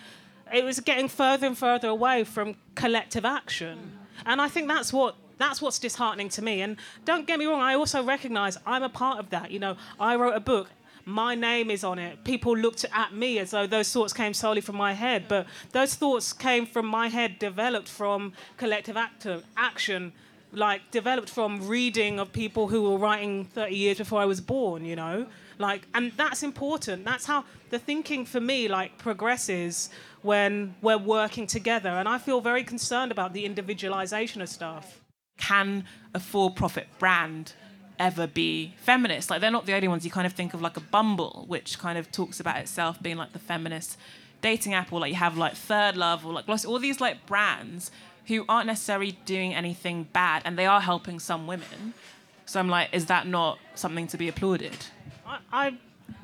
it 0.53 0.63
was 0.63 0.79
getting 0.79 1.07
further 1.07 1.47
and 1.47 1.57
further 1.57 1.87
away 1.87 2.23
from 2.23 2.55
collective 2.75 3.25
action. 3.25 3.97
And 4.25 4.41
I 4.41 4.47
think 4.47 4.67
that's 4.67 4.93
what 4.93 5.15
that's 5.37 5.59
what's 5.59 5.79
disheartening 5.79 6.29
to 6.29 6.41
me. 6.43 6.61
And 6.61 6.77
don't 7.03 7.25
get 7.25 7.39
me 7.39 7.45
wrong, 7.47 7.61
I 7.61 7.73
also 7.73 8.03
recognize 8.03 8.57
I'm 8.65 8.83
a 8.83 8.89
part 8.89 9.17
of 9.17 9.31
that. 9.31 9.49
You 9.49 9.59
know, 9.59 9.75
I 9.99 10.15
wrote 10.15 10.35
a 10.35 10.39
book. 10.39 10.69
My 11.03 11.33
name 11.33 11.71
is 11.71 11.83
on 11.83 11.97
it. 11.97 12.23
People 12.23 12.55
looked 12.55 12.85
at 12.93 13.11
me 13.15 13.39
as 13.39 13.49
though 13.49 13.65
those 13.65 13.91
thoughts 13.91 14.13
came 14.13 14.35
solely 14.35 14.61
from 14.61 14.75
my 14.75 14.93
head, 14.93 15.25
but 15.27 15.47
those 15.71 15.95
thoughts 15.95 16.31
came 16.31 16.67
from 16.67 16.85
my 16.85 17.07
head, 17.07 17.39
developed 17.39 17.89
from 17.89 18.33
collective 18.57 18.95
act- 18.95 19.25
action, 19.57 20.13
like 20.51 20.91
developed 20.91 21.29
from 21.29 21.67
reading 21.67 22.19
of 22.19 22.31
people 22.31 22.67
who 22.67 22.83
were 22.83 22.99
writing 22.99 23.45
30 23.45 23.75
years 23.75 23.97
before 23.97 24.21
I 24.21 24.25
was 24.25 24.41
born. 24.41 24.85
You 24.85 24.95
know, 24.95 25.25
like, 25.57 25.87
and 25.93 26.11
that's 26.17 26.43
important. 26.43 27.05
That's 27.05 27.25
how 27.25 27.45
the 27.69 27.79
thinking 27.79 28.25
for 28.25 28.39
me 28.39 28.67
like 28.67 28.97
progresses 28.97 29.89
when 30.21 30.75
we're 30.81 30.97
working 30.97 31.47
together. 31.47 31.89
And 31.89 32.07
I 32.07 32.17
feel 32.17 32.41
very 32.41 32.63
concerned 32.63 33.11
about 33.11 33.33
the 33.33 33.45
individualization 33.45 34.41
of 34.41 34.49
stuff. 34.49 35.01
Can 35.37 35.85
a 36.13 36.19
for 36.19 36.51
profit 36.51 36.87
brand 36.99 37.53
ever 37.99 38.27
be 38.27 38.75
feminist? 38.77 39.29
Like, 39.29 39.41
they're 39.41 39.51
not 39.51 39.65
the 39.65 39.73
only 39.73 39.87
ones. 39.87 40.05
You 40.05 40.11
kind 40.11 40.27
of 40.27 40.33
think 40.33 40.53
of 40.53 40.61
like 40.61 40.77
a 40.77 40.81
Bumble, 40.81 41.45
which 41.47 41.79
kind 41.79 41.97
of 41.97 42.11
talks 42.11 42.39
about 42.39 42.57
itself 42.57 43.01
being 43.01 43.17
like 43.17 43.33
the 43.33 43.39
feminist 43.39 43.97
dating 44.41 44.73
app, 44.73 44.91
or 44.91 44.99
like 44.99 45.09
you 45.09 45.15
have 45.15 45.37
like 45.37 45.53
ThirdLove, 45.53 46.25
or 46.25 46.33
like 46.33 46.45
all 46.65 46.79
these 46.79 46.99
like 47.01 47.25
brands 47.25 47.91
who 48.27 48.45
aren't 48.47 48.67
necessarily 48.67 49.17
doing 49.25 49.53
anything 49.53 50.07
bad 50.13 50.41
and 50.45 50.57
they 50.57 50.65
are 50.65 50.81
helping 50.81 51.19
some 51.19 51.47
women. 51.47 51.93
So 52.45 52.59
I'm 52.59 52.69
like, 52.69 52.89
is 52.91 53.07
that 53.07 53.27
not 53.27 53.59
something 53.75 54.07
to 54.07 54.17
be 54.17 54.27
applauded? 54.27 54.77
I, 55.25 55.77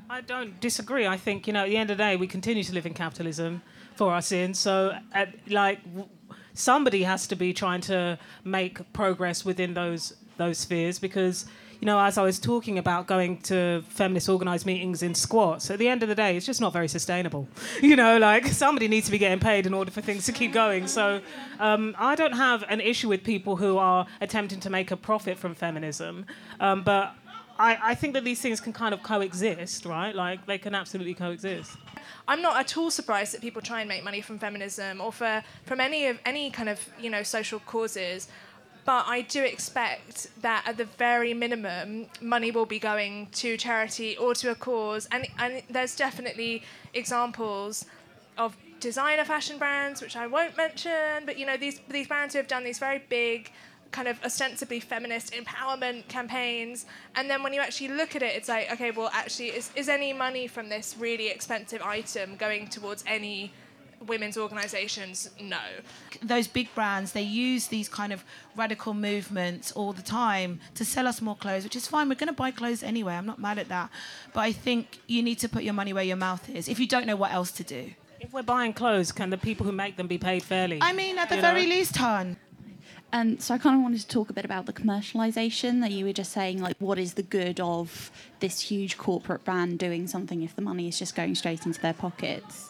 I, 0.09 0.21
don't 0.21 0.59
disagree. 0.59 1.07
I 1.07 1.17
think, 1.17 1.47
you 1.47 1.53
know, 1.53 1.63
at 1.63 1.69
the 1.69 1.77
end 1.77 1.91
of 1.91 1.97
the 1.97 2.03
day, 2.03 2.15
we 2.15 2.27
continue 2.27 2.63
to 2.63 2.73
live 2.73 2.85
in 2.85 2.93
capitalism 2.93 3.61
for 3.95 4.11
our 4.11 4.21
sins. 4.21 4.59
So, 4.59 4.97
uh, 5.13 5.25
like, 5.47 5.83
w- 5.83 6.09
somebody 6.53 7.03
has 7.03 7.27
to 7.27 7.35
be 7.35 7.53
trying 7.53 7.81
to 7.81 8.17
make 8.43 8.93
progress 8.93 9.45
within 9.45 9.73
those 9.73 10.13
those 10.37 10.59
spheres 10.59 10.99
because 10.99 11.47
you 11.79 11.85
know, 11.85 11.99
as 11.99 12.17
I 12.17 12.23
was 12.23 12.39
talking 12.39 12.79
about 12.79 13.05
going 13.05 13.37
to 13.43 13.83
feminist 13.89 14.29
organised 14.29 14.65
meetings 14.65 15.03
in 15.03 15.13
squats, 15.13 15.69
at 15.69 15.77
the 15.77 15.87
end 15.87 16.01
of 16.01 16.09
the 16.09 16.15
day, 16.15 16.35
it's 16.35 16.45
just 16.45 16.59
not 16.59 16.73
very 16.73 16.87
sustainable. 16.87 17.47
You 17.81 17.95
know, 17.95 18.17
like 18.17 18.47
somebody 18.47 18.87
needs 18.87 19.05
to 19.05 19.11
be 19.11 19.17
getting 19.19 19.39
paid 19.39 19.67
in 19.67 19.73
order 19.73 19.91
for 19.91 20.01
things 20.01 20.25
to 20.25 20.31
keep 20.31 20.51
going. 20.51 20.87
So 20.87 21.21
um, 21.59 21.95
I 21.97 22.15
don't 22.15 22.33
have 22.33 22.63
an 22.69 22.81
issue 22.81 23.07
with 23.07 23.23
people 23.23 23.55
who 23.55 23.77
are 23.77 24.07
attempting 24.19 24.59
to 24.61 24.69
make 24.69 24.89
a 24.89 24.97
profit 24.97 25.37
from 25.37 25.53
feminism, 25.53 26.25
um, 26.59 26.81
but 26.83 27.13
I, 27.59 27.77
I 27.81 27.95
think 27.95 28.13
that 28.13 28.23
these 28.23 28.41
things 28.41 28.59
can 28.59 28.73
kind 28.73 28.93
of 28.93 29.01
coexist, 29.03 29.85
right? 29.85 30.13
Like 30.15 30.45
they 30.45 30.57
can 30.57 30.75
absolutely 30.75 31.13
coexist. 31.13 31.75
I'm 32.27 32.41
not 32.41 32.57
at 32.57 32.77
all 32.77 32.91
surprised 32.91 33.33
that 33.33 33.41
people 33.41 33.61
try 33.61 33.79
and 33.81 33.89
make 33.89 34.03
money 34.03 34.21
from 34.21 34.37
feminism 34.37 35.01
or 35.01 35.11
for 35.11 35.43
from 35.63 35.79
any 35.79 36.07
of 36.07 36.19
any 36.25 36.51
kind 36.51 36.69
of 36.69 36.87
you 36.99 37.09
know 37.09 37.23
social 37.23 37.59
causes. 37.59 38.27
But 38.85 39.05
I 39.05 39.19
do 39.19 39.43
expect 39.43 40.29
that 40.41 40.63
at 40.65 40.77
the 40.77 40.85
very 40.85 41.33
minimum, 41.33 42.05
money 42.21 42.51
will 42.51 42.65
be 42.65 42.79
going 42.79 43.27
to 43.33 43.57
charity 43.57 44.15
or 44.15 44.33
to 44.35 44.51
a 44.51 44.55
cause. 44.55 45.09
And, 45.11 45.27
and 45.37 45.61
there's 45.69 45.93
definitely 45.93 46.63
examples 46.93 47.85
of 48.37 48.55
designer 48.79 49.25
fashion 49.25 49.57
brands, 49.57 50.01
which 50.01 50.15
I 50.15 50.25
won't 50.25 50.55
mention, 50.55 51.25
but 51.25 51.37
you 51.37 51.45
know, 51.45 51.57
these, 51.57 51.81
these 51.89 52.07
brands 52.07 52.33
who 52.33 52.37
have 52.37 52.47
done 52.47 52.63
these 52.63 52.79
very 52.79 53.03
big 53.09 53.51
kind 53.91 54.07
of 54.07 54.23
ostensibly 54.23 54.79
feminist 54.79 55.33
empowerment 55.33 56.07
campaigns. 56.07 56.85
And 57.15 57.29
then 57.29 57.43
when 57.43 57.53
you 57.53 57.61
actually 57.61 57.89
look 57.89 58.15
at 58.15 58.23
it 58.23 58.35
it's 58.35 58.49
like 58.49 58.71
okay 58.73 58.91
well 58.91 59.09
actually 59.13 59.49
is, 59.49 59.71
is 59.75 59.89
any 59.89 60.13
money 60.13 60.47
from 60.47 60.69
this 60.69 60.95
really 60.99 61.29
expensive 61.29 61.81
item 61.81 62.35
going 62.35 62.67
towards 62.67 63.03
any 63.07 63.51
women's 64.05 64.37
organizations? 64.37 65.29
No. 65.41 65.59
Those 66.21 66.47
big 66.47 66.73
brands 66.75 67.13
they 67.13 67.21
use 67.21 67.67
these 67.67 67.89
kind 67.89 68.13
of 68.13 68.23
radical 68.55 68.93
movements 68.93 69.71
all 69.71 69.93
the 69.93 70.01
time 70.01 70.59
to 70.75 70.85
sell 70.85 71.07
us 71.07 71.21
more 71.21 71.35
clothes 71.35 71.63
which 71.63 71.75
is 71.75 71.87
fine. 71.87 72.09
We're 72.09 72.15
going 72.15 72.27
to 72.27 72.33
buy 72.33 72.51
clothes 72.51 72.83
anyway. 72.83 73.13
I'm 73.13 73.25
not 73.25 73.39
mad 73.39 73.57
at 73.57 73.69
that. 73.69 73.89
But 74.33 74.41
i 74.41 74.51
think 74.51 74.99
you 75.07 75.23
need 75.23 75.39
to 75.39 75.49
put 75.49 75.63
your 75.63 75.73
money 75.73 75.93
where 75.93 76.03
your 76.03 76.17
mouth 76.17 76.49
is 76.49 76.67
if 76.67 76.79
you 76.79 76.87
don't 76.87 77.07
know 77.07 77.15
what 77.15 77.31
else 77.31 77.51
to 77.53 77.63
do. 77.63 77.91
If 78.19 78.33
we're 78.33 78.43
buying 78.43 78.73
clothes 78.73 79.11
can 79.11 79.29
the 79.29 79.37
people 79.37 79.65
who 79.65 79.71
make 79.71 79.95
them 79.97 80.07
be 80.07 80.17
paid 80.17 80.43
fairly? 80.43 80.79
I 80.81 80.93
mean 80.93 81.17
at 81.17 81.29
the 81.29 81.37
very 81.37 81.63
know? 81.63 81.75
least 81.75 81.97
hon 81.97 82.37
and 83.13 83.41
so 83.41 83.53
I 83.53 83.57
kind 83.57 83.75
of 83.75 83.81
wanted 83.81 84.01
to 84.01 84.07
talk 84.07 84.29
a 84.29 84.33
bit 84.33 84.43
about 84.43 84.65
the 84.65 84.73
commercialization 84.73 85.81
that 85.81 85.91
you 85.91 86.05
were 86.05 86.13
just 86.13 86.33
saying, 86.33 86.61
like, 86.61 86.75
what 86.79 86.99
is 86.99 87.13
the 87.13 87.23
good 87.23 87.59
of 87.59 88.11
this 88.41 88.59
huge 88.59 88.97
corporate 88.97 89.45
brand 89.45 89.79
doing 89.79 90.07
something 90.07 90.41
if 90.41 90.55
the 90.55 90.61
money 90.61 90.89
is 90.89 90.99
just 90.99 91.15
going 91.15 91.33
straight 91.35 91.65
into 91.65 91.79
their 91.79 91.93
pockets? 91.93 92.69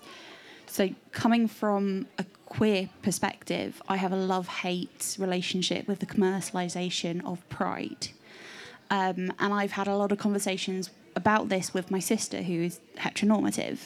So, 0.67 0.89
coming 1.11 1.47
from 1.47 2.07
a 2.19 2.25
queer 2.45 2.89
perspective, 3.01 3.81
I 3.87 3.97
have 3.97 4.11
a 4.11 4.17
love 4.17 4.47
hate 4.47 5.15
relationship 5.17 5.87
with 5.87 5.99
the 5.99 6.05
commercialization 6.05 7.25
of 7.25 7.47
pride. 7.49 8.09
Um, 8.91 9.33
and 9.39 9.53
I've 9.53 9.71
had 9.71 9.87
a 9.87 9.95
lot 9.95 10.11
of 10.11 10.19
conversations 10.19 10.91
about 11.15 11.49
this 11.49 11.73
with 11.73 11.89
my 11.89 11.99
sister, 11.99 12.43
who 12.43 12.61
is 12.61 12.79
heteronormative. 12.97 13.79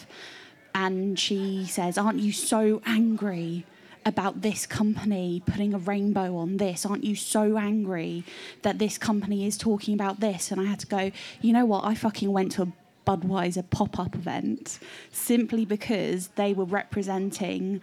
And 0.76 1.18
she 1.18 1.66
says, 1.66 1.98
Aren't 1.98 2.20
you 2.20 2.34
so 2.34 2.82
angry 2.86 3.66
about 4.06 4.42
this 4.42 4.66
company 4.66 5.42
putting 5.46 5.74
a 5.74 5.78
rainbow 5.78 6.36
on 6.38 6.58
this? 6.58 6.86
Aren't 6.86 7.04
you 7.04 7.16
so 7.16 7.58
angry 7.58 8.24
that 8.64 8.80
this 8.80 8.98
company 8.98 9.46
is 9.46 9.58
talking 9.58 9.94
about 9.94 10.20
this? 10.20 10.52
And 10.52 10.60
I 10.60 10.66
had 10.66 10.80
to 10.80 10.88
go, 10.88 11.12
you 11.42 11.54
know 11.54 11.66
what? 11.66 11.86
I 11.86 11.96
fucking 11.96 12.32
went 12.32 12.52
to 12.54 12.64
a 12.64 12.74
Budweiser 13.06 13.68
pop 13.70 14.00
up 14.00 14.16
event 14.16 14.80
simply 15.12 15.66
because 15.66 16.30
they 16.30 16.54
were 16.54 16.66
representing 16.66 17.82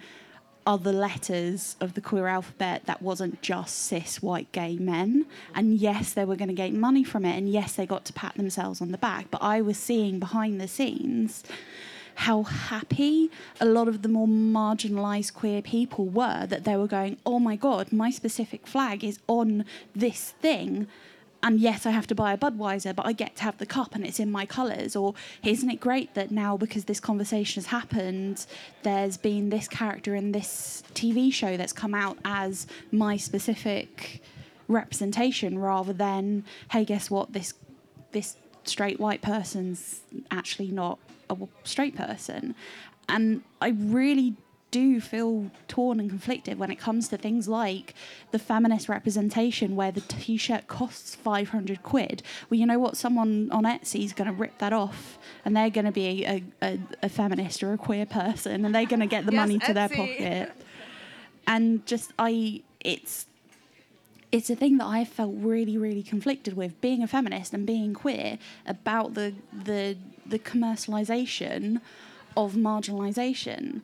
other 0.66 0.92
letters 0.92 1.76
of 1.80 1.94
the 1.94 2.00
queer 2.00 2.26
alphabet 2.26 2.82
that 2.84 3.00
wasn't 3.00 3.40
just 3.40 3.74
cis 3.74 4.20
white 4.20 4.52
gay 4.52 4.76
men. 4.76 5.24
And 5.54 5.74
yes, 5.78 6.12
they 6.12 6.26
were 6.26 6.36
going 6.36 6.48
to 6.48 6.54
get 6.54 6.74
money 6.74 7.02
from 7.02 7.24
it. 7.24 7.36
And 7.36 7.48
yes, 7.48 7.74
they 7.74 7.86
got 7.86 8.04
to 8.04 8.12
pat 8.12 8.34
themselves 8.34 8.82
on 8.82 8.92
the 8.92 8.98
back. 8.98 9.30
But 9.30 9.42
I 9.42 9.62
was 9.62 9.78
seeing 9.78 10.18
behind 10.18 10.60
the 10.60 10.68
scenes 10.68 11.42
how 12.18 12.42
happy 12.42 13.30
a 13.60 13.64
lot 13.64 13.86
of 13.86 14.02
the 14.02 14.08
more 14.08 14.26
marginalized 14.26 15.34
queer 15.34 15.62
people 15.62 16.04
were 16.04 16.46
that 16.46 16.64
they 16.64 16.76
were 16.76 16.88
going, 16.88 17.16
oh 17.24 17.38
my 17.38 17.54
God, 17.54 17.92
my 17.92 18.10
specific 18.10 18.66
flag 18.66 19.04
is 19.04 19.20
on 19.28 19.64
this 19.94 20.32
thing. 20.40 20.88
And 21.44 21.60
yes, 21.60 21.86
I 21.86 21.90
have 21.90 22.08
to 22.08 22.16
buy 22.16 22.32
a 22.32 22.36
Budweiser, 22.36 22.96
but 22.96 23.06
I 23.06 23.12
get 23.12 23.36
to 23.36 23.44
have 23.44 23.58
the 23.58 23.66
cup 23.66 23.94
and 23.94 24.04
it's 24.04 24.18
in 24.18 24.32
my 24.32 24.46
colours. 24.46 24.96
Or 24.96 25.14
isn't 25.44 25.70
it 25.70 25.78
great 25.78 26.14
that 26.14 26.32
now, 26.32 26.56
because 26.56 26.86
this 26.86 26.98
conversation 26.98 27.62
has 27.62 27.70
happened, 27.70 28.46
there's 28.82 29.16
been 29.16 29.50
this 29.50 29.68
character 29.68 30.16
in 30.16 30.32
this 30.32 30.82
TV 30.94 31.32
show 31.32 31.56
that's 31.56 31.72
come 31.72 31.94
out 31.94 32.18
as 32.24 32.66
my 32.90 33.16
specific 33.16 34.24
representation 34.66 35.56
rather 35.56 35.92
than, 35.92 36.44
hey, 36.72 36.84
guess 36.84 37.12
what? 37.12 37.32
This 37.32 37.54
this 38.10 38.36
straight 38.64 38.98
white 38.98 39.22
person's 39.22 40.00
actually 40.32 40.72
not 40.72 40.98
a 41.30 41.36
straight 41.64 41.96
person. 41.96 42.54
And 43.08 43.42
I 43.60 43.68
really 43.68 44.36
do 44.70 45.00
feel 45.00 45.50
torn 45.66 45.98
and 45.98 46.10
conflicted 46.10 46.58
when 46.58 46.70
it 46.70 46.78
comes 46.78 47.08
to 47.08 47.16
things 47.16 47.48
like 47.48 47.94
the 48.32 48.38
feminist 48.38 48.88
representation 48.88 49.76
where 49.76 49.90
the 49.90 50.02
t-shirt 50.02 50.66
costs 50.68 51.14
500 51.14 51.82
quid 51.82 52.22
well 52.50 52.58
you 52.58 52.66
know 52.66 52.78
what 52.78 52.94
someone 52.94 53.50
on 53.50 53.64
etsy 53.64 54.04
is 54.04 54.12
going 54.12 54.28
to 54.28 54.36
rip 54.36 54.58
that 54.58 54.74
off 54.74 55.18
and 55.44 55.56
they're 55.56 55.70
going 55.70 55.86
to 55.86 55.92
be 55.92 56.24
a, 56.26 56.44
a, 56.60 56.78
a, 57.02 57.08
feminist 57.08 57.62
or 57.62 57.72
a 57.72 57.78
queer 57.78 58.04
person 58.04 58.66
and 58.66 58.74
they're 58.74 58.84
going 58.84 59.00
to 59.00 59.06
get 59.06 59.24
the 59.24 59.32
yes, 59.32 59.40
money 59.40 59.58
to 59.58 59.66
etsy. 59.66 59.74
their 59.74 59.88
pocket 59.88 60.52
and 61.46 61.86
just 61.86 62.12
i 62.18 62.60
it's 62.80 63.27
it's 64.30 64.50
a 64.50 64.56
thing 64.56 64.78
that 64.78 64.86
I 64.86 65.04
felt 65.04 65.34
really, 65.36 65.78
really 65.78 66.02
conflicted 66.02 66.54
with 66.54 66.80
being 66.80 67.02
a 67.02 67.06
feminist 67.06 67.54
and 67.54 67.66
being 67.66 67.94
queer 67.94 68.38
about 68.66 69.14
the 69.14 69.34
the 69.52 69.96
the 70.26 70.38
commercialization 70.38 71.80
of 72.36 72.52
marginalization. 72.54 73.80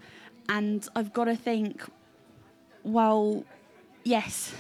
And 0.48 0.86
I've 0.94 1.12
got 1.12 1.24
to 1.24 1.36
think, 1.36 1.82
well, 2.82 3.44
yes, 4.04 4.52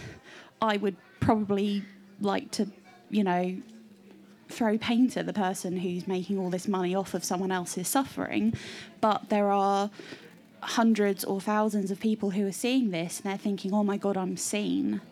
I 0.60 0.78
would 0.78 0.96
probably 1.20 1.84
like 2.20 2.50
to, 2.52 2.70
you 3.10 3.22
know, 3.22 3.56
throw 4.48 4.78
paint 4.78 5.16
at 5.16 5.26
the 5.26 5.32
person 5.32 5.78
who's 5.78 6.08
making 6.08 6.38
all 6.38 6.48
this 6.48 6.66
money 6.66 6.94
off 6.94 7.12
of 7.12 7.24
someone 7.24 7.52
else's 7.52 7.88
suffering, 7.88 8.54
but 9.00 9.28
there 9.28 9.50
are 9.50 9.90
hundreds 10.60 11.24
or 11.24 11.40
thousands 11.40 11.90
of 11.90 12.00
people 12.00 12.30
who 12.30 12.46
are 12.46 12.52
seeing 12.52 12.90
this 12.90 13.20
and 13.20 13.30
they're 13.30 13.38
thinking, 13.38 13.74
oh 13.74 13.84
my 13.84 13.98
God, 13.98 14.16
I'm 14.16 14.36
seen. 14.36 15.02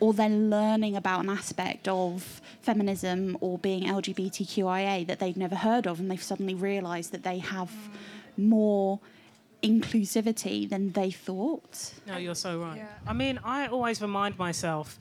Or 0.00 0.12
they're 0.12 0.28
learning 0.28 0.96
about 0.96 1.24
an 1.24 1.30
aspect 1.30 1.88
of 1.88 2.40
feminism 2.62 3.36
or 3.40 3.58
being 3.58 3.84
LGBTQIA 3.84 5.06
that 5.06 5.18
they've 5.18 5.36
never 5.36 5.56
heard 5.56 5.86
of, 5.86 5.98
and 5.98 6.10
they've 6.10 6.22
suddenly 6.22 6.54
realised 6.54 7.12
that 7.12 7.24
they 7.24 7.38
have 7.38 7.72
more 8.36 9.00
inclusivity 9.62 10.68
than 10.68 10.92
they 10.92 11.10
thought. 11.10 11.94
No, 12.06 12.16
you're 12.16 12.34
so 12.34 12.60
right. 12.60 12.76
Yeah. 12.76 12.86
I 13.06 13.12
mean, 13.12 13.40
I 13.44 13.66
always 13.66 14.00
remind 14.00 14.38
myself, 14.38 14.98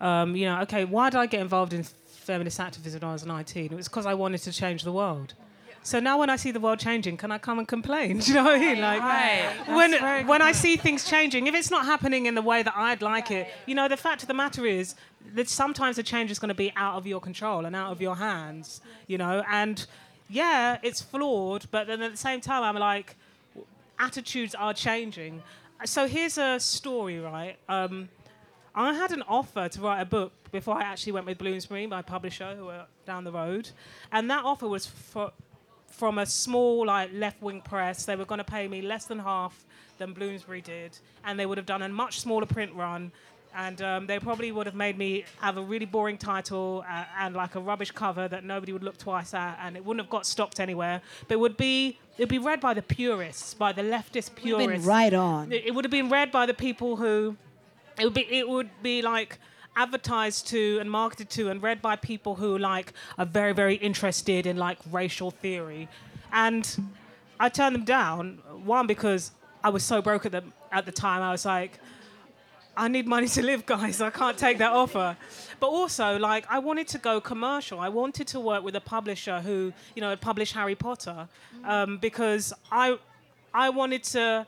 um, 0.00 0.36
you 0.36 0.46
know, 0.46 0.60
okay, 0.62 0.84
why 0.84 1.10
did 1.10 1.18
I 1.18 1.26
get 1.26 1.40
involved 1.40 1.72
in 1.72 1.82
feminist 1.82 2.60
activism 2.60 3.00
when 3.00 3.10
I 3.10 3.12
was 3.12 3.26
19? 3.26 3.64
It 3.66 3.72
was 3.72 3.88
because 3.88 4.06
I 4.06 4.14
wanted 4.14 4.42
to 4.42 4.52
change 4.52 4.84
the 4.84 4.92
world. 4.92 5.34
So 5.82 6.00
now 6.00 6.18
when 6.18 6.30
I 6.30 6.36
see 6.36 6.50
the 6.50 6.58
world 6.60 6.78
changing, 6.80 7.16
can 7.16 7.30
I 7.30 7.38
come 7.38 7.58
and 7.58 7.68
complain? 7.68 8.18
Do 8.20 8.28
you 8.28 8.34
know 8.34 8.44
what 8.44 8.56
I 8.56 8.58
mean? 8.58 8.80
Like 8.80 9.00
Right. 9.00 9.64
when 9.68 10.26
when 10.26 10.42
I 10.42 10.52
see 10.52 10.76
things 10.76 11.04
changing, 11.08 11.46
if 11.46 11.54
it's 11.54 11.70
not 11.70 11.84
happening 11.86 12.26
in 12.26 12.34
the 12.34 12.42
way 12.42 12.62
that 12.62 12.74
I'd 12.76 13.02
like 13.02 13.30
it, 13.30 13.48
you 13.66 13.74
know, 13.74 13.88
the 13.88 13.96
fact 13.96 14.22
of 14.22 14.28
the 14.28 14.34
matter 14.34 14.66
is 14.66 14.94
that 15.34 15.48
sometimes 15.48 15.96
the 15.96 16.02
change 16.02 16.30
is 16.30 16.38
going 16.38 16.48
to 16.48 16.54
be 16.54 16.72
out 16.76 16.96
of 16.96 17.06
your 17.06 17.20
control 17.20 17.66
and 17.66 17.74
out 17.76 17.90
of 17.92 18.00
your 18.00 18.16
hands, 18.16 18.80
you 19.06 19.18
know, 19.18 19.44
and 19.50 19.86
yeah, 20.28 20.78
it's 20.82 21.00
flawed, 21.02 21.66
but 21.70 21.86
then 21.86 22.02
at 22.02 22.10
the 22.10 22.16
same 22.16 22.40
time 22.40 22.62
I'm 22.64 22.76
like 22.76 23.16
attitudes 23.98 24.54
are 24.54 24.74
changing. 24.74 25.42
So 25.84 26.06
here's 26.08 26.38
a 26.38 26.58
story, 26.58 27.18
right? 27.18 27.56
Um, 27.68 28.08
I 28.74 28.92
had 28.94 29.12
an 29.12 29.22
offer 29.28 29.68
to 29.68 29.80
write 29.80 30.00
a 30.00 30.04
book 30.04 30.32
before 30.52 30.76
I 30.76 30.82
actually 30.82 31.12
went 31.12 31.26
with 31.26 31.38
Bloomsbury, 31.38 31.86
my 31.86 32.02
publisher, 32.02 32.54
who 32.56 32.66
were 32.66 32.84
down 33.06 33.24
the 33.24 33.32
road, 33.32 33.70
and 34.12 34.30
that 34.30 34.44
offer 34.44 34.68
was 34.68 34.86
for, 34.86 35.32
from 35.96 36.18
a 36.18 36.26
small, 36.26 36.86
like 36.86 37.10
left-wing 37.12 37.62
press. 37.62 38.04
They 38.04 38.16
were 38.16 38.24
going 38.26 38.38
to 38.38 38.44
pay 38.44 38.68
me 38.68 38.82
less 38.82 39.06
than 39.06 39.18
half 39.18 39.64
than 39.98 40.12
Bloomsbury 40.12 40.60
did, 40.60 40.98
and 41.24 41.38
they 41.38 41.46
would 41.46 41.58
have 41.58 41.66
done 41.66 41.82
a 41.82 41.88
much 41.88 42.20
smaller 42.20 42.46
print 42.46 42.72
run. 42.74 43.12
And 43.58 43.80
um, 43.80 44.06
they 44.06 44.18
probably 44.18 44.52
would 44.52 44.66
have 44.66 44.74
made 44.74 44.98
me 44.98 45.24
have 45.40 45.56
a 45.56 45.62
really 45.62 45.86
boring 45.86 46.18
title 46.18 46.84
uh, 46.86 47.04
and 47.18 47.34
like 47.34 47.54
a 47.54 47.60
rubbish 47.60 47.90
cover 47.90 48.28
that 48.28 48.44
nobody 48.44 48.70
would 48.74 48.84
look 48.84 48.98
twice 48.98 49.32
at, 49.32 49.58
and 49.62 49.76
it 49.78 49.84
wouldn't 49.84 50.04
have 50.04 50.10
got 50.10 50.26
stopped 50.26 50.60
anywhere. 50.60 51.00
But 51.26 51.36
it 51.36 51.40
would 51.40 51.56
be 51.56 51.98
it 52.18 52.22
would 52.22 52.28
be 52.28 52.38
read 52.38 52.60
by 52.60 52.74
the 52.74 52.82
purists, 52.82 53.54
by 53.54 53.72
the 53.72 53.80
leftist 53.80 54.34
purists. 54.34 54.72
been 54.72 54.82
right 54.82 55.14
on. 55.14 55.52
It, 55.52 55.64
it 55.66 55.74
would 55.74 55.86
have 55.86 55.90
been 55.90 56.10
read 56.10 56.30
by 56.30 56.44
the 56.44 56.52
people 56.52 56.96
who 56.96 57.36
it 57.98 58.04
would 58.04 58.12
be 58.12 58.26
it 58.30 58.46
would 58.46 58.68
be 58.82 59.00
like 59.00 59.38
advertised 59.76 60.46
to 60.46 60.78
and 60.80 60.90
marketed 60.90 61.28
to 61.30 61.48
and 61.50 61.62
read 61.62 61.80
by 61.82 61.94
people 61.94 62.34
who 62.34 62.58
like 62.58 62.92
are 63.18 63.26
very 63.26 63.52
very 63.52 63.76
interested 63.76 64.46
in 64.46 64.56
like 64.56 64.78
racial 64.90 65.30
theory 65.30 65.88
and 66.32 66.78
i 67.38 67.48
turned 67.48 67.74
them 67.74 67.84
down 67.84 68.38
one 68.64 68.86
because 68.86 69.32
i 69.62 69.68
was 69.68 69.84
so 69.84 70.00
broke 70.00 70.24
at 70.26 70.32
the 70.32 70.42
at 70.72 70.86
the 70.86 70.92
time 70.92 71.22
i 71.22 71.30
was 71.30 71.44
like 71.44 71.78
I 72.78 72.88
need 72.88 73.06
money 73.06 73.26
to 73.28 73.42
live, 73.42 73.64
guys. 73.64 74.02
I 74.02 74.10
can't 74.10 74.36
take 74.36 74.58
that 74.58 74.72
offer. 74.72 75.16
But 75.60 75.68
also, 75.68 76.18
like, 76.18 76.44
I 76.50 76.58
wanted 76.58 76.88
to 76.88 76.98
go 76.98 77.22
commercial. 77.22 77.80
I 77.80 77.88
wanted 77.88 78.26
to 78.28 78.40
work 78.40 78.62
with 78.62 78.76
a 78.76 78.80
publisher 78.82 79.40
who, 79.40 79.72
you 79.94 80.02
know, 80.02 80.10
had 80.10 80.20
published 80.20 80.52
Harry 80.52 80.74
Potter, 80.74 81.26
um, 81.64 81.96
because 81.96 82.52
I, 82.70 82.98
I 83.54 83.70
wanted 83.70 84.04
to 84.04 84.46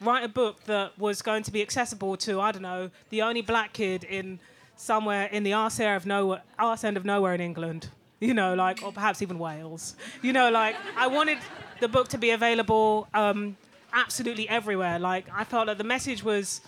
write 0.00 0.22
a 0.22 0.28
book 0.28 0.62
that 0.64 0.96
was 0.96 1.22
going 1.22 1.42
to 1.42 1.50
be 1.50 1.60
accessible 1.60 2.16
to, 2.18 2.40
I 2.40 2.52
don't 2.52 2.62
know, 2.62 2.90
the 3.10 3.22
only 3.22 3.42
black 3.42 3.72
kid 3.72 4.04
in 4.04 4.38
somewhere 4.76 5.26
in 5.26 5.42
the 5.42 5.52
arse 5.52 5.80
area 5.80 5.96
of 5.96 6.06
nowhere, 6.06 6.42
arse 6.58 6.84
end 6.84 6.96
of 6.96 7.04
nowhere 7.04 7.34
in 7.34 7.40
England. 7.40 7.88
You 8.18 8.32
know, 8.32 8.54
like, 8.54 8.82
or 8.82 8.92
perhaps 8.92 9.20
even 9.20 9.38
Wales. 9.38 9.94
You 10.22 10.32
know, 10.32 10.50
like, 10.50 10.74
I 10.96 11.06
wanted 11.06 11.36
the 11.80 11.88
book 11.88 12.08
to 12.08 12.18
be 12.18 12.30
available 12.30 13.08
um, 13.12 13.58
absolutely 13.92 14.48
everywhere. 14.48 14.98
Like, 14.98 15.26
I 15.34 15.44
felt 15.44 15.66
that 15.66 15.76
the 15.76 15.84
message 15.84 16.24
was 16.24 16.62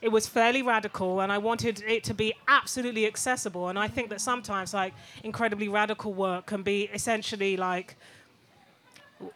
it 0.00 0.10
was 0.10 0.28
fairly 0.28 0.62
radical 0.62 1.20
and 1.20 1.32
I 1.32 1.38
wanted 1.38 1.82
it 1.86 2.04
to 2.04 2.14
be 2.14 2.32
absolutely 2.46 3.06
accessible. 3.06 3.68
And 3.68 3.78
I 3.78 3.88
think 3.88 4.10
that 4.10 4.20
sometimes 4.20 4.72
like 4.72 4.94
incredibly 5.24 5.68
radical 5.68 6.12
work 6.14 6.46
can 6.46 6.62
be 6.62 6.88
essentially 6.94 7.56
like 7.56 7.96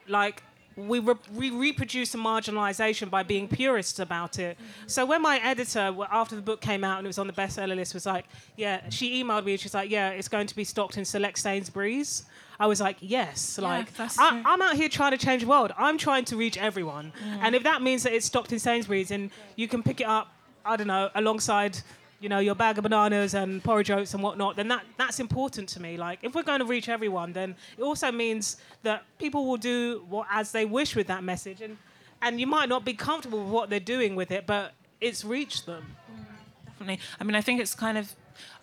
like 0.07 0.43
we, 0.77 0.99
re- 0.99 1.15
we 1.35 1.51
reproduce 1.51 2.15
a 2.15 2.19
marginalization 2.19 3.11
by 3.11 3.23
being 3.23 3.49
purists 3.49 3.99
about 3.99 4.39
it. 4.39 4.57
So 4.87 5.05
when 5.07 5.23
my 5.23 5.39
editor, 5.39 5.95
after 6.11 6.35
the 6.37 6.43
book 6.43 6.61
came 6.61 6.85
out 6.85 6.99
and 6.99 7.07
it 7.07 7.09
was 7.09 7.19
on 7.19 7.27
the 7.27 7.33
bestseller 7.33 7.77
list, 7.77 7.95
was 7.95 8.07
like, 8.07 8.25
yeah, 8.57 8.89
she 8.91 9.23
emailed 9.23 9.45
me 9.45 9.53
and 9.53 9.61
she's 9.61 9.75
like, 9.75 9.91
yeah, 9.91 10.11
it's 10.11 10.29
going 10.29 10.47
to 10.47 10.57
be 10.57 10.65
stocked 10.65 10.97
in 10.97 11.05
select 11.05 11.39
Sainsbury's. 11.39 12.25
I 12.61 12.67
was 12.67 12.81
like, 12.81 12.97
yes, 13.01 13.59
like 13.59 13.89
I, 13.99 14.43
I'm 14.45 14.63
out 14.63 14.77
here 14.77 14.89
trying 14.89 15.11
to 15.13 15.19
change 15.19 15.43
the 15.43 15.49
world. 15.49 15.73
I'm 15.77 15.99
trying 15.99 16.25
to 16.27 16.37
reach 16.37 16.57
everyone, 16.57 17.13
Mm. 17.25 17.39
and 17.43 17.55
if 17.57 17.63
that 17.65 17.83
means 17.83 18.05
that 18.05 18.13
it's 18.13 18.27
stocked 18.27 18.53
in 18.53 18.59
Sainsbury's 18.61 19.11
and 19.11 19.31
you 19.57 19.67
can 19.67 19.83
pick 19.83 20.01
it 20.01 20.07
up, 20.07 20.29
I 20.65 20.77
don't 20.77 20.87
know, 20.87 21.11
alongside 21.17 21.79
you 22.23 22.29
know 22.29 22.39
your 22.39 22.55
bag 22.55 22.79
of 22.79 22.83
bananas 22.85 23.35
and 23.35 23.63
porridge 23.63 23.91
oats 23.91 24.15
and 24.15 24.23
whatnot, 24.23 24.57
then 24.57 24.69
that 24.69 24.85
that's 24.97 25.19
important 25.19 25.69
to 25.71 25.81
me. 25.81 25.97
Like 25.97 26.21
if 26.23 26.35
we're 26.35 26.45
going 26.45 26.61
to 26.61 26.65
reach 26.65 26.89
everyone, 26.89 27.33
then 27.33 27.57
it 27.77 27.83
also 27.83 28.13
means 28.13 28.57
that 28.85 29.05
people 29.19 29.47
will 29.47 29.57
do 29.57 30.05
what 30.09 30.27
as 30.31 30.53
they 30.53 30.65
wish 30.65 30.95
with 30.95 31.09
that 31.09 31.25
message, 31.25 31.61
and 31.61 31.77
and 32.23 32.41
you 32.41 32.47
might 32.47 32.69
not 32.69 32.85
be 32.85 32.95
comfortable 32.95 33.41
with 33.41 33.53
what 33.53 33.71
they're 33.71 33.81
doing 33.81 34.15
with 34.15 34.31
it, 34.31 34.47
but 34.47 34.73
it's 35.01 35.25
reached 35.25 35.67
them. 35.67 35.97
Mm, 36.11 36.25
definitely. 36.67 37.01
I 37.19 37.25
mean, 37.25 37.35
I 37.35 37.41
think 37.41 37.61
it's 37.61 37.75
kind 37.75 37.99
of. 37.99 38.15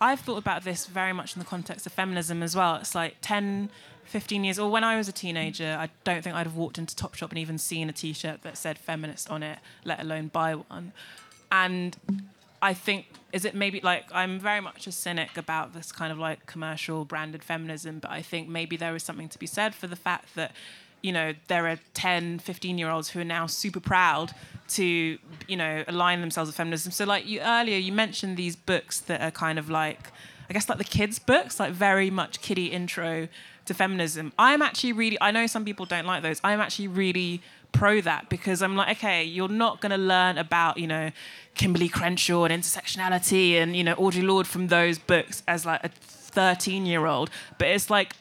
I've 0.02 0.22
thought 0.22 0.38
about 0.38 0.64
this 0.64 0.88
very 0.88 1.14
much 1.14 1.36
in 1.36 1.40
the 1.40 1.46
context 1.46 1.86
of 1.86 1.92
feminism 1.94 2.42
as 2.42 2.56
well. 2.56 2.78
It's 2.78 2.96
like 2.96 3.18
10, 3.22 3.70
15 4.06 4.44
years, 4.44 4.58
or 4.58 4.72
when 4.72 4.84
I 4.84 4.98
was 4.98 5.08
a 5.08 5.12
teenager, 5.12 5.78
I 5.80 5.90
don't 6.04 6.24
think 6.24 6.36
I'd 6.36 6.48
have 6.48 6.56
walked 6.56 6.78
into 6.78 6.96
Topshop 6.96 7.30
and 7.30 7.38
even 7.38 7.58
seen 7.58 7.88
a 7.90 7.94
t 7.94 8.14
shirt 8.14 8.42
that 8.42 8.58
said 8.58 8.80
feminist 8.80 9.30
on 9.30 9.44
it, 9.44 9.60
let 9.86 10.00
alone 10.00 10.28
buy 10.28 10.56
one. 10.56 10.92
And 11.52 11.98
I 12.62 12.74
think, 12.74 13.08
is 13.32 13.46
it 13.46 13.56
maybe 13.56 13.80
like, 13.82 14.06
I'm 14.14 14.40
very 14.40 14.60
much 14.60 14.88
a 14.88 14.92
cynic 14.92 15.38
about 15.38 15.74
this 15.74 15.92
kind 15.92 16.12
of 16.12 16.20
like 16.20 16.46
commercial 16.46 17.06
branded 17.06 17.44
feminism, 17.44 18.00
but 18.00 18.12
I 18.12 18.22
think 18.22 18.50
maybe 18.50 18.76
there 18.78 18.96
is 18.96 19.04
something 19.04 19.30
to 19.30 19.40
be 19.40 19.48
said 19.48 19.74
for 19.76 19.88
the 19.88 19.96
fact 19.96 20.36
that 20.36 20.52
you 21.02 21.12
know, 21.14 21.34
there 21.48 21.68
are 21.68 21.80
10, 21.94 22.40
15 22.40 22.78
year 22.78 22.90
olds 22.90 23.10
who 23.10 23.20
are 23.20 23.26
now 23.26 23.48
super 23.48 23.80
proud 23.80 24.34
to, 24.70 25.18
you 25.48 25.58
know, 25.58 25.84
align 25.88 26.22
themselves 26.22 26.50
with 26.50 26.56
feminism. 26.56 26.92
So, 26.92 27.06
like 27.06 27.26
you 27.26 27.40
earlier, 27.40 27.78
you 27.78 27.92
mentioned 27.92 28.38
these 28.38 28.56
books 28.56 29.00
that 29.02 29.22
are 29.22 29.32
kind 29.32 29.58
of 29.58 29.70
like, 29.70 30.12
I 30.50 30.54
guess, 30.54 30.68
like 30.68 30.78
the 30.78 30.84
kids' 30.84 31.20
books, 31.20 31.60
like 31.60 31.72
very 31.72 32.10
much 32.10 32.42
kiddie 32.42 32.68
intro 32.68 33.28
to 33.66 33.74
feminism. 33.74 34.34
I'm 34.38 34.62
actually 34.62 34.94
really, 34.94 35.18
I 35.22 35.32
know 35.32 35.48
some 35.48 35.64
people 35.64 35.86
don't 35.86 36.06
like 36.06 36.24
those. 36.24 36.42
I'm 36.44 36.60
actually 36.60 36.88
really 36.88 37.42
pro 37.72 38.02
that 38.02 38.30
because 38.30 38.62
I'm 38.62 38.76
like, 38.76 38.98
okay, 38.98 39.24
you're 39.24 39.48
not 39.48 39.82
going 39.82 39.92
to 39.92 39.98
learn 39.98 40.38
about, 40.38 40.78
you 40.78 40.88
know, 40.88 41.12
Kimberlé 41.56 41.92
Crenshaw 41.92 42.46
and 42.46 42.64
intersectionality 42.64 43.54
and, 43.54 43.76
you 43.76 43.84
know, 43.84 43.96
Audre 43.96 44.24
Lorde 44.24 44.48
from 44.48 44.68
those 44.68 44.98
books 44.98 45.44
as 45.48 45.66
like 45.66 45.84
a 45.84 45.90
13 45.90 46.86
year 46.86 47.06
old, 47.06 47.30
but 47.58 47.68
it's 47.68 47.90
like, 47.90 48.14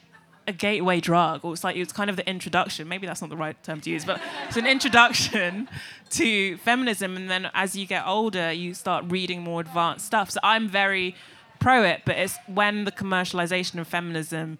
a 0.47 0.51
gateway 0.51 0.99
drug, 0.99 1.45
or 1.45 1.53
it's 1.53 1.63
like 1.63 1.75
it's 1.75 1.93
kind 1.93 2.09
of 2.09 2.15
the 2.15 2.27
introduction. 2.27 2.87
Maybe 2.87 3.05
that's 3.05 3.21
not 3.21 3.29
the 3.29 3.37
right 3.37 3.61
term 3.63 3.81
to 3.81 3.89
use, 3.89 4.03
but 4.03 4.19
it's 4.47 4.57
an 4.57 4.65
introduction 4.65 5.69
to 6.09 6.57
feminism. 6.57 7.15
And 7.15 7.29
then 7.29 7.51
as 7.53 7.75
you 7.75 7.85
get 7.85 8.05
older, 8.05 8.51
you 8.51 8.73
start 8.73 9.05
reading 9.07 9.43
more 9.43 9.61
advanced 9.61 10.07
stuff. 10.07 10.31
So 10.31 10.39
I'm 10.43 10.67
very 10.67 11.15
pro 11.59 11.83
it, 11.83 12.01
but 12.03 12.17
it's 12.17 12.37
when 12.47 12.85
the 12.85 12.91
commercialization 12.91 13.79
of 13.79 13.87
feminism 13.87 14.57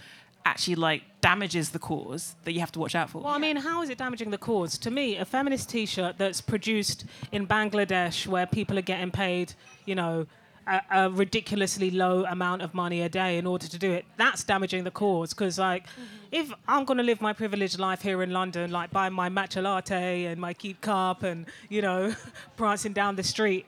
actually 0.49 0.75
like 0.75 1.03
damages 1.21 1.69
the 1.69 1.79
cause 1.79 2.35
that 2.43 2.53
you 2.53 2.59
have 2.59 2.71
to 2.71 2.79
watch 2.79 2.95
out 2.95 3.09
for. 3.09 3.21
Well, 3.21 3.33
I 3.33 3.37
mean, 3.37 3.57
how 3.57 3.81
is 3.83 3.89
it 3.89 3.97
damaging 3.97 4.31
the 4.31 4.37
cause? 4.37 4.77
To 4.79 4.91
me, 4.91 5.17
a 5.17 5.25
feminist 5.25 5.69
T-shirt 5.69 6.17
that's 6.17 6.41
produced 6.41 7.05
in 7.31 7.45
Bangladesh, 7.45 8.25
where 8.25 8.47
people 8.47 8.77
are 8.79 8.87
getting 8.93 9.11
paid, 9.11 9.53
you 9.85 9.95
know, 9.95 10.25
a, 10.65 10.81
a 10.91 11.09
ridiculously 11.09 11.91
low 11.91 12.25
amount 12.25 12.61
of 12.61 12.73
money 12.73 13.01
a 13.01 13.09
day 13.09 13.37
in 13.37 13.45
order 13.45 13.67
to 13.67 13.77
do 13.77 13.91
it, 13.91 14.05
that's 14.17 14.43
damaging 14.43 14.83
the 14.83 14.91
cause. 14.91 15.33
Because, 15.33 15.59
like, 15.59 15.85
mm-hmm. 15.87 16.03
if 16.31 16.51
I'm 16.67 16.83
going 16.85 16.97
to 16.97 17.03
live 17.03 17.21
my 17.21 17.33
privileged 17.33 17.79
life 17.79 18.01
here 18.01 18.23
in 18.23 18.31
London, 18.31 18.71
like 18.71 18.89
buying 18.91 19.13
my 19.13 19.29
matcha 19.29 19.61
latte 19.61 20.25
and 20.25 20.39
my 20.41 20.53
keep 20.53 20.81
cup 20.81 21.23
and, 21.23 21.45
you 21.69 21.81
know, 21.81 22.15
prancing 22.57 22.93
down 22.93 23.15
the 23.15 23.23
street, 23.23 23.65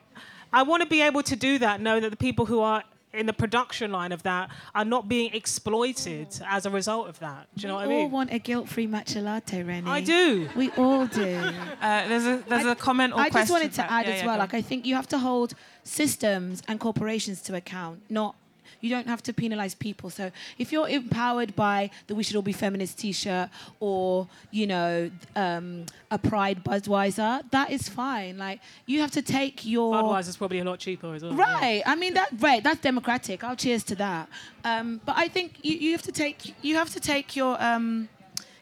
I 0.53 0.63
want 0.63 0.82
to 0.84 0.89
be 0.89 1.01
able 1.01 1.23
to 1.23 1.36
do 1.36 1.59
that, 1.59 1.79
know 1.79 1.99
that 1.99 2.09
the 2.09 2.17
people 2.17 2.45
who 2.45 2.59
are 2.59 2.84
in 3.14 3.26
the 3.26 3.34
production 3.34 3.91
line 3.91 4.12
of 4.12 4.24
that 4.24 4.49
are 4.74 4.86
not 4.86 5.07
being 5.07 5.34
exploited 5.34 6.28
as 6.47 6.66
a 6.66 6.70
result 6.70 7.09
of 7.09 7.20
that. 7.20 7.47
Do 7.55 7.64
you 7.64 7.68
know 7.68 7.76
what 7.76 7.86
I 7.86 7.88
mean? 7.88 7.97
we 7.97 8.03
all 8.03 8.09
want 8.09 8.32
a 8.32 8.39
guilt-free 8.39 8.88
matcha 8.88 9.22
latte, 9.22 9.64
Reni. 9.64 9.89
I 9.89 10.01
do. 10.01 10.49
We 10.55 10.70
all 10.72 11.05
do. 11.07 11.39
Uh, 11.82 12.07
there's 12.07 12.26
a 12.26 12.43
there's 12.47 12.66
a 12.66 12.76
comment 12.76 13.12
or 13.12 13.16
question. 13.16 13.38
I 13.38 13.41
just 13.41 13.51
wanted 13.51 13.74
to 13.74 13.91
add 13.91 14.05
yeah, 14.05 14.14
as 14.14 14.22
yeah, 14.22 14.26
well. 14.28 14.38
Like 14.38 14.53
I 14.53 14.62
think 14.62 14.86
you 14.86 14.95
have 14.95 15.07
to 15.07 15.18
hold 15.18 15.53
systems 15.84 16.62
and 16.68 16.80
corporations 16.80 17.41
to 17.43 17.55
account, 17.55 18.01
not 18.09 18.36
You 18.82 18.89
don't 18.89 19.07
have 19.07 19.23
to 19.23 19.34
penalize 19.34 19.75
people. 19.75 20.09
So 20.09 20.32
if 20.57 20.71
you're 20.71 20.89
empowered 20.89 21.55
by 21.55 21.89
the 22.07 22.15
"We 22.15 22.23
Should 22.23 22.36
All 22.36 22.41
Be 22.41 22.53
Feminist" 22.53 22.99
T-shirt 22.99 23.49
or 23.79 24.27
you 24.51 24.67
know 24.67 25.11
um, 25.36 25.86
a 26.09 26.17
Pride 26.17 26.63
Budweiser, 26.63 27.43
that 27.51 27.71
is 27.71 27.88
fine. 27.88 28.38
Like 28.38 28.59
you 28.86 28.99
have 29.01 29.11
to 29.11 29.21
take 29.21 29.65
your 29.65 29.93
Budweiser's 29.93 30.38
probably 30.38 30.59
a 30.59 30.63
lot 30.63 30.79
cheaper 30.79 31.13
as 31.13 31.23
well. 31.23 31.34
Right. 31.34 31.82
I 31.86 31.95
mean 31.95 32.13
that 32.15 32.29
right, 32.39 32.63
that's 32.63 32.82
democratic. 32.82 33.43
I'll 33.43 33.55
cheers 33.55 33.84
to 33.86 33.95
that. 33.95 34.27
Um, 34.63 35.01
but 35.05 35.15
I 35.17 35.27
think 35.27 35.57
you, 35.63 35.75
you 35.77 35.91
have 35.93 36.03
to 36.03 36.11
take 36.11 36.55
you 36.61 36.75
have 36.75 36.89
to 36.91 36.99
take 36.99 37.36
your 37.36 37.61
um, 37.61 38.09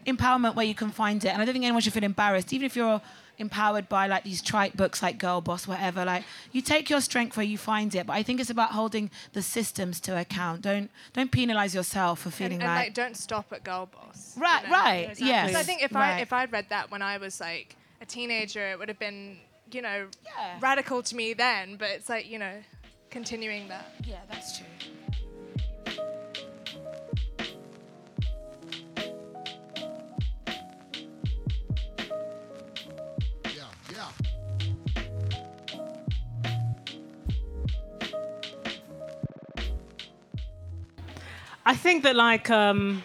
empowerment 0.05 0.55
where 0.55 0.65
you 0.65 0.75
can 0.75 0.91
find 0.91 1.23
it. 1.23 1.29
And 1.29 1.41
I 1.41 1.45
don't 1.45 1.53
think 1.53 1.65
anyone 1.65 1.81
should 1.81 1.93
feel 1.93 2.03
embarrassed, 2.03 2.53
even 2.53 2.65
if 2.65 2.75
you're 2.75 3.01
empowered 3.39 3.89
by 3.89 4.07
like 4.07 4.23
these 4.23 4.41
trite 4.41 4.75
books 4.77 5.01
like 5.01 5.17
Girl 5.17 5.41
Boss, 5.41 5.67
whatever. 5.67 6.05
Like 6.05 6.23
you 6.51 6.61
take 6.61 6.89
your 6.89 7.01
strength 7.01 7.37
where 7.37 7.45
you 7.45 7.57
find 7.57 7.93
it. 7.95 8.05
But 8.05 8.13
I 8.13 8.23
think 8.23 8.39
it's 8.39 8.49
about 8.49 8.71
holding 8.71 9.09
the 9.33 9.41
systems 9.41 9.99
to 10.01 10.17
account. 10.19 10.61
Don't 10.61 10.89
don't 11.13 11.31
penalize 11.31 11.73
yourself 11.73 12.19
for 12.19 12.31
feeling 12.31 12.53
and, 12.53 12.63
and 12.63 12.71
like, 12.73 12.85
like 12.87 12.93
don't 12.93 13.17
stop 13.17 13.51
at 13.51 13.63
girl 13.63 13.87
boss. 13.87 14.35
Right, 14.37 14.63
you 14.63 14.67
know? 14.69 14.73
right, 14.73 15.09
Exactly. 15.11 15.27
yes, 15.27 15.55
I 15.55 15.63
think 15.63 15.81
if 15.83 15.93
right. 15.95 16.17
I 16.17 16.19
if 16.21 16.33
I'd 16.33 16.51
read 16.51 16.67
that 16.69 16.91
when 16.91 17.01
I 17.01 17.17
was 17.17 17.39
like 17.39 17.75
a 18.01 18.05
teenager, 18.05 18.69
it 18.71 18.77
would 18.77 18.89
have 18.89 18.99
been 18.99 19.37
you 19.71 19.81
know 19.81 20.07
radical 20.59 21.01
to 21.03 21.15
me 21.15 21.33
then. 21.33 21.77
But 21.77 21.89
it's 21.91 22.09
like 22.09 22.29
you 22.29 22.39
know 22.39 22.55
continuing 23.09 23.67
that. 23.69 23.93
Yeah, 24.05 24.17
that's 24.29 24.57
true. 24.57 24.67
I 41.69 41.75
think 41.75 42.01
that 42.01 42.15
like 42.15 42.49
um, 42.49 43.03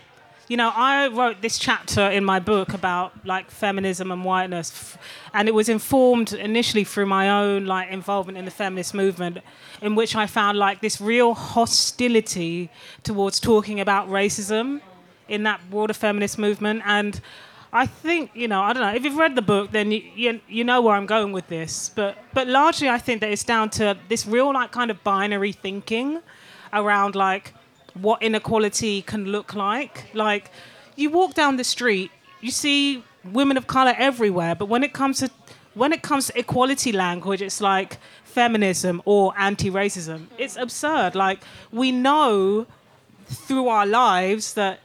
you 0.48 0.56
know, 0.56 0.72
I 0.74 1.08
wrote 1.08 1.42
this 1.42 1.58
chapter 1.58 2.00
in 2.00 2.24
my 2.24 2.40
book 2.40 2.72
about 2.72 3.12
like 3.26 3.50
feminism 3.50 4.10
and 4.10 4.24
whiteness, 4.24 4.96
and 5.34 5.48
it 5.48 5.54
was 5.54 5.68
informed 5.68 6.32
initially 6.32 6.82
through 6.82 7.04
my 7.04 7.28
own 7.28 7.66
like 7.66 7.90
involvement 7.90 8.38
in 8.38 8.46
the 8.46 8.50
feminist 8.50 8.94
movement, 8.94 9.36
in 9.82 9.94
which 9.94 10.16
I 10.16 10.26
found 10.26 10.56
like 10.56 10.80
this 10.80 10.98
real 10.98 11.34
hostility 11.34 12.70
towards 13.02 13.38
talking 13.38 13.80
about 13.80 14.08
racism 14.08 14.80
in 15.28 15.42
that 15.42 15.60
broader 15.70 15.92
feminist 15.92 16.38
movement, 16.38 16.84
and 16.86 17.20
I 17.70 17.84
think 17.84 18.30
you 18.32 18.48
know, 18.48 18.62
I 18.62 18.72
don't 18.72 18.82
know 18.82 18.94
if 18.94 19.04
you've 19.04 19.18
read 19.18 19.34
the 19.34 19.42
book, 19.42 19.72
then 19.72 19.92
you, 19.92 20.02
you 20.14 20.40
you 20.48 20.64
know 20.64 20.80
where 20.80 20.96
I'm 20.96 21.04
going 21.04 21.32
with 21.32 21.48
this, 21.48 21.90
but 21.94 22.16
but 22.32 22.48
largely 22.48 22.88
I 22.88 22.96
think 22.96 23.20
that 23.20 23.30
it's 23.30 23.44
down 23.44 23.68
to 23.80 23.98
this 24.08 24.26
real 24.26 24.54
like 24.54 24.72
kind 24.72 24.90
of 24.90 25.04
binary 25.04 25.52
thinking 25.52 26.22
around 26.72 27.14
like 27.14 27.52
what 27.94 28.22
inequality 28.22 29.02
can 29.02 29.26
look 29.26 29.54
like. 29.54 30.06
Like, 30.14 30.50
you 30.96 31.10
walk 31.10 31.34
down 31.34 31.56
the 31.56 31.64
street, 31.64 32.10
you 32.40 32.50
see 32.50 33.02
women 33.24 33.56
of 33.56 33.66
color 33.66 33.94
everywhere, 33.96 34.54
but 34.54 34.66
when 34.66 34.82
it 34.84 34.92
comes 34.92 35.18
to 35.20 35.30
when 35.74 35.92
it 35.92 36.02
comes 36.02 36.28
to 36.28 36.38
equality 36.38 36.92
language, 36.92 37.42
it's 37.42 37.60
like 37.60 37.98
feminism 38.22 39.02
or 39.04 39.34
anti-racism. 39.36 40.26
It's 40.38 40.56
absurd. 40.56 41.16
Like, 41.16 41.42
we 41.72 41.90
know 41.90 42.66
through 43.26 43.68
our 43.68 43.84
lives 43.84 44.54
that 44.54 44.78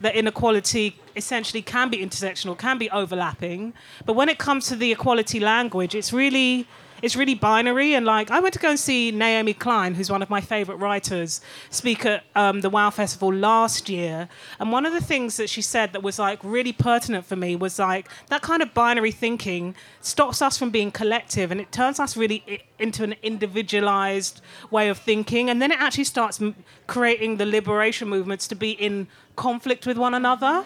that 0.00 0.14
inequality 0.16 0.96
essentially 1.16 1.62
can 1.62 1.88
be 1.88 1.98
intersectional, 1.98 2.58
can 2.58 2.78
be 2.78 2.90
overlapping. 2.90 3.72
But 4.04 4.14
when 4.14 4.28
it 4.28 4.38
comes 4.38 4.66
to 4.68 4.76
the 4.76 4.92
equality 4.92 5.40
language, 5.40 5.94
it's 5.94 6.12
really 6.12 6.66
it's 7.04 7.16
really 7.16 7.34
binary. 7.34 7.92
And 7.92 8.06
like 8.06 8.30
I 8.30 8.40
went 8.40 8.54
to 8.54 8.58
go 8.58 8.70
and 8.70 8.80
see 8.80 9.10
Naomi 9.10 9.52
Klein, 9.52 9.94
who's 9.94 10.10
one 10.10 10.22
of 10.22 10.30
my 10.30 10.40
favorite 10.40 10.76
writers, 10.76 11.42
speak 11.68 12.06
at 12.06 12.24
um, 12.34 12.62
the 12.62 12.70
Wow 12.70 12.88
Festival 12.88 13.32
last 13.32 13.90
year. 13.90 14.26
And 14.58 14.72
one 14.72 14.86
of 14.86 14.94
the 14.94 15.02
things 15.02 15.36
that 15.36 15.50
she 15.50 15.60
said 15.60 15.92
that 15.92 16.02
was 16.02 16.18
like 16.18 16.40
really 16.42 16.72
pertinent 16.72 17.26
for 17.26 17.36
me 17.36 17.56
was 17.56 17.78
like 17.78 18.08
that 18.28 18.40
kind 18.40 18.62
of 18.62 18.72
binary 18.72 19.12
thinking 19.12 19.74
stops 20.00 20.40
us 20.40 20.56
from 20.56 20.70
being 20.70 20.90
collective 20.90 21.50
and 21.50 21.60
it 21.60 21.70
turns 21.70 22.00
us 22.00 22.16
really 22.16 22.64
into 22.78 23.04
an 23.04 23.14
individualized 23.22 24.40
way 24.70 24.88
of 24.88 24.96
thinking. 24.96 25.50
And 25.50 25.60
then 25.60 25.72
it 25.72 25.80
actually 25.80 26.04
starts 26.04 26.40
creating 26.86 27.36
the 27.36 27.44
liberation 27.44 28.08
movements 28.08 28.48
to 28.48 28.54
be 28.54 28.70
in 28.70 29.08
conflict 29.36 29.86
with 29.86 29.98
one 29.98 30.14
another 30.14 30.64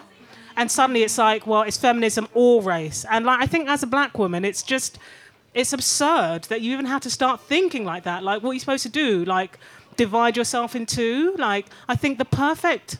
and 0.55 0.69
suddenly 0.69 1.03
it's 1.03 1.17
like 1.17 1.47
well 1.47 1.63
it's 1.63 1.77
feminism 1.77 2.27
or 2.33 2.61
race 2.61 3.05
and 3.09 3.25
like 3.25 3.41
i 3.41 3.47
think 3.47 3.67
as 3.67 3.81
a 3.81 3.87
black 3.87 4.17
woman 4.17 4.45
it's 4.45 4.61
just 4.61 4.99
it's 5.59 5.73
absurd 5.73 6.43
that 6.45 6.61
you 6.61 6.71
even 6.71 6.85
have 6.85 7.01
to 7.01 7.09
start 7.09 7.41
thinking 7.41 7.83
like 7.83 8.03
that. 8.03 8.23
Like 8.23 8.41
what 8.41 8.51
are 8.51 8.53
you 8.53 8.59
supposed 8.59 8.83
to 8.83 8.89
do? 8.89 9.25
Like 9.25 9.59
divide 9.97 10.37
yourself 10.37 10.75
in 10.75 10.85
two? 10.85 11.35
Like 11.37 11.65
i 11.87 11.95
think 11.95 12.17
the 12.17 12.25
perfect 12.25 12.97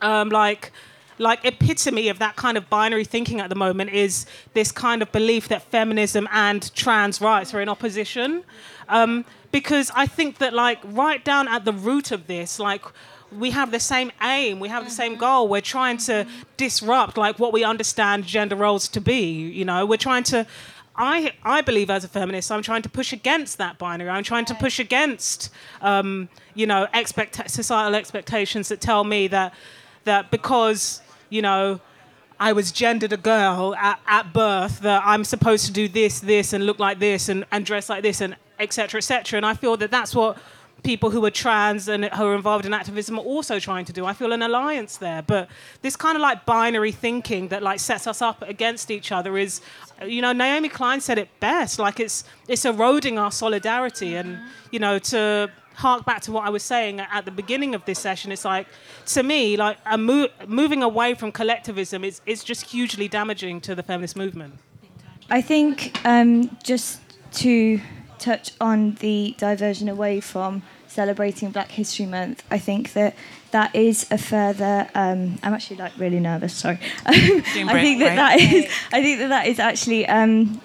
um, 0.00 0.30
like 0.30 0.72
like 1.18 1.44
epitome 1.44 2.08
of 2.08 2.18
that 2.18 2.34
kind 2.36 2.56
of 2.56 2.70
binary 2.70 3.04
thinking 3.04 3.40
at 3.40 3.50
the 3.50 3.54
moment 3.54 3.90
is 3.90 4.24
this 4.54 4.72
kind 4.72 5.02
of 5.02 5.12
belief 5.12 5.48
that 5.48 5.62
feminism 5.64 6.26
and 6.32 6.74
trans 6.74 7.20
rights 7.20 7.52
are 7.52 7.60
in 7.60 7.68
opposition. 7.68 8.42
Um, 8.88 9.26
because 9.52 9.90
i 9.94 10.06
think 10.06 10.38
that 10.38 10.52
like 10.54 10.78
right 10.84 11.22
down 11.24 11.46
at 11.48 11.64
the 11.64 11.72
root 11.72 12.12
of 12.12 12.26
this 12.26 12.58
like 12.58 12.84
we 13.44 13.50
have 13.50 13.70
the 13.70 13.80
same 13.80 14.10
aim 14.22 14.58
we 14.58 14.68
have 14.68 14.84
the 14.84 14.96
same 15.02 15.14
goal. 15.16 15.46
We're 15.48 15.68
trying 15.76 15.98
to 16.08 16.26
disrupt 16.56 17.16
like 17.16 17.38
what 17.38 17.52
we 17.52 17.62
understand 17.64 18.24
gender 18.24 18.56
roles 18.56 18.88
to 18.96 19.00
be 19.00 19.22
you 19.60 19.64
know? 19.64 19.84
We're 19.84 20.04
trying 20.10 20.24
to 20.34 20.46
I, 21.00 21.32
I 21.42 21.62
believe 21.62 21.88
as 21.88 22.04
a 22.04 22.08
feminist, 22.08 22.52
I'm 22.52 22.62
trying 22.62 22.82
to 22.82 22.90
push 22.90 23.14
against 23.14 23.56
that 23.56 23.78
binary. 23.78 24.10
I'm 24.10 24.22
trying 24.22 24.44
to 24.44 24.54
push 24.54 24.78
against, 24.78 25.50
um, 25.80 26.28
you 26.54 26.66
know, 26.66 26.86
expect- 26.92 27.50
societal 27.50 27.94
expectations 27.94 28.68
that 28.68 28.82
tell 28.82 29.02
me 29.02 29.26
that, 29.28 29.54
that 30.04 30.30
because, 30.30 31.00
you 31.30 31.40
know, 31.40 31.80
I 32.38 32.52
was 32.52 32.70
gendered 32.70 33.14
a 33.14 33.16
girl 33.16 33.74
at, 33.76 33.98
at 34.06 34.34
birth, 34.34 34.80
that 34.80 35.02
I'm 35.04 35.24
supposed 35.24 35.64
to 35.66 35.72
do 35.72 35.88
this, 35.88 36.20
this, 36.20 36.52
and 36.52 36.66
look 36.66 36.78
like 36.78 36.98
this, 36.98 37.30
and, 37.30 37.46
and 37.50 37.64
dress 37.64 37.88
like 37.88 38.02
this, 38.02 38.20
and 38.20 38.36
etc. 38.58 38.72
cetera, 38.72 38.98
et 38.98 39.04
cetera. 39.04 39.36
And 39.38 39.46
I 39.46 39.54
feel 39.54 39.78
that 39.78 39.90
that's 39.90 40.14
what 40.14 40.36
people 40.82 41.10
who 41.10 41.24
are 41.24 41.30
trans 41.30 41.88
and 41.88 42.04
who 42.06 42.24
are 42.24 42.34
involved 42.34 42.66
in 42.66 42.74
activism 42.74 43.18
are 43.18 43.24
also 43.24 43.58
trying 43.58 43.84
to 43.84 43.92
do. 43.92 44.04
I 44.06 44.12
feel 44.12 44.32
an 44.32 44.42
alliance 44.42 44.96
there. 44.96 45.22
But 45.22 45.48
this 45.82 45.96
kind 45.96 46.16
of 46.16 46.22
like 46.22 46.46
binary 46.46 46.92
thinking 46.92 47.48
that 47.48 47.62
like 47.62 47.80
sets 47.80 48.06
us 48.06 48.22
up 48.22 48.42
against 48.42 48.90
each 48.90 49.12
other 49.12 49.38
is, 49.38 49.60
you 50.06 50.22
know, 50.22 50.32
Naomi 50.32 50.68
Klein 50.68 51.00
said 51.00 51.18
it 51.18 51.28
best. 51.40 51.78
Like 51.78 52.00
it's 52.00 52.24
it's 52.48 52.64
eroding 52.64 53.18
our 53.18 53.32
solidarity, 53.32 54.16
and 54.16 54.38
you 54.70 54.78
know 54.78 54.98
to 54.98 55.50
hark 55.80 56.04
back 56.04 56.20
to 56.22 56.32
what 56.32 56.44
I 56.44 56.50
was 56.50 56.62
saying 56.62 57.00
at 57.00 57.24
the 57.24 57.30
beginning 57.30 57.74
of 57.74 57.84
this 57.84 57.98
session, 57.98 58.30
it's 58.32 58.44
like, 58.44 58.66
to 59.06 59.22
me, 59.22 59.56
like 59.56 59.78
a 59.86 59.96
mo- 59.96 60.28
moving 60.46 60.82
away 60.82 61.14
from 61.14 61.32
collectivism 61.32 62.04
is, 62.04 62.20
is 62.26 62.44
just 62.44 62.66
hugely 62.66 63.08
damaging 63.08 63.60
to 63.62 63.74
the 63.74 63.82
feminist 63.82 64.16
movement. 64.16 64.54
I 65.30 65.40
think 65.40 65.98
um, 66.04 66.56
just 66.62 67.00
to 67.32 67.80
touch 68.20 68.52
on 68.60 68.94
the 68.96 69.34
diversion 69.38 69.88
away 69.88 70.20
from 70.20 70.62
celebrating 70.86 71.50
Black 71.50 71.70
History 71.70 72.06
Month, 72.06 72.42
I 72.50 72.58
think 72.58 72.92
that 72.92 73.14
that 73.52 73.74
is 73.74 74.06
a 74.10 74.18
further. 74.18 74.88
Um, 74.94 75.38
I'm 75.42 75.54
actually 75.54 75.76
like 75.76 75.96
really 75.98 76.20
nervous. 76.20 76.54
Sorry. 76.54 76.78
I 77.06 77.40
think 77.40 78.00
that 78.00 78.16
that 78.16 78.40
is. 78.40 78.70
I 78.92 79.02
think 79.02 79.18
that 79.20 79.28
that 79.28 79.46
is 79.46 79.58
actually 79.58 80.06
um, 80.06 80.60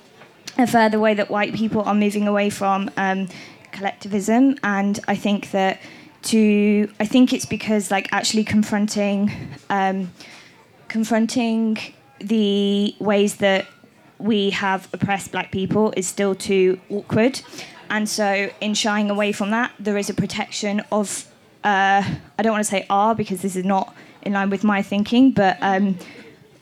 a 0.58 0.68
further 0.68 1.00
way 1.00 1.14
that 1.14 1.30
white 1.30 1.54
people 1.54 1.82
are 1.84 1.96
moving 1.96 2.28
away 2.28 2.50
from 2.50 2.90
um, 2.98 3.28
collectivism, 3.72 4.58
and 4.64 5.00
I 5.08 5.16
think 5.16 5.52
that 5.52 5.80
to. 6.24 6.92
I 7.00 7.06
think 7.06 7.34
it's 7.34 7.46
because 7.46 7.92
like 7.92 8.10
actually 8.12 8.44
confronting. 8.44 9.32
Um, 9.70 10.12
confronting 10.88 11.78
the 12.20 12.96
ways 13.00 13.36
that 13.38 13.66
we 14.20 14.52
have 14.52 14.88
oppressed 14.94 15.32
black 15.32 15.52
people 15.52 15.94
is 15.98 16.08
still 16.08 16.36
too 16.36 16.80
awkward. 16.90 17.42
And 17.90 18.10
so, 18.10 18.50
in 18.62 18.74
shying 18.74 19.10
away 19.10 19.32
from 19.32 19.52
that, 19.52 19.72
there 19.80 19.98
is 19.98 20.10
a 20.10 20.14
protection 20.14 20.82
of, 20.92 21.26
uh, 21.64 22.04
I 22.38 22.42
don't 22.42 22.52
want 22.52 22.64
to 22.64 22.70
say 22.70 22.86
R 22.90 23.14
because 23.14 23.42
this 23.42 23.56
is 23.56 23.66
not 23.66 23.94
in 24.24 24.34
line 24.34 24.50
with 24.50 24.64
my 24.64 24.82
thinking, 24.82 25.32
but 25.32 25.58
um, 25.62 25.98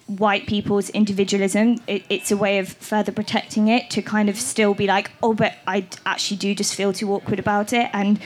white 0.07 0.47
people's 0.47 0.89
individualism. 0.89 1.79
It, 1.87 2.03
it's 2.09 2.31
a 2.31 2.37
way 2.37 2.59
of 2.59 2.69
further 2.69 3.11
protecting 3.11 3.69
it 3.69 3.89
to 3.91 4.01
kind 4.01 4.29
of 4.29 4.37
still 4.37 4.73
be 4.73 4.85
like, 4.87 5.11
oh, 5.21 5.33
but 5.33 5.55
I 5.65 5.87
actually 6.05 6.37
do 6.37 6.53
just 6.53 6.75
feel 6.75 6.91
too 6.91 7.11
awkward 7.13 7.39
about 7.39 7.71
it. 7.71 7.89
And 7.93 8.19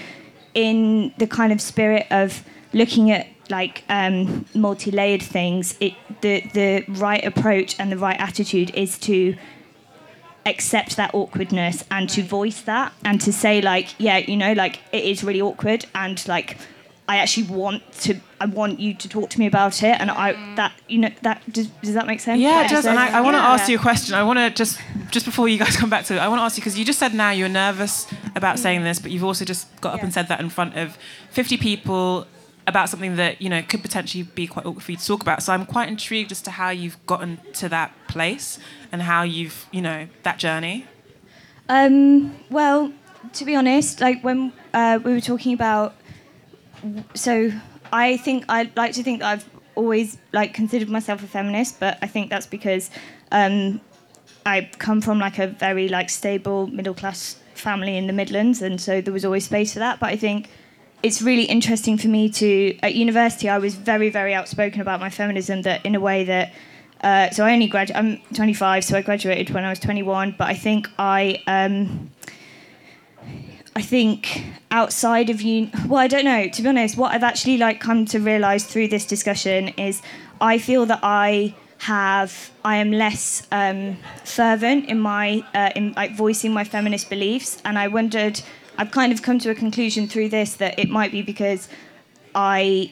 in 0.53 1.13
the 1.17 1.27
kind 1.27 1.53
of 1.53 1.61
spirit 1.61 2.07
of 2.09 2.43
looking 2.73 3.11
at 3.11 3.27
like 3.49 3.83
um, 3.89 4.45
multi-layered 4.53 5.21
things, 5.21 5.77
it 5.79 5.93
the 6.21 6.41
the 6.53 6.85
right 6.87 7.23
approach 7.23 7.79
and 7.79 7.91
the 7.91 7.97
right 7.97 8.19
attitude 8.19 8.73
is 8.75 8.97
to 8.99 9.35
accept 10.45 10.95
that 10.95 11.13
awkwardness 11.13 11.83
and 11.91 12.09
to 12.09 12.23
voice 12.23 12.61
that 12.61 12.93
and 13.03 13.19
to 13.21 13.33
say 13.33 13.61
like, 13.61 13.93
yeah, 13.99 14.17
you 14.17 14.37
know, 14.37 14.53
like 14.53 14.79
it 14.91 15.03
is 15.03 15.23
really 15.23 15.41
awkward 15.41 15.85
and 15.93 16.25
like 16.27 16.57
I 17.09 17.17
actually 17.17 17.47
want 17.47 17.89
to. 18.01 18.19
I 18.39 18.47
want 18.47 18.79
you 18.81 18.93
to 18.93 19.07
talk 19.07 19.29
to 19.29 19.39
me 19.39 19.47
about 19.47 19.81
it, 19.81 19.99
and 19.99 20.11
I 20.11 20.33
that 20.55 20.73
you 20.89 20.97
know 20.99 21.09
that 21.21 21.41
does, 21.51 21.67
does 21.67 21.93
that 21.93 22.05
make 22.05 22.19
sense? 22.19 22.41
Yeah, 22.41 22.65
it 22.65 22.69
does. 22.69 22.85
And 22.85 22.99
I, 22.99 23.19
I 23.19 23.21
want 23.21 23.35
to 23.35 23.39
yeah. 23.39 23.53
ask 23.53 23.69
you 23.69 23.77
a 23.77 23.81
question. 23.81 24.13
I 24.13 24.23
want 24.23 24.39
to 24.39 24.49
just 24.49 24.79
just 25.09 25.25
before 25.25 25.47
you 25.47 25.57
guys 25.57 25.77
come 25.77 25.89
back 25.89 26.03
to 26.05 26.15
it, 26.15 26.19
I 26.19 26.27
want 26.27 26.39
to 26.39 26.43
ask 26.43 26.57
you 26.57 26.61
because 26.61 26.77
you 26.77 26.83
just 26.83 26.99
said 26.99 27.13
now 27.13 27.31
you're 27.31 27.47
nervous 27.47 28.07
about 28.35 28.59
saying 28.59 28.83
this, 28.83 28.99
but 28.99 29.11
you've 29.11 29.23
also 29.23 29.45
just 29.45 29.73
got 29.79 29.93
up 29.93 30.03
and 30.03 30.13
said 30.13 30.27
that 30.27 30.41
in 30.41 30.49
front 30.49 30.75
of 30.75 30.97
50 31.31 31.55
people 31.55 32.27
about 32.67 32.89
something 32.89 33.15
that 33.15 33.41
you 33.41 33.49
know 33.49 33.61
could 33.63 33.81
potentially 33.81 34.23
be 34.23 34.45
quite 34.45 34.65
awkward 34.65 34.83
for 34.83 34.91
you 34.91 34.97
to 34.97 35.05
talk 35.05 35.21
about. 35.21 35.41
So 35.41 35.53
I'm 35.53 35.65
quite 35.65 35.87
intrigued 35.87 36.31
as 36.31 36.41
to 36.41 36.51
how 36.51 36.69
you've 36.69 37.03
gotten 37.05 37.39
to 37.53 37.69
that 37.69 37.93
place 38.07 38.59
and 38.91 39.01
how 39.01 39.23
you've 39.23 39.65
you 39.71 39.81
know 39.81 40.07
that 40.23 40.37
journey. 40.37 40.85
Um, 41.69 42.35
well, 42.49 42.93
to 43.33 43.45
be 43.45 43.55
honest, 43.55 43.99
like 44.01 44.23
when 44.23 44.53
uh, 44.73 44.99
we 45.03 45.13
were 45.13 45.21
talking 45.21 45.53
about, 45.53 45.95
so 47.13 47.51
I 47.91 48.17
think 48.17 48.45
I 48.49 48.69
like 48.75 48.93
to 48.93 49.03
think 49.03 49.21
that 49.21 49.31
I've 49.31 49.49
always 49.75 50.17
like 50.33 50.53
considered 50.53 50.89
myself 50.89 51.23
a 51.23 51.27
feminist, 51.27 51.79
but 51.79 51.97
I 52.01 52.07
think 52.07 52.29
that's 52.29 52.45
because 52.45 52.89
um, 53.31 53.79
I 54.45 54.69
come 54.77 55.01
from 55.01 55.19
like 55.19 55.39
a 55.39 55.47
very 55.47 55.87
like 55.87 56.09
stable 56.09 56.67
middle 56.67 56.93
class 56.93 57.37
family 57.53 57.97
in 57.97 58.07
the 58.07 58.13
Midlands, 58.13 58.61
and 58.61 58.79
so 58.79 59.01
there 59.01 59.13
was 59.13 59.23
always 59.25 59.45
space 59.45 59.73
for 59.73 59.79
that. 59.79 59.99
But 59.99 60.09
I 60.09 60.17
think 60.17 60.49
it's 61.03 61.21
really 61.21 61.43
interesting 61.43 61.97
for 61.97 62.07
me 62.07 62.29
to 62.29 62.77
at 62.81 62.95
university 62.95 63.49
I 63.49 63.57
was 63.57 63.75
very 63.75 64.09
very 64.09 64.33
outspoken 64.33 64.81
about 64.81 64.99
my 64.99 65.09
feminism 65.09 65.61
that 65.63 65.85
in 65.85 65.95
a 65.95 65.99
way 65.99 66.23
that 66.25 66.53
uh, 67.01 67.29
so 67.29 67.45
I 67.45 67.53
only 67.53 67.67
grad 67.67 67.91
I'm 67.91 68.19
25 68.33 68.83
so 68.83 68.97
I 68.97 69.01
graduated 69.01 69.51
when 69.51 69.63
I 69.63 69.69
was 69.69 69.79
21 69.79 70.35
but 70.37 70.47
I 70.47 70.55
think 70.55 70.89
I 70.97 71.41
um, 71.47 72.09
I 73.75 73.81
think 73.81 74.43
outside 74.71 75.29
of 75.29 75.41
you 75.41 75.69
well 75.87 75.99
I 75.99 76.07
don't 76.07 76.25
know 76.25 76.47
to 76.47 76.61
be 76.61 76.67
honest 76.67 76.97
what 76.97 77.13
I've 77.13 77.23
actually 77.23 77.57
like 77.57 77.79
come 77.79 78.05
to 78.05 78.19
realize 78.19 78.65
through 78.65 78.87
this 78.87 79.05
discussion 79.05 79.69
is 79.69 80.01
I 80.41 80.57
feel 80.57 80.85
that 80.87 80.99
I 81.03 81.53
have 81.79 82.51
I 82.65 82.77
am 82.77 82.91
less 82.91 83.47
um, 83.51 83.97
fervent 84.25 84.89
in 84.89 84.99
my 84.99 85.43
uh, 85.53 85.69
in 85.75 85.93
like 85.93 86.15
voicing 86.15 86.51
my 86.51 86.63
feminist 86.63 87.07
beliefs 87.09 87.61
and 87.63 87.77
I 87.77 87.87
wondered 87.87 88.41
I've 88.77 88.91
kind 88.91 89.11
of 89.11 89.21
come 89.21 89.39
to 89.39 89.49
a 89.49 89.55
conclusion 89.55 90.07
through 90.07 90.29
this 90.29 90.55
that 90.55 90.77
it 90.77 90.89
might 90.89 91.11
be 91.11 91.21
because 91.21 91.67
I 92.35 92.91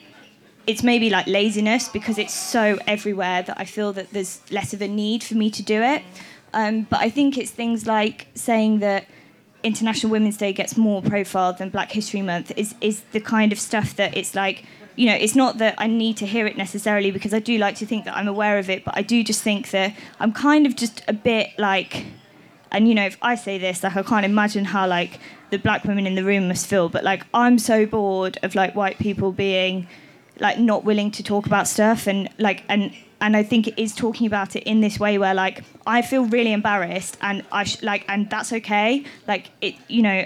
it's 0.67 0.81
maybe 0.83 1.09
like 1.09 1.27
laziness 1.27 1.89
because 1.89 2.17
it's 2.17 2.33
so 2.33 2.79
everywhere 2.87 3.43
that 3.43 3.59
I 3.59 3.65
feel 3.65 3.93
that 3.93 4.11
there's 4.11 4.41
less 4.51 4.73
of 4.73 4.81
a 4.81 4.87
need 4.87 5.23
for 5.23 5.35
me 5.35 5.51
to 5.51 5.61
do 5.61 5.81
it. 5.81 6.01
Um, 6.53 6.83
but 6.89 7.01
I 7.01 7.09
think 7.09 7.37
it's 7.37 7.51
things 7.51 7.85
like 7.85 8.27
saying 8.33 8.79
that 8.79 9.05
International 9.61 10.11
Women's 10.11 10.37
Day 10.37 10.53
gets 10.53 10.77
more 10.77 11.01
profile 11.01 11.53
than 11.53 11.69
Black 11.69 11.91
History 11.91 12.21
Month 12.21 12.51
is 12.55 12.75
is 12.81 13.01
the 13.11 13.19
kind 13.19 13.51
of 13.51 13.59
stuff 13.59 13.95
that 13.95 14.15
it's 14.15 14.35
like 14.35 14.63
you 14.95 15.07
know 15.07 15.15
it's 15.15 15.35
not 15.35 15.57
that 15.57 15.75
I 15.77 15.87
need 15.87 16.17
to 16.17 16.25
hear 16.25 16.47
it 16.47 16.57
necessarily 16.57 17.11
because 17.11 17.33
I 17.33 17.39
do 17.39 17.57
like 17.57 17.75
to 17.77 17.85
think 17.85 18.05
that 18.05 18.15
I'm 18.15 18.27
aware 18.27 18.57
of 18.57 18.69
it, 18.69 18.85
but 18.85 18.95
I 18.97 19.01
do 19.01 19.23
just 19.23 19.41
think 19.41 19.71
that 19.71 19.95
I'm 20.19 20.31
kind 20.31 20.65
of 20.65 20.75
just 20.75 21.03
a 21.07 21.13
bit 21.13 21.49
like 21.57 22.05
and 22.71 22.87
you 22.87 22.95
know 22.95 23.05
if 23.05 23.17
i 23.21 23.35
say 23.35 23.57
this 23.57 23.83
like 23.83 23.95
i 23.95 24.03
can't 24.03 24.25
imagine 24.25 24.65
how 24.65 24.87
like 24.87 25.19
the 25.51 25.57
black 25.57 25.83
women 25.83 26.05
in 26.07 26.15
the 26.15 26.23
room 26.23 26.47
must 26.47 26.67
feel 26.67 26.89
but 26.89 27.03
like 27.03 27.25
i'm 27.33 27.57
so 27.59 27.85
bored 27.85 28.37
of 28.43 28.55
like 28.55 28.75
white 28.75 28.97
people 28.97 29.31
being 29.31 29.87
like 30.39 30.59
not 30.59 30.83
willing 30.83 31.11
to 31.11 31.23
talk 31.23 31.45
about 31.45 31.67
stuff 31.67 32.07
and 32.07 32.29
like 32.37 32.63
and 32.69 32.93
and 33.21 33.37
i 33.37 33.43
think 33.43 33.67
it 33.67 33.79
is 33.81 33.93
talking 33.93 34.27
about 34.27 34.55
it 34.55 34.63
in 34.63 34.81
this 34.81 34.99
way 34.99 35.17
where 35.17 35.33
like 35.33 35.63
i 35.87 36.01
feel 36.01 36.25
really 36.25 36.51
embarrassed 36.51 37.17
and 37.21 37.43
i 37.51 37.63
sh- 37.63 37.81
like 37.81 38.03
and 38.09 38.29
that's 38.29 38.51
okay. 38.51 39.03
Like 39.27 39.51
it 39.61 39.75
you 39.87 40.01
know 40.01 40.25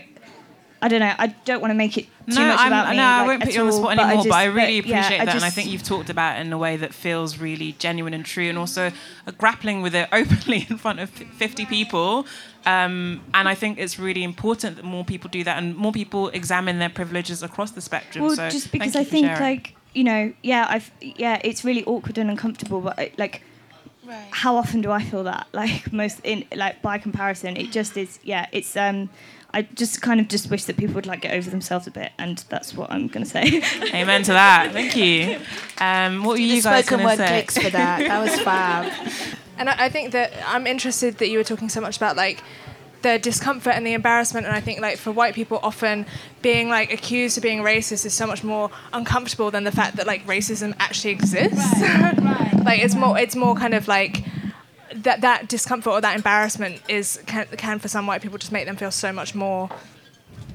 i 0.82 0.88
don't 0.88 1.00
know 1.00 1.14
i 1.18 1.28
don't 1.46 1.62
want 1.62 1.72
to 1.72 1.76
make 1.76 1.98
it 1.98 2.08
too 2.30 2.40
no, 2.40 2.48
much 2.48 2.60
I'm, 2.60 2.68
about 2.68 2.90
me 2.90 2.98
no, 2.98 3.04
I 3.04 3.26
won't 3.26 3.44
put 3.44 3.54
you 3.54 3.62
on 3.62 3.68
the 3.68 3.74
all, 3.74 3.80
spot 3.80 3.98
but 3.98 4.06
I 4.06 4.08
anymore. 4.08 4.26
But 4.26 4.34
I, 4.34 4.46
really 4.46 4.82
but, 4.82 4.90
yeah, 4.90 5.00
appreciate 5.00 5.26
that, 5.26 5.36
and 5.36 5.46
I 5.46 5.50
think 5.50 5.70
you've 5.70 5.84
talked 5.84 6.10
about 6.10 6.38
it 6.38 6.46
in 6.46 6.54
a 6.54 6.58
way 6.58 6.78
that 6.78 6.94
feels 6.94 7.38
really 7.38 7.74
genuine 7.74 8.14
and 8.14 8.26
true, 8.26 8.50
and 8.50 8.58
also 8.58 8.92
uh, 9.28 9.32
grappling 9.38 9.82
with 9.82 9.96
it 9.96 10.10
openly 10.14 10.68
in 10.70 10.78
front 10.78 11.00
of 11.00 11.10
50 11.10 11.66
people. 11.66 12.26
Um, 12.66 13.22
and 13.34 13.48
I 13.48 13.56
think 13.56 13.80
it's 13.80 13.98
really 13.98 14.24
important 14.24 14.76
that 14.76 14.86
more 14.86 15.04
people 15.04 15.30
do 15.30 15.44
that, 15.44 15.58
and 15.58 15.76
more 15.76 15.92
people 15.92 16.30
examine 16.30 16.80
their 16.80 16.90
privileges 16.90 17.42
across 17.42 17.72
the 17.72 17.82
spectrum. 17.82 18.26
Well, 18.26 18.36
so 18.36 18.50
just 18.50 18.72
because 18.72 18.94
thank 18.94 18.96
I 18.96 19.00
you 19.00 19.06
for 19.06 19.12
think 19.12 19.26
sharing. 19.28 19.42
like 19.42 19.76
you 19.94 20.04
know, 20.04 20.34
yeah, 20.44 20.68
I've 20.70 20.92
yeah, 21.02 21.42
it's 21.44 21.64
really 21.64 21.84
awkward 21.86 22.18
and 22.18 22.30
uncomfortable, 22.30 22.82
but 22.82 23.00
I, 23.00 23.12
like. 23.18 23.44
How 24.32 24.56
often 24.56 24.82
do 24.82 24.92
I 24.92 25.04
feel 25.04 25.24
that? 25.26 25.46
Like 25.54 25.94
most 25.94 26.20
in 26.24 26.44
like 26.56 26.82
by 26.82 26.98
comparison, 26.98 27.56
it 27.56 27.72
just 27.72 27.96
is. 27.96 28.18
Yeah, 28.24 28.48
it's 28.52 28.76
um. 28.76 29.10
I 29.54 29.64
just 29.64 30.02
kind 30.02 30.20
of 30.20 30.28
just 30.28 30.50
wish 30.50 30.66
that 30.66 30.78
people 30.78 30.96
would 30.96 31.08
like 31.08 31.22
get 31.22 31.34
over 31.34 31.50
themselves 31.50 31.88
a 31.88 31.92
bit, 31.92 32.12
and 32.18 32.38
that's 32.50 32.74
what 32.74 32.92
I'm 32.92 33.08
gonna 33.08 33.26
say. 33.26 33.62
Amen 33.94 34.24
to 34.24 34.34
that. 34.34 34.72
Thank 34.72 34.96
you. 34.96 35.40
Um, 35.80 36.24
what 36.24 36.34
were 36.34 36.38
you 36.38 36.62
guys 36.62 36.86
spoken 36.86 37.06
going 37.06 37.18
to 37.18 37.24
say? 37.24 37.26
Spoken 37.26 37.26
word 37.26 37.28
say? 37.28 37.28
clicks 37.28 37.58
for 37.58 37.70
that. 37.72 38.00
That 38.00 38.22
was 38.22 38.40
fab. 38.42 39.38
And 39.58 39.70
I, 39.70 39.86
I 39.86 39.90
think 39.90 40.12
that 40.12 40.34
I'm 40.46 40.68
interested 40.68 41.18
that 41.18 41.30
you 41.30 41.38
were 41.38 41.44
talking 41.44 41.70
so 41.70 41.82
much 41.82 41.98
about 41.98 42.16
like 42.16 42.44
the 43.02 43.18
discomfort 43.18 43.74
and 43.76 43.86
the 43.88 43.94
embarrassment 43.94 44.46
and 44.46 44.56
I 44.56 44.60
think 44.60 44.82
like 44.82 44.98
for 44.98 45.12
white 45.12 45.34
people 45.34 45.60
often 45.64 46.06
being 46.42 46.70
like 46.70 46.92
accused 46.92 47.38
of 47.38 47.44
being 47.44 47.60
racist 47.60 48.06
is 48.06 48.14
so 48.14 48.28
much 48.28 48.44
more 48.44 48.70
uncomfortable 48.92 49.52
than 49.52 49.64
the 49.64 49.72
fact 49.72 49.96
that 49.96 50.06
like 50.06 50.26
racism 50.26 50.76
actually 50.80 51.12
exists. 51.12 51.82
like 52.66 52.82
it's 52.82 52.96
more 52.96 53.18
it's 53.18 53.36
more 53.36 53.56
kind 53.56 53.74
of 53.74 53.88
like 53.88 54.24
that 55.04 55.22
that 55.22 55.48
discomfort 55.48 55.94
or 55.94 56.02
that 56.02 56.16
embarrassment 56.16 56.82
is 56.88 57.22
can, 57.26 57.46
can 57.58 57.80
for 57.80 57.88
some 57.88 58.08
white 58.08 58.22
people 58.22 58.38
just 58.38 58.52
make 58.52 58.66
them 58.66 58.76
feel 58.76 58.92
so 58.92 59.12
much 59.12 59.36
more 59.36 59.70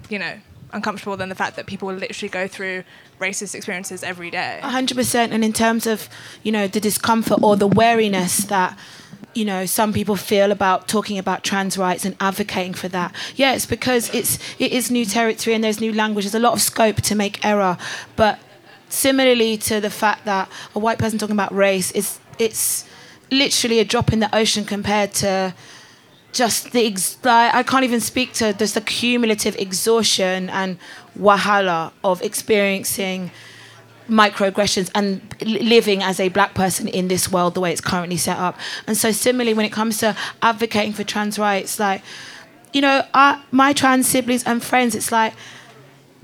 you 0.08 0.18
know 0.18 0.34
uncomfortable 0.72 1.16
than 1.16 1.28
the 1.28 1.34
fact 1.34 1.56
that 1.56 1.66
people 1.66 1.92
literally 1.92 2.28
go 2.28 2.48
through 2.48 2.82
racist 3.20 3.54
experiences 3.54 4.02
every 4.02 4.30
day. 4.30 4.60
hundred 4.62 4.96
percent. 4.96 5.32
And 5.32 5.44
in 5.44 5.52
terms 5.52 5.86
of 5.86 6.08
you 6.42 6.52
know 6.52 6.66
the 6.66 6.80
discomfort 6.80 7.38
or 7.42 7.56
the 7.56 7.68
wariness 7.68 8.38
that 8.46 8.76
you 9.34 9.44
know 9.44 9.66
some 9.66 9.92
people 9.92 10.16
feel 10.16 10.52
about 10.52 10.88
talking 10.88 11.18
about 11.18 11.42
trans 11.44 11.78
rights 11.78 12.04
and 12.04 12.16
advocating 12.20 12.74
for 12.74 12.88
that, 12.88 13.14
yeah, 13.36 13.54
it's 13.54 13.66
because 13.66 14.12
it's 14.14 14.38
it 14.58 14.72
is 14.72 14.90
new 14.90 15.04
territory 15.04 15.54
and 15.54 15.64
there's 15.64 15.80
new 15.80 15.92
language. 15.92 16.24
There's 16.24 16.34
a 16.34 16.40
lot 16.40 16.52
of 16.52 16.60
scope 16.60 16.96
to 17.02 17.14
make 17.14 17.44
error, 17.44 17.78
but 18.16 18.38
similarly 18.88 19.56
to 19.56 19.80
the 19.80 19.90
fact 19.90 20.24
that 20.24 20.48
a 20.74 20.78
white 20.78 20.98
person 20.98 21.18
talking 21.18 21.36
about 21.36 21.52
race 21.54 21.90
is 21.92 22.18
it's 22.38 22.84
literally 23.38 23.78
a 23.80 23.84
drop 23.84 24.12
in 24.12 24.20
the 24.20 24.34
ocean 24.34 24.64
compared 24.64 25.12
to 25.14 25.54
just 26.32 26.72
the 26.72 26.86
ex- 26.86 27.18
I 27.24 27.62
can't 27.62 27.84
even 27.84 28.00
speak 28.00 28.32
to 28.34 28.52
just 28.52 28.74
the 28.74 28.80
cumulative 28.80 29.56
exhaustion 29.56 30.50
and 30.50 30.78
wahala 31.18 31.92
of 32.02 32.20
experiencing 32.22 33.30
microaggressions 34.08 34.90
and 34.94 35.22
living 35.42 36.02
as 36.02 36.20
a 36.20 36.28
black 36.28 36.54
person 36.54 36.88
in 36.88 37.08
this 37.08 37.30
world 37.32 37.54
the 37.54 37.60
way 37.60 37.72
it's 37.72 37.80
currently 37.80 38.16
set 38.16 38.36
up. 38.36 38.58
And 38.86 38.96
so 38.96 39.12
similarly 39.12 39.54
when 39.54 39.64
it 39.64 39.72
comes 39.72 39.98
to 39.98 40.16
advocating 40.42 40.92
for 40.92 41.04
trans 41.04 41.38
rights 41.38 41.78
like 41.78 42.02
you 42.72 42.80
know 42.80 43.06
I, 43.14 43.42
my 43.50 43.72
trans 43.72 44.06
siblings 44.08 44.44
and 44.44 44.62
friends 44.62 44.94
it's 44.94 45.10
like 45.12 45.32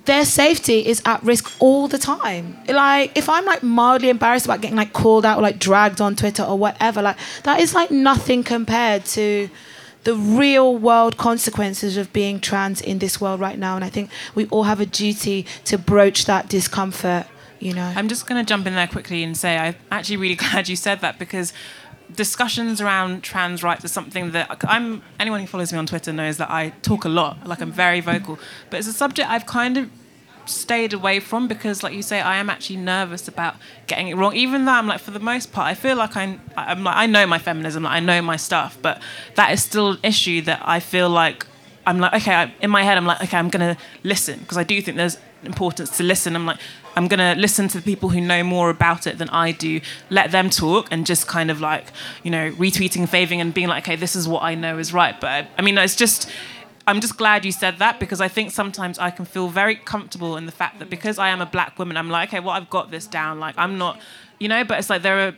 their 0.04 0.24
safety 0.24 0.86
is 0.86 1.02
at 1.04 1.22
risk 1.22 1.50
all 1.60 1.88
the 1.88 1.98
time. 1.98 2.56
Like 2.68 3.16
if 3.16 3.28
I'm 3.28 3.44
like 3.44 3.62
mildly 3.62 4.08
embarrassed 4.08 4.46
about 4.46 4.60
getting 4.60 4.76
like 4.76 4.92
called 4.92 5.24
out 5.24 5.38
or 5.38 5.42
like 5.42 5.58
dragged 5.58 6.00
on 6.00 6.16
Twitter 6.16 6.42
or 6.42 6.58
whatever, 6.58 7.02
like 7.02 7.16
that 7.44 7.60
is 7.60 7.74
like 7.74 7.90
nothing 7.90 8.42
compared 8.42 9.04
to 9.06 9.50
the 10.04 10.14
real 10.14 10.76
world 10.76 11.16
consequences 11.16 11.96
of 11.96 12.12
being 12.12 12.40
trans 12.40 12.80
in 12.80 12.98
this 12.98 13.20
world 13.20 13.40
right 13.40 13.58
now. 13.58 13.76
And 13.76 13.84
I 13.84 13.90
think 13.90 14.10
we 14.34 14.46
all 14.46 14.64
have 14.64 14.80
a 14.80 14.86
duty 14.86 15.46
to 15.64 15.76
broach 15.76 16.24
that 16.24 16.48
discomfort, 16.48 17.26
you 17.58 17.74
know. 17.74 17.92
I'm 17.94 18.08
just 18.08 18.26
going 18.26 18.42
to 18.42 18.48
jump 18.48 18.66
in 18.66 18.74
there 18.74 18.86
quickly 18.86 19.22
and 19.22 19.36
say 19.36 19.58
I'm 19.58 19.76
actually 19.90 20.16
really 20.16 20.34
glad 20.36 20.68
you 20.68 20.76
said 20.76 21.00
that 21.00 21.18
because 21.18 21.52
discussions 22.16 22.80
around 22.80 23.22
trans 23.22 23.62
rights 23.62 23.84
is 23.84 23.92
something 23.92 24.32
that 24.32 24.64
I'm 24.64 25.02
anyone 25.18 25.40
who 25.40 25.46
follows 25.46 25.72
me 25.72 25.78
on 25.78 25.86
Twitter 25.86 26.12
knows 26.12 26.36
that 26.38 26.50
I 26.50 26.70
talk 26.82 27.04
a 27.04 27.08
lot 27.08 27.46
like 27.46 27.60
I'm 27.60 27.72
very 27.72 28.00
vocal. 28.00 28.38
But 28.68 28.78
it's 28.78 28.88
a 28.88 28.92
subject 28.92 29.28
I've 29.28 29.46
kind 29.46 29.76
of 29.76 29.90
stayed 30.46 30.92
away 30.92 31.20
from 31.20 31.46
because 31.46 31.82
like 31.82 31.94
you 31.94 32.02
say 32.02 32.20
I 32.20 32.36
am 32.36 32.50
actually 32.50 32.76
nervous 32.76 33.28
about 33.28 33.56
getting 33.86 34.08
it 34.08 34.16
wrong. 34.16 34.34
Even 34.34 34.64
though 34.64 34.72
I'm 34.72 34.86
like 34.86 35.00
for 35.00 35.10
the 35.10 35.20
most 35.20 35.52
part 35.52 35.66
I 35.68 35.74
feel 35.74 35.96
like 35.96 36.16
I'm 36.16 36.40
I'm 36.56 36.84
like 36.84 36.96
I 36.96 37.06
know 37.06 37.26
my 37.26 37.38
feminism 37.38 37.84
like 37.84 37.92
I 37.92 38.00
know 38.00 38.20
my 38.22 38.36
stuff 38.36 38.78
but 38.80 39.00
that 39.36 39.52
is 39.52 39.62
still 39.62 39.92
an 39.92 39.98
issue 40.02 40.42
that 40.42 40.60
I 40.64 40.80
feel 40.80 41.08
like 41.08 41.46
I'm 41.86 41.98
like 41.98 42.14
okay 42.14 42.34
I, 42.34 42.54
in 42.60 42.70
my 42.70 42.82
head 42.82 42.96
I'm 42.96 43.06
like 43.06 43.22
okay 43.22 43.36
I'm 43.36 43.48
gonna 43.48 43.76
listen 44.02 44.40
because 44.40 44.58
I 44.58 44.64
do 44.64 44.80
think 44.82 44.96
there's 44.96 45.18
importance 45.42 45.96
to 45.96 46.02
listen 46.02 46.36
I'm 46.36 46.46
like 46.46 46.58
I'm 46.96 47.08
gonna 47.08 47.34
listen 47.36 47.68
to 47.68 47.78
the 47.78 47.84
people 47.84 48.10
who 48.10 48.20
know 48.20 48.42
more 48.42 48.68
about 48.68 49.06
it 49.06 49.18
than 49.18 49.28
I 49.30 49.52
do 49.52 49.80
let 50.10 50.32
them 50.32 50.50
talk 50.50 50.88
and 50.90 51.06
just 51.06 51.26
kind 51.26 51.50
of 51.50 51.60
like 51.60 51.86
you 52.22 52.30
know 52.30 52.50
retweeting 52.52 53.08
faving 53.08 53.40
and 53.40 53.54
being 53.54 53.68
like 53.68 53.84
okay 53.84 53.96
this 53.96 54.14
is 54.16 54.28
what 54.28 54.42
I 54.42 54.54
know 54.54 54.78
is 54.78 54.92
right 54.92 55.18
but 55.20 55.28
I, 55.28 55.48
I 55.58 55.62
mean 55.62 55.78
it's 55.78 55.96
just 55.96 56.30
I'm 56.86 57.00
just 57.00 57.16
glad 57.16 57.44
you 57.44 57.52
said 57.52 57.78
that 57.78 58.00
because 58.00 58.20
I 58.20 58.28
think 58.28 58.50
sometimes 58.50 58.98
I 58.98 59.10
can 59.10 59.24
feel 59.24 59.48
very 59.48 59.76
comfortable 59.76 60.36
in 60.36 60.46
the 60.46 60.52
fact 60.52 60.80
that 60.80 60.90
because 60.90 61.18
I 61.18 61.28
am 61.28 61.40
a 61.40 61.46
black 61.46 61.78
woman, 61.78 61.96
I'm 61.96 62.10
like, 62.10 62.30
okay, 62.30 62.40
well, 62.40 62.50
I've 62.50 62.70
got 62.70 62.90
this 62.90 63.06
down. 63.06 63.38
Like, 63.38 63.54
I'm 63.56 63.78
not, 63.78 64.00
you 64.40 64.48
know, 64.48 64.64
but 64.64 64.78
it's 64.80 64.90
like 64.90 65.02
there 65.02 65.28
are 65.28 65.34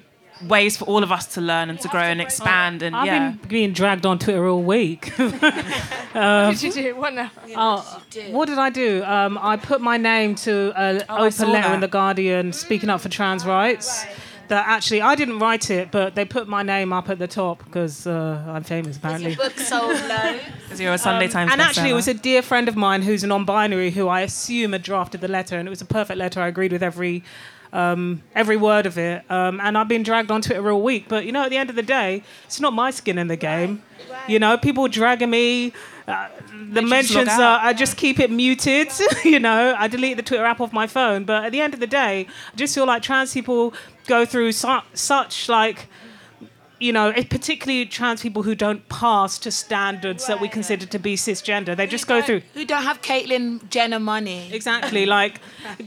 ways 0.48 0.76
for 0.76 0.84
all 0.86 1.02
of 1.02 1.12
us 1.12 1.26
to 1.34 1.40
learn 1.40 1.70
and 1.70 1.80
to 1.80 1.88
grow 1.88 2.00
and 2.02 2.20
expand. 2.20 2.82
And 2.82 2.94
I've 2.96 3.06
yeah, 3.06 3.30
been 3.30 3.48
being 3.48 3.72
dragged 3.72 4.06
on 4.06 4.18
Twitter 4.18 4.46
all 4.46 4.62
week. 4.62 5.12
what 5.16 5.40
did 6.60 6.62
you 6.62 6.72
do? 6.72 6.96
What 6.96 7.14
now? 7.14 7.30
Oh, 7.56 8.02
what 8.30 8.46
did 8.48 8.58
I 8.58 8.70
do? 8.70 9.02
Um, 9.04 9.38
I 9.40 9.56
put 9.56 9.80
my 9.80 9.96
name 9.96 10.34
to 10.36 10.72
an 10.76 11.04
Oh, 11.08 11.26
open 11.26 11.48
letter 11.50 11.68
that. 11.68 11.74
in 11.74 11.80
the 11.80 11.88
Guardian 11.88 12.52
speaking 12.52 12.90
up 12.90 13.00
for 13.00 13.08
trans 13.08 13.44
rights. 13.46 14.04
That 14.48 14.66
actually 14.68 15.00
I 15.00 15.14
didn't 15.14 15.38
write 15.38 15.70
it, 15.70 15.90
but 15.90 16.14
they 16.14 16.26
put 16.26 16.46
my 16.46 16.62
name 16.62 16.92
up 16.92 17.08
at 17.08 17.18
the 17.18 17.28
top 17.28 17.64
because 17.64 18.06
uh, 18.06 18.44
I'm 18.48 18.64
famous 18.64 18.98
apparently. 18.98 19.34
Book 19.34 19.56
sold 19.58 19.92
low. 20.08 20.38
because 20.64 20.78
you're 20.80 20.92
a 20.92 20.98
Sunday 20.98 21.28
Times. 21.28 21.48
Um, 21.48 21.52
and 21.52 21.62
actually, 21.62 21.88
it 21.88 21.94
was 21.94 22.06
a 22.08 22.12
dear 22.12 22.42
friend 22.42 22.68
of 22.68 22.76
mine 22.76 23.00
who's 23.00 23.24
a 23.24 23.26
non-binary 23.28 23.92
who 23.92 24.08
I 24.08 24.20
assume 24.20 24.72
had 24.72 24.82
drafted 24.82 25.22
the 25.22 25.28
letter, 25.28 25.56
and 25.56 25.66
it 25.66 25.70
was 25.70 25.80
a 25.80 25.86
perfect 25.86 26.18
letter. 26.18 26.40
I 26.42 26.48
agreed 26.48 26.72
with 26.72 26.82
every 26.82 27.22
um, 27.72 28.22
every 28.34 28.56
word 28.56 28.86
of 28.86 28.98
it. 28.98 29.24
Um, 29.30 29.60
and 29.60 29.76
I've 29.78 29.88
been 29.88 30.02
dragged 30.02 30.30
on 30.30 30.42
Twitter 30.42 30.70
all 30.70 30.82
week. 30.82 31.06
But 31.08 31.24
you 31.24 31.32
know, 31.32 31.44
at 31.44 31.50
the 31.50 31.56
end 31.56 31.70
of 31.70 31.76
the 31.76 31.82
day, 31.82 32.22
it's 32.44 32.60
not 32.60 32.72
my 32.72 32.90
skin 32.90 33.18
in 33.18 33.28
the 33.28 33.36
game. 33.36 33.82
You 34.28 34.38
know, 34.38 34.56
people 34.58 34.88
dragging 34.88 35.30
me. 35.30 35.72
Uh, 36.06 36.28
the 36.70 36.82
mentions 36.82 37.28
are, 37.28 37.60
I 37.62 37.72
just 37.72 37.96
keep 37.96 38.18
it 38.18 38.30
muted. 38.30 38.88
you 39.24 39.38
know, 39.38 39.74
I 39.78 39.88
delete 39.88 40.16
the 40.16 40.22
Twitter 40.22 40.44
app 40.44 40.60
off 40.60 40.72
my 40.72 40.86
phone. 40.86 41.24
But 41.24 41.44
at 41.44 41.52
the 41.52 41.60
end 41.60 41.74
of 41.74 41.80
the 41.80 41.86
day, 41.86 42.26
I 42.52 42.56
just 42.56 42.74
feel 42.74 42.86
like 42.86 43.02
trans 43.02 43.32
people 43.32 43.72
go 44.06 44.24
through 44.26 44.52
su- 44.52 44.80
such 44.94 45.48
like 45.48 45.86
you 46.82 46.92
know, 46.92 47.12
particularly 47.12 47.86
trans 47.86 48.20
people 48.22 48.42
who 48.42 48.56
don't 48.56 48.88
pass 48.88 49.38
to 49.38 49.52
standards 49.52 50.26
that 50.26 50.40
we 50.40 50.48
consider 50.48 50.84
to 50.84 50.98
be 50.98 51.14
cisgender. 51.14 51.76
They 51.76 51.86
just 51.86 52.08
go 52.08 52.20
through 52.20 52.42
Who 52.54 52.64
don't 52.64 52.82
have 52.82 53.00
Caitlyn 53.00 53.68
Jenner 53.70 54.00
money? 54.00 54.52
exactly 54.52 55.06
like 55.06 55.40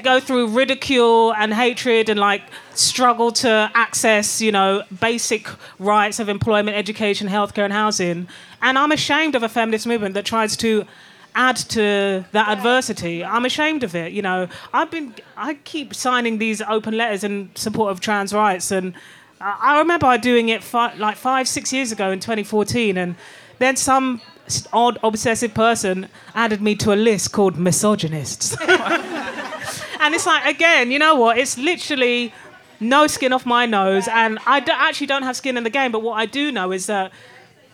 go 0.04 0.20
through 0.20 0.48
ridicule 0.48 1.34
and 1.34 1.54
hatred 1.54 2.08
and 2.08 2.20
like 2.20 2.44
struggle 2.74 3.32
to 3.34 3.70
access, 3.76 4.42
you 4.42 4.52
know, 4.52 4.84
basic 5.02 5.50
rights 5.80 6.20
of 6.20 6.30
employment, 6.30 6.78
education, 6.78 7.28
healthcare, 7.28 7.66
and 7.66 7.74
housing. 7.74 8.28
And 8.62 8.80
I'm 8.80 8.92
ashamed 8.92 9.36
of 9.36 9.44
a 9.44 9.50
feminist 9.50 9.86
movement 9.86 10.14
that 10.14 10.26
tries 10.26 10.56
to 10.58 10.86
add 11.36 11.58
to 11.58 12.24
that 12.32 12.48
adversity. 12.48 13.24
I'm 13.24 13.46
ashamed 13.46 13.84
of 13.84 13.94
it. 13.96 14.14
You 14.14 14.22
know, 14.22 14.48
I've 14.74 14.90
been 14.90 15.14
I 15.36 15.56
keep 15.56 15.94
signing 15.94 16.38
these 16.38 16.62
open 16.62 16.96
letters 16.96 17.24
in 17.26 17.52
support 17.56 17.92
of 17.92 18.00
trans 18.00 18.34
rights 18.34 18.72
and 18.72 18.94
I 19.42 19.58
I 19.62 19.80
remember 19.80 20.18
doing 20.18 20.50
it 20.50 20.64
fi- 20.64 20.94
like 20.96 21.18
five, 21.18 21.48
six 21.48 21.72
years 21.74 21.92
ago 21.92 22.12
in 22.12 22.20
2014, 22.20 22.98
and 22.98 23.16
then 23.60 23.76
some 23.76 24.22
odd, 24.74 24.98
obsessive 25.04 25.54
person 25.54 26.08
added 26.34 26.62
me 26.62 26.76
to 26.76 26.94
a 26.94 26.96
list 26.96 27.32
called 27.32 27.58
misogynists. 27.58 28.56
and 30.00 30.14
it's 30.14 30.26
like, 30.26 30.46
again, 30.46 30.92
you 30.92 31.00
know 31.00 31.16
what? 31.16 31.38
It's 31.38 31.58
literally 31.58 32.34
no 32.80 33.08
skin 33.08 33.34
off 33.34 33.46
my 33.46 33.66
nose, 33.66 34.08
and 34.08 34.40
I 34.46 34.60
d- 34.60 34.72
actually 34.74 35.08
don't 35.08 35.24
have 35.24 35.36
skin 35.36 35.58
in 35.58 35.64
the 35.64 35.70
game. 35.70 35.92
But 35.92 36.02
what 36.02 36.14
I 36.14 36.26
do 36.26 36.52
know 36.52 36.72
is 36.72 36.86
that 36.88 37.12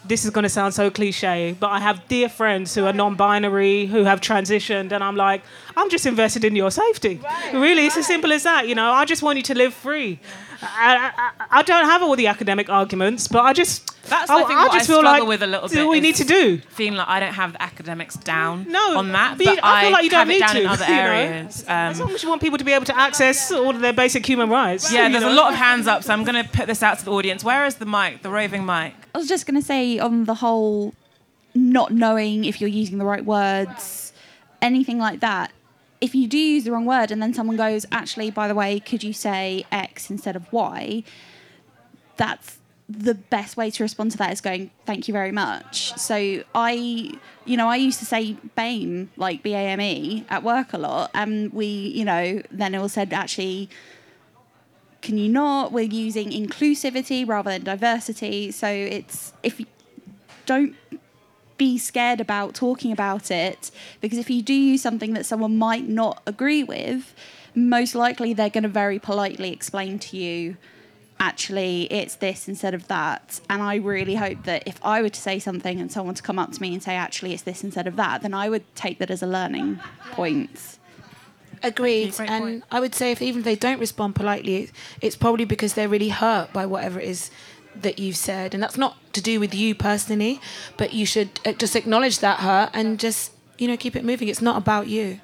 this 0.05 0.25
is 0.25 0.31
going 0.31 0.43
to 0.43 0.49
sound 0.49 0.73
so 0.73 0.89
cliche, 0.89 1.55
but 1.59 1.67
I 1.67 1.79
have 1.79 2.07
dear 2.07 2.27
friends 2.27 2.73
who 2.73 2.85
are 2.85 2.93
non-binary, 2.93 3.85
who 3.85 4.03
have 4.03 4.19
transitioned, 4.19 4.91
and 4.91 5.03
I'm 5.03 5.15
like, 5.15 5.43
I'm 5.77 5.89
just 5.89 6.05
invested 6.05 6.43
in 6.43 6.55
your 6.55 6.71
safety. 6.71 7.19
really, 7.53 7.85
it's 7.85 7.97
as 7.97 8.07
simple 8.07 8.31
as 8.33 8.43
that. 8.43 8.67
You 8.67 8.75
know, 8.75 8.91
I 8.91 9.05
just 9.05 9.21
want 9.21 9.37
you 9.37 9.43
to 9.43 9.55
live 9.55 9.73
free. 9.73 10.19
I, 10.61 11.11
I, 11.17 11.59
I 11.59 11.61
don't 11.63 11.85
have 11.85 12.01
all 12.03 12.15
the 12.15 12.27
academic 12.27 12.69
arguments, 12.69 13.27
but 13.27 13.41
I 13.43 13.53
just, 13.53 13.87
That's 14.09 14.29
I, 14.29 14.35
I 14.35 14.43
think 14.43 14.59
I 14.59 14.63
what 14.67 14.73
just 14.73 14.89
I 14.89 14.93
feel 14.93 15.03
like 15.03 15.23
with 15.25 15.41
a 15.43 15.47
little 15.47 15.67
do 15.67 15.75
bit. 15.75 15.87
we 15.87 15.99
need 15.99 16.15
to 16.15 16.23
do. 16.23 16.59
Feeling 16.69 16.95
like 16.97 17.07
I 17.07 17.19
don't 17.19 17.33
have 17.33 17.53
the 17.53 17.61
academics 17.61 18.15
down 18.15 18.65
No, 18.69 18.97
on 18.97 19.11
that, 19.13 19.37
but 19.37 19.45
but, 19.45 19.53
you- 19.55 19.59
I 19.63 19.81
feel 19.83 19.91
like 19.91 20.03
you 20.03 20.09
have 20.11 20.27
don't 20.27 20.35
it 20.35 20.39
need 20.39 20.39
down 20.47 20.57
in 20.57 20.63
to, 20.63 20.69
other 20.69 20.85
you 20.87 20.95
know? 20.95 21.01
areas. 21.01 21.65
As 21.67 21.99
Um, 21.99 22.07
long 22.07 22.15
as 22.15 22.23
you 22.23 22.29
want 22.29 22.41
people 22.41 22.57
to 22.57 22.63
be 22.63 22.73
able 22.73 22.85
to 22.85 22.97
access 22.99 23.51
all 23.51 23.69
of 23.71 23.79
their 23.81 23.93
basic 23.93 24.25
human 24.25 24.49
rights. 24.49 24.91
yeah, 24.93 25.07
you 25.07 25.11
there's 25.13 25.23
a 25.23 25.29
lot 25.35 25.51
of 25.53 25.57
hands 25.59 25.87
up, 25.87 26.03
so 26.03 26.13
I'm 26.13 26.23
going 26.23 26.43
to 26.43 26.49
put 26.49 26.67
this 26.67 26.83
out 26.83 26.99
to 26.99 27.05
the 27.05 27.11
audience. 27.11 27.43
Where 27.43 27.65
is 27.65 27.75
the 27.75 27.85
mic, 27.85 28.21
the 28.21 28.29
roving 28.29 28.65
mic? 28.65 28.93
I 29.13 29.17
was 29.17 29.27
just 29.27 29.45
going 29.45 29.59
to 29.59 29.65
say 29.65 29.99
on 29.99 30.25
the 30.25 30.35
whole, 30.35 30.93
not 31.55 31.91
knowing 31.91 32.45
if 32.45 32.61
you're 32.61 32.69
using 32.69 32.97
the 32.97 33.05
right 33.05 33.25
words, 33.25 34.13
anything 34.61 34.99
like 34.99 35.19
that. 35.21 35.51
If 36.01 36.15
you 36.15 36.27
do 36.27 36.37
use 36.37 36.63
the 36.63 36.71
wrong 36.71 36.85
word 36.85 37.11
and 37.11 37.21
then 37.21 37.33
someone 37.33 37.55
goes, 37.55 37.85
actually, 37.91 38.31
by 38.31 38.47
the 38.47 38.55
way, 38.55 38.79
could 38.79 39.03
you 39.03 39.13
say 39.13 39.65
X 39.71 40.09
instead 40.09 40.35
of 40.35 40.51
Y? 40.51 41.03
That's 42.17 42.57
the 42.89 43.13
best 43.13 43.55
way 43.55 43.71
to 43.71 43.83
respond 43.83 44.11
to 44.11 44.17
that 44.17 44.33
is 44.33 44.41
going, 44.41 44.71
thank 44.85 45.07
you 45.07 45.13
very 45.13 45.31
much. 45.31 45.93
So 45.97 46.43
I, 46.53 47.11
you 47.45 47.55
know, 47.55 47.67
I 47.69 47.77
used 47.77 47.99
to 47.99 48.05
say 48.05 48.35
BAME, 48.57 49.09
like 49.15 49.43
B 49.43 49.53
A 49.53 49.59
M 49.59 49.79
E, 49.79 50.25
at 50.29 50.43
work 50.43 50.73
a 50.73 50.77
lot. 50.77 51.11
And 51.13 51.53
we, 51.53 51.65
you 51.65 52.03
know, 52.03 52.41
then 52.51 52.75
it 52.75 52.81
was 52.81 52.93
said, 52.93 53.13
actually, 53.13 53.69
can 55.01 55.17
you 55.17 55.29
not? 55.29 55.71
We're 55.71 55.85
using 55.85 56.31
inclusivity 56.31 57.27
rather 57.27 57.51
than 57.51 57.63
diversity. 57.63 58.51
So 58.51 58.67
it's 58.67 59.33
if 59.41 59.59
you 59.59 59.67
don't 60.45 60.75
be 61.61 61.77
scared 61.77 62.19
about 62.19 62.55
talking 62.55 62.91
about 62.91 63.29
it 63.29 63.69
because 64.01 64.17
if 64.17 64.31
you 64.31 64.41
do 64.41 64.51
use 64.51 64.81
something 64.81 65.13
that 65.13 65.27
someone 65.27 65.55
might 65.59 65.87
not 65.87 66.19
agree 66.25 66.63
with, 66.63 67.13
most 67.53 67.93
likely 67.93 68.33
they're 68.33 68.49
going 68.49 68.63
to 68.63 68.75
very 68.83 68.97
politely 68.97 69.53
explain 69.53 69.99
to 69.99 70.17
you 70.17 70.57
actually 71.19 71.83
it's 71.83 72.15
this 72.15 72.47
instead 72.47 72.73
of 72.73 72.87
that. 72.87 73.39
And 73.47 73.61
i 73.61 73.75
really 73.75 74.15
hope 74.15 74.41
that 74.45 74.63
if 74.65 74.77
i 74.83 75.03
were 75.03 75.13
to 75.17 75.21
say 75.21 75.37
something 75.37 75.79
and 75.79 75.91
someone 75.91 76.15
to 76.15 76.23
come 76.23 76.39
up 76.39 76.51
to 76.53 76.59
me 76.59 76.73
and 76.73 76.81
say 76.81 76.95
actually 76.95 77.31
it's 77.35 77.43
this 77.43 77.63
instead 77.63 77.85
of 77.85 77.95
that 77.95 78.23
then 78.23 78.33
i 78.33 78.49
would 78.49 78.65
take 78.75 78.97
that 78.97 79.11
as 79.11 79.21
a 79.21 79.27
learning 79.27 79.79
point. 80.13 80.79
Agreed. 81.63 82.19
And 82.19 82.63
I 82.71 82.79
would 82.79 82.95
say 82.95 83.11
if 83.11 83.21
even 83.21 83.41
if 83.41 83.45
they 83.45 83.55
don't 83.55 83.79
respond 83.79 84.15
politely, 84.15 84.55
it's, 84.63 84.71
it's 84.99 85.15
probably 85.15 85.45
because 85.45 85.75
they're 85.75 85.93
really 85.97 86.09
hurt 86.09 86.51
by 86.51 86.65
whatever 86.65 86.99
it 86.99 87.07
is 87.07 87.29
that 87.75 87.99
you've 87.99 88.17
said, 88.17 88.53
and 88.53 88.61
that's 88.61 88.77
not 88.77 88.97
to 89.13 89.21
do 89.21 89.39
with 89.39 89.53
you 89.53 89.75
personally, 89.75 90.39
but 90.77 90.93
you 90.93 91.05
should 91.05 91.39
uh, 91.45 91.53
just 91.53 91.75
acknowledge 91.75 92.19
that 92.19 92.39
hurt 92.39 92.69
and 92.73 92.99
just 92.99 93.31
you 93.61 93.67
know 93.67 93.77
keep 93.77 93.95
it 93.95 94.03
moving. 94.03 94.27
It's 94.27 94.41
not 94.41 94.57
about 94.57 94.87
you. 94.87 95.19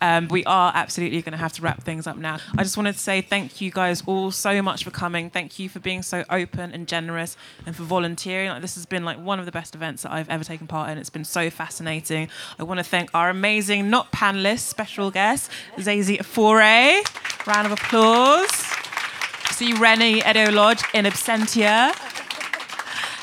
Um, 0.00 0.26
we 0.28 0.44
are 0.44 0.72
absolutely 0.74 1.22
going 1.22 1.32
to 1.32 1.38
have 1.38 1.52
to 1.54 1.62
wrap 1.62 1.82
things 1.82 2.06
up 2.06 2.16
now. 2.16 2.38
I 2.58 2.64
just 2.64 2.76
wanted 2.76 2.94
to 2.94 2.98
say 2.98 3.20
thank 3.20 3.60
you 3.60 3.70
guys 3.70 4.02
all 4.06 4.32
so 4.32 4.60
much 4.60 4.82
for 4.82 4.90
coming. 4.90 5.30
Thank 5.30 5.58
you 5.58 5.68
for 5.68 5.78
being 5.78 6.02
so 6.02 6.24
open 6.28 6.72
and 6.72 6.88
generous 6.88 7.36
and 7.64 7.76
for 7.76 7.84
volunteering. 7.84 8.50
Like, 8.50 8.60
this 8.60 8.74
has 8.74 8.86
been 8.86 9.04
like 9.04 9.18
one 9.18 9.38
of 9.38 9.46
the 9.46 9.52
best 9.52 9.74
events 9.76 10.02
that 10.02 10.12
I've 10.12 10.28
ever 10.28 10.42
taken 10.42 10.66
part 10.66 10.90
in. 10.90 10.98
It's 10.98 11.10
been 11.10 11.24
so 11.24 11.48
fascinating. 11.48 12.28
I 12.58 12.64
want 12.64 12.78
to 12.78 12.84
thank 12.84 13.10
our 13.14 13.30
amazing, 13.30 13.88
not 13.88 14.10
panelists, 14.10 14.60
special 14.60 15.12
guest, 15.12 15.50
Zezi 15.76 16.18
Ifore. 16.18 17.46
Round 17.46 17.66
of 17.66 17.72
applause. 17.72 18.75
See 19.56 19.72
Reni 19.72 20.20
Eddo-Lodge 20.20 20.82
in 20.92 21.06
absentia 21.06 21.96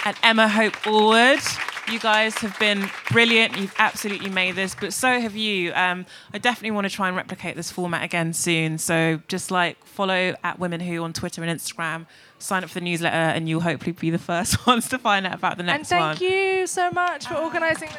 and 0.03 0.17
Emma 0.23 0.47
Hope 0.47 0.73
Allwood. 0.77 1.91
You 1.93 1.99
guys 1.99 2.33
have 2.39 2.57
been 2.57 2.89
brilliant. 3.11 3.55
You've 3.55 3.75
absolutely 3.77 4.31
made 4.31 4.55
this, 4.55 4.73
but 4.73 4.93
so 4.93 5.19
have 5.19 5.35
you. 5.35 5.71
Um, 5.75 6.07
I 6.33 6.39
definitely 6.39 6.71
want 6.71 6.85
to 6.85 6.89
try 6.89 7.07
and 7.07 7.15
replicate 7.15 7.55
this 7.55 7.71
format 7.71 8.01
again 8.01 8.33
soon. 8.33 8.79
So 8.79 9.21
just 9.27 9.51
like 9.51 9.85
follow 9.85 10.33
at 10.43 10.57
Women 10.57 10.79
Who 10.79 11.03
on 11.03 11.13
Twitter 11.13 11.43
and 11.43 11.59
Instagram. 11.59 12.07
Sign 12.39 12.63
up 12.63 12.71
for 12.71 12.79
the 12.79 12.85
newsletter, 12.85 13.15
and 13.15 13.47
you'll 13.47 13.61
hopefully 13.61 13.91
be 13.91 14.09
the 14.09 14.17
first 14.17 14.65
ones 14.65 14.89
to 14.89 14.97
find 14.97 15.27
out 15.27 15.35
about 15.35 15.57
the 15.57 15.63
next 15.63 15.91
one. 15.91 16.01
And 16.01 16.17
thank 16.17 16.31
one. 16.31 16.31
you 16.31 16.65
so 16.65 16.89
much 16.89 17.27
for 17.27 17.35
organising. 17.35 17.89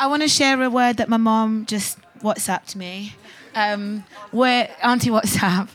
I 0.00 0.06
want 0.06 0.22
to 0.22 0.28
share 0.28 0.62
a 0.62 0.70
word 0.70 0.96
that 0.96 1.10
my 1.10 1.18
mom 1.18 1.66
just 1.66 1.98
WhatsApped 2.22 2.74
me. 2.76 3.12
Um, 3.58 4.04
we're 4.30 4.68
Auntie 4.84 5.10
WhatsApp. 5.10 5.68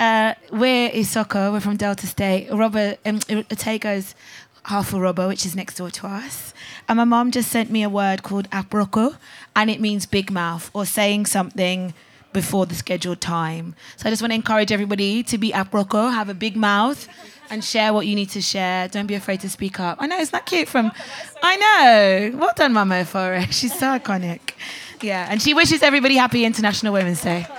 Uh, 0.00 0.34
we're 0.50 0.90
Isoko. 0.90 1.52
We're 1.52 1.60
from 1.60 1.76
Delta 1.76 2.08
State. 2.08 2.50
Robert 2.50 2.98
um, 3.06 3.20
Otego's 3.20 4.16
half 4.64 4.92
a 4.92 4.98
robber, 4.98 5.28
which 5.28 5.46
is 5.46 5.54
next 5.54 5.76
door 5.76 5.88
to 5.88 6.08
us. 6.08 6.52
And 6.88 6.96
my 6.96 7.04
mom 7.04 7.30
just 7.30 7.48
sent 7.48 7.70
me 7.70 7.84
a 7.84 7.88
word 7.88 8.24
called 8.24 8.50
aproko, 8.50 9.18
and 9.54 9.70
it 9.70 9.80
means 9.80 10.04
big 10.04 10.32
mouth 10.32 10.68
or 10.74 10.84
saying 10.84 11.26
something 11.26 11.94
before 12.32 12.66
the 12.66 12.74
scheduled 12.74 13.20
time. 13.20 13.76
So 13.96 14.08
I 14.08 14.10
just 14.10 14.20
want 14.20 14.32
to 14.32 14.34
encourage 14.34 14.72
everybody 14.72 15.22
to 15.22 15.38
be 15.38 15.52
aproko, 15.52 16.12
have 16.12 16.28
a 16.28 16.34
big 16.34 16.56
mouth, 16.56 17.06
and 17.50 17.62
share 17.62 17.92
what 17.92 18.08
you 18.08 18.16
need 18.16 18.30
to 18.30 18.42
share. 18.42 18.88
Don't 18.88 19.06
be 19.06 19.14
afraid 19.14 19.40
to 19.42 19.48
speak 19.48 19.78
up. 19.78 19.98
I 20.00 20.08
know 20.08 20.18
it's 20.18 20.32
not 20.32 20.44
cute 20.44 20.66
from. 20.66 20.90
I 21.40 21.56
know. 22.32 22.38
Well 22.38 22.52
done, 22.56 22.72
Mama, 22.72 23.04
for 23.04 23.34
it. 23.34 23.54
She's 23.54 23.78
so 23.78 23.96
iconic. 23.96 24.40
Yeah, 25.02 25.26
and 25.30 25.40
she 25.40 25.54
wishes 25.54 25.82
everybody 25.82 26.16
happy 26.16 26.44
International 26.44 26.92
Women's 26.92 27.22
Day. 27.22 27.46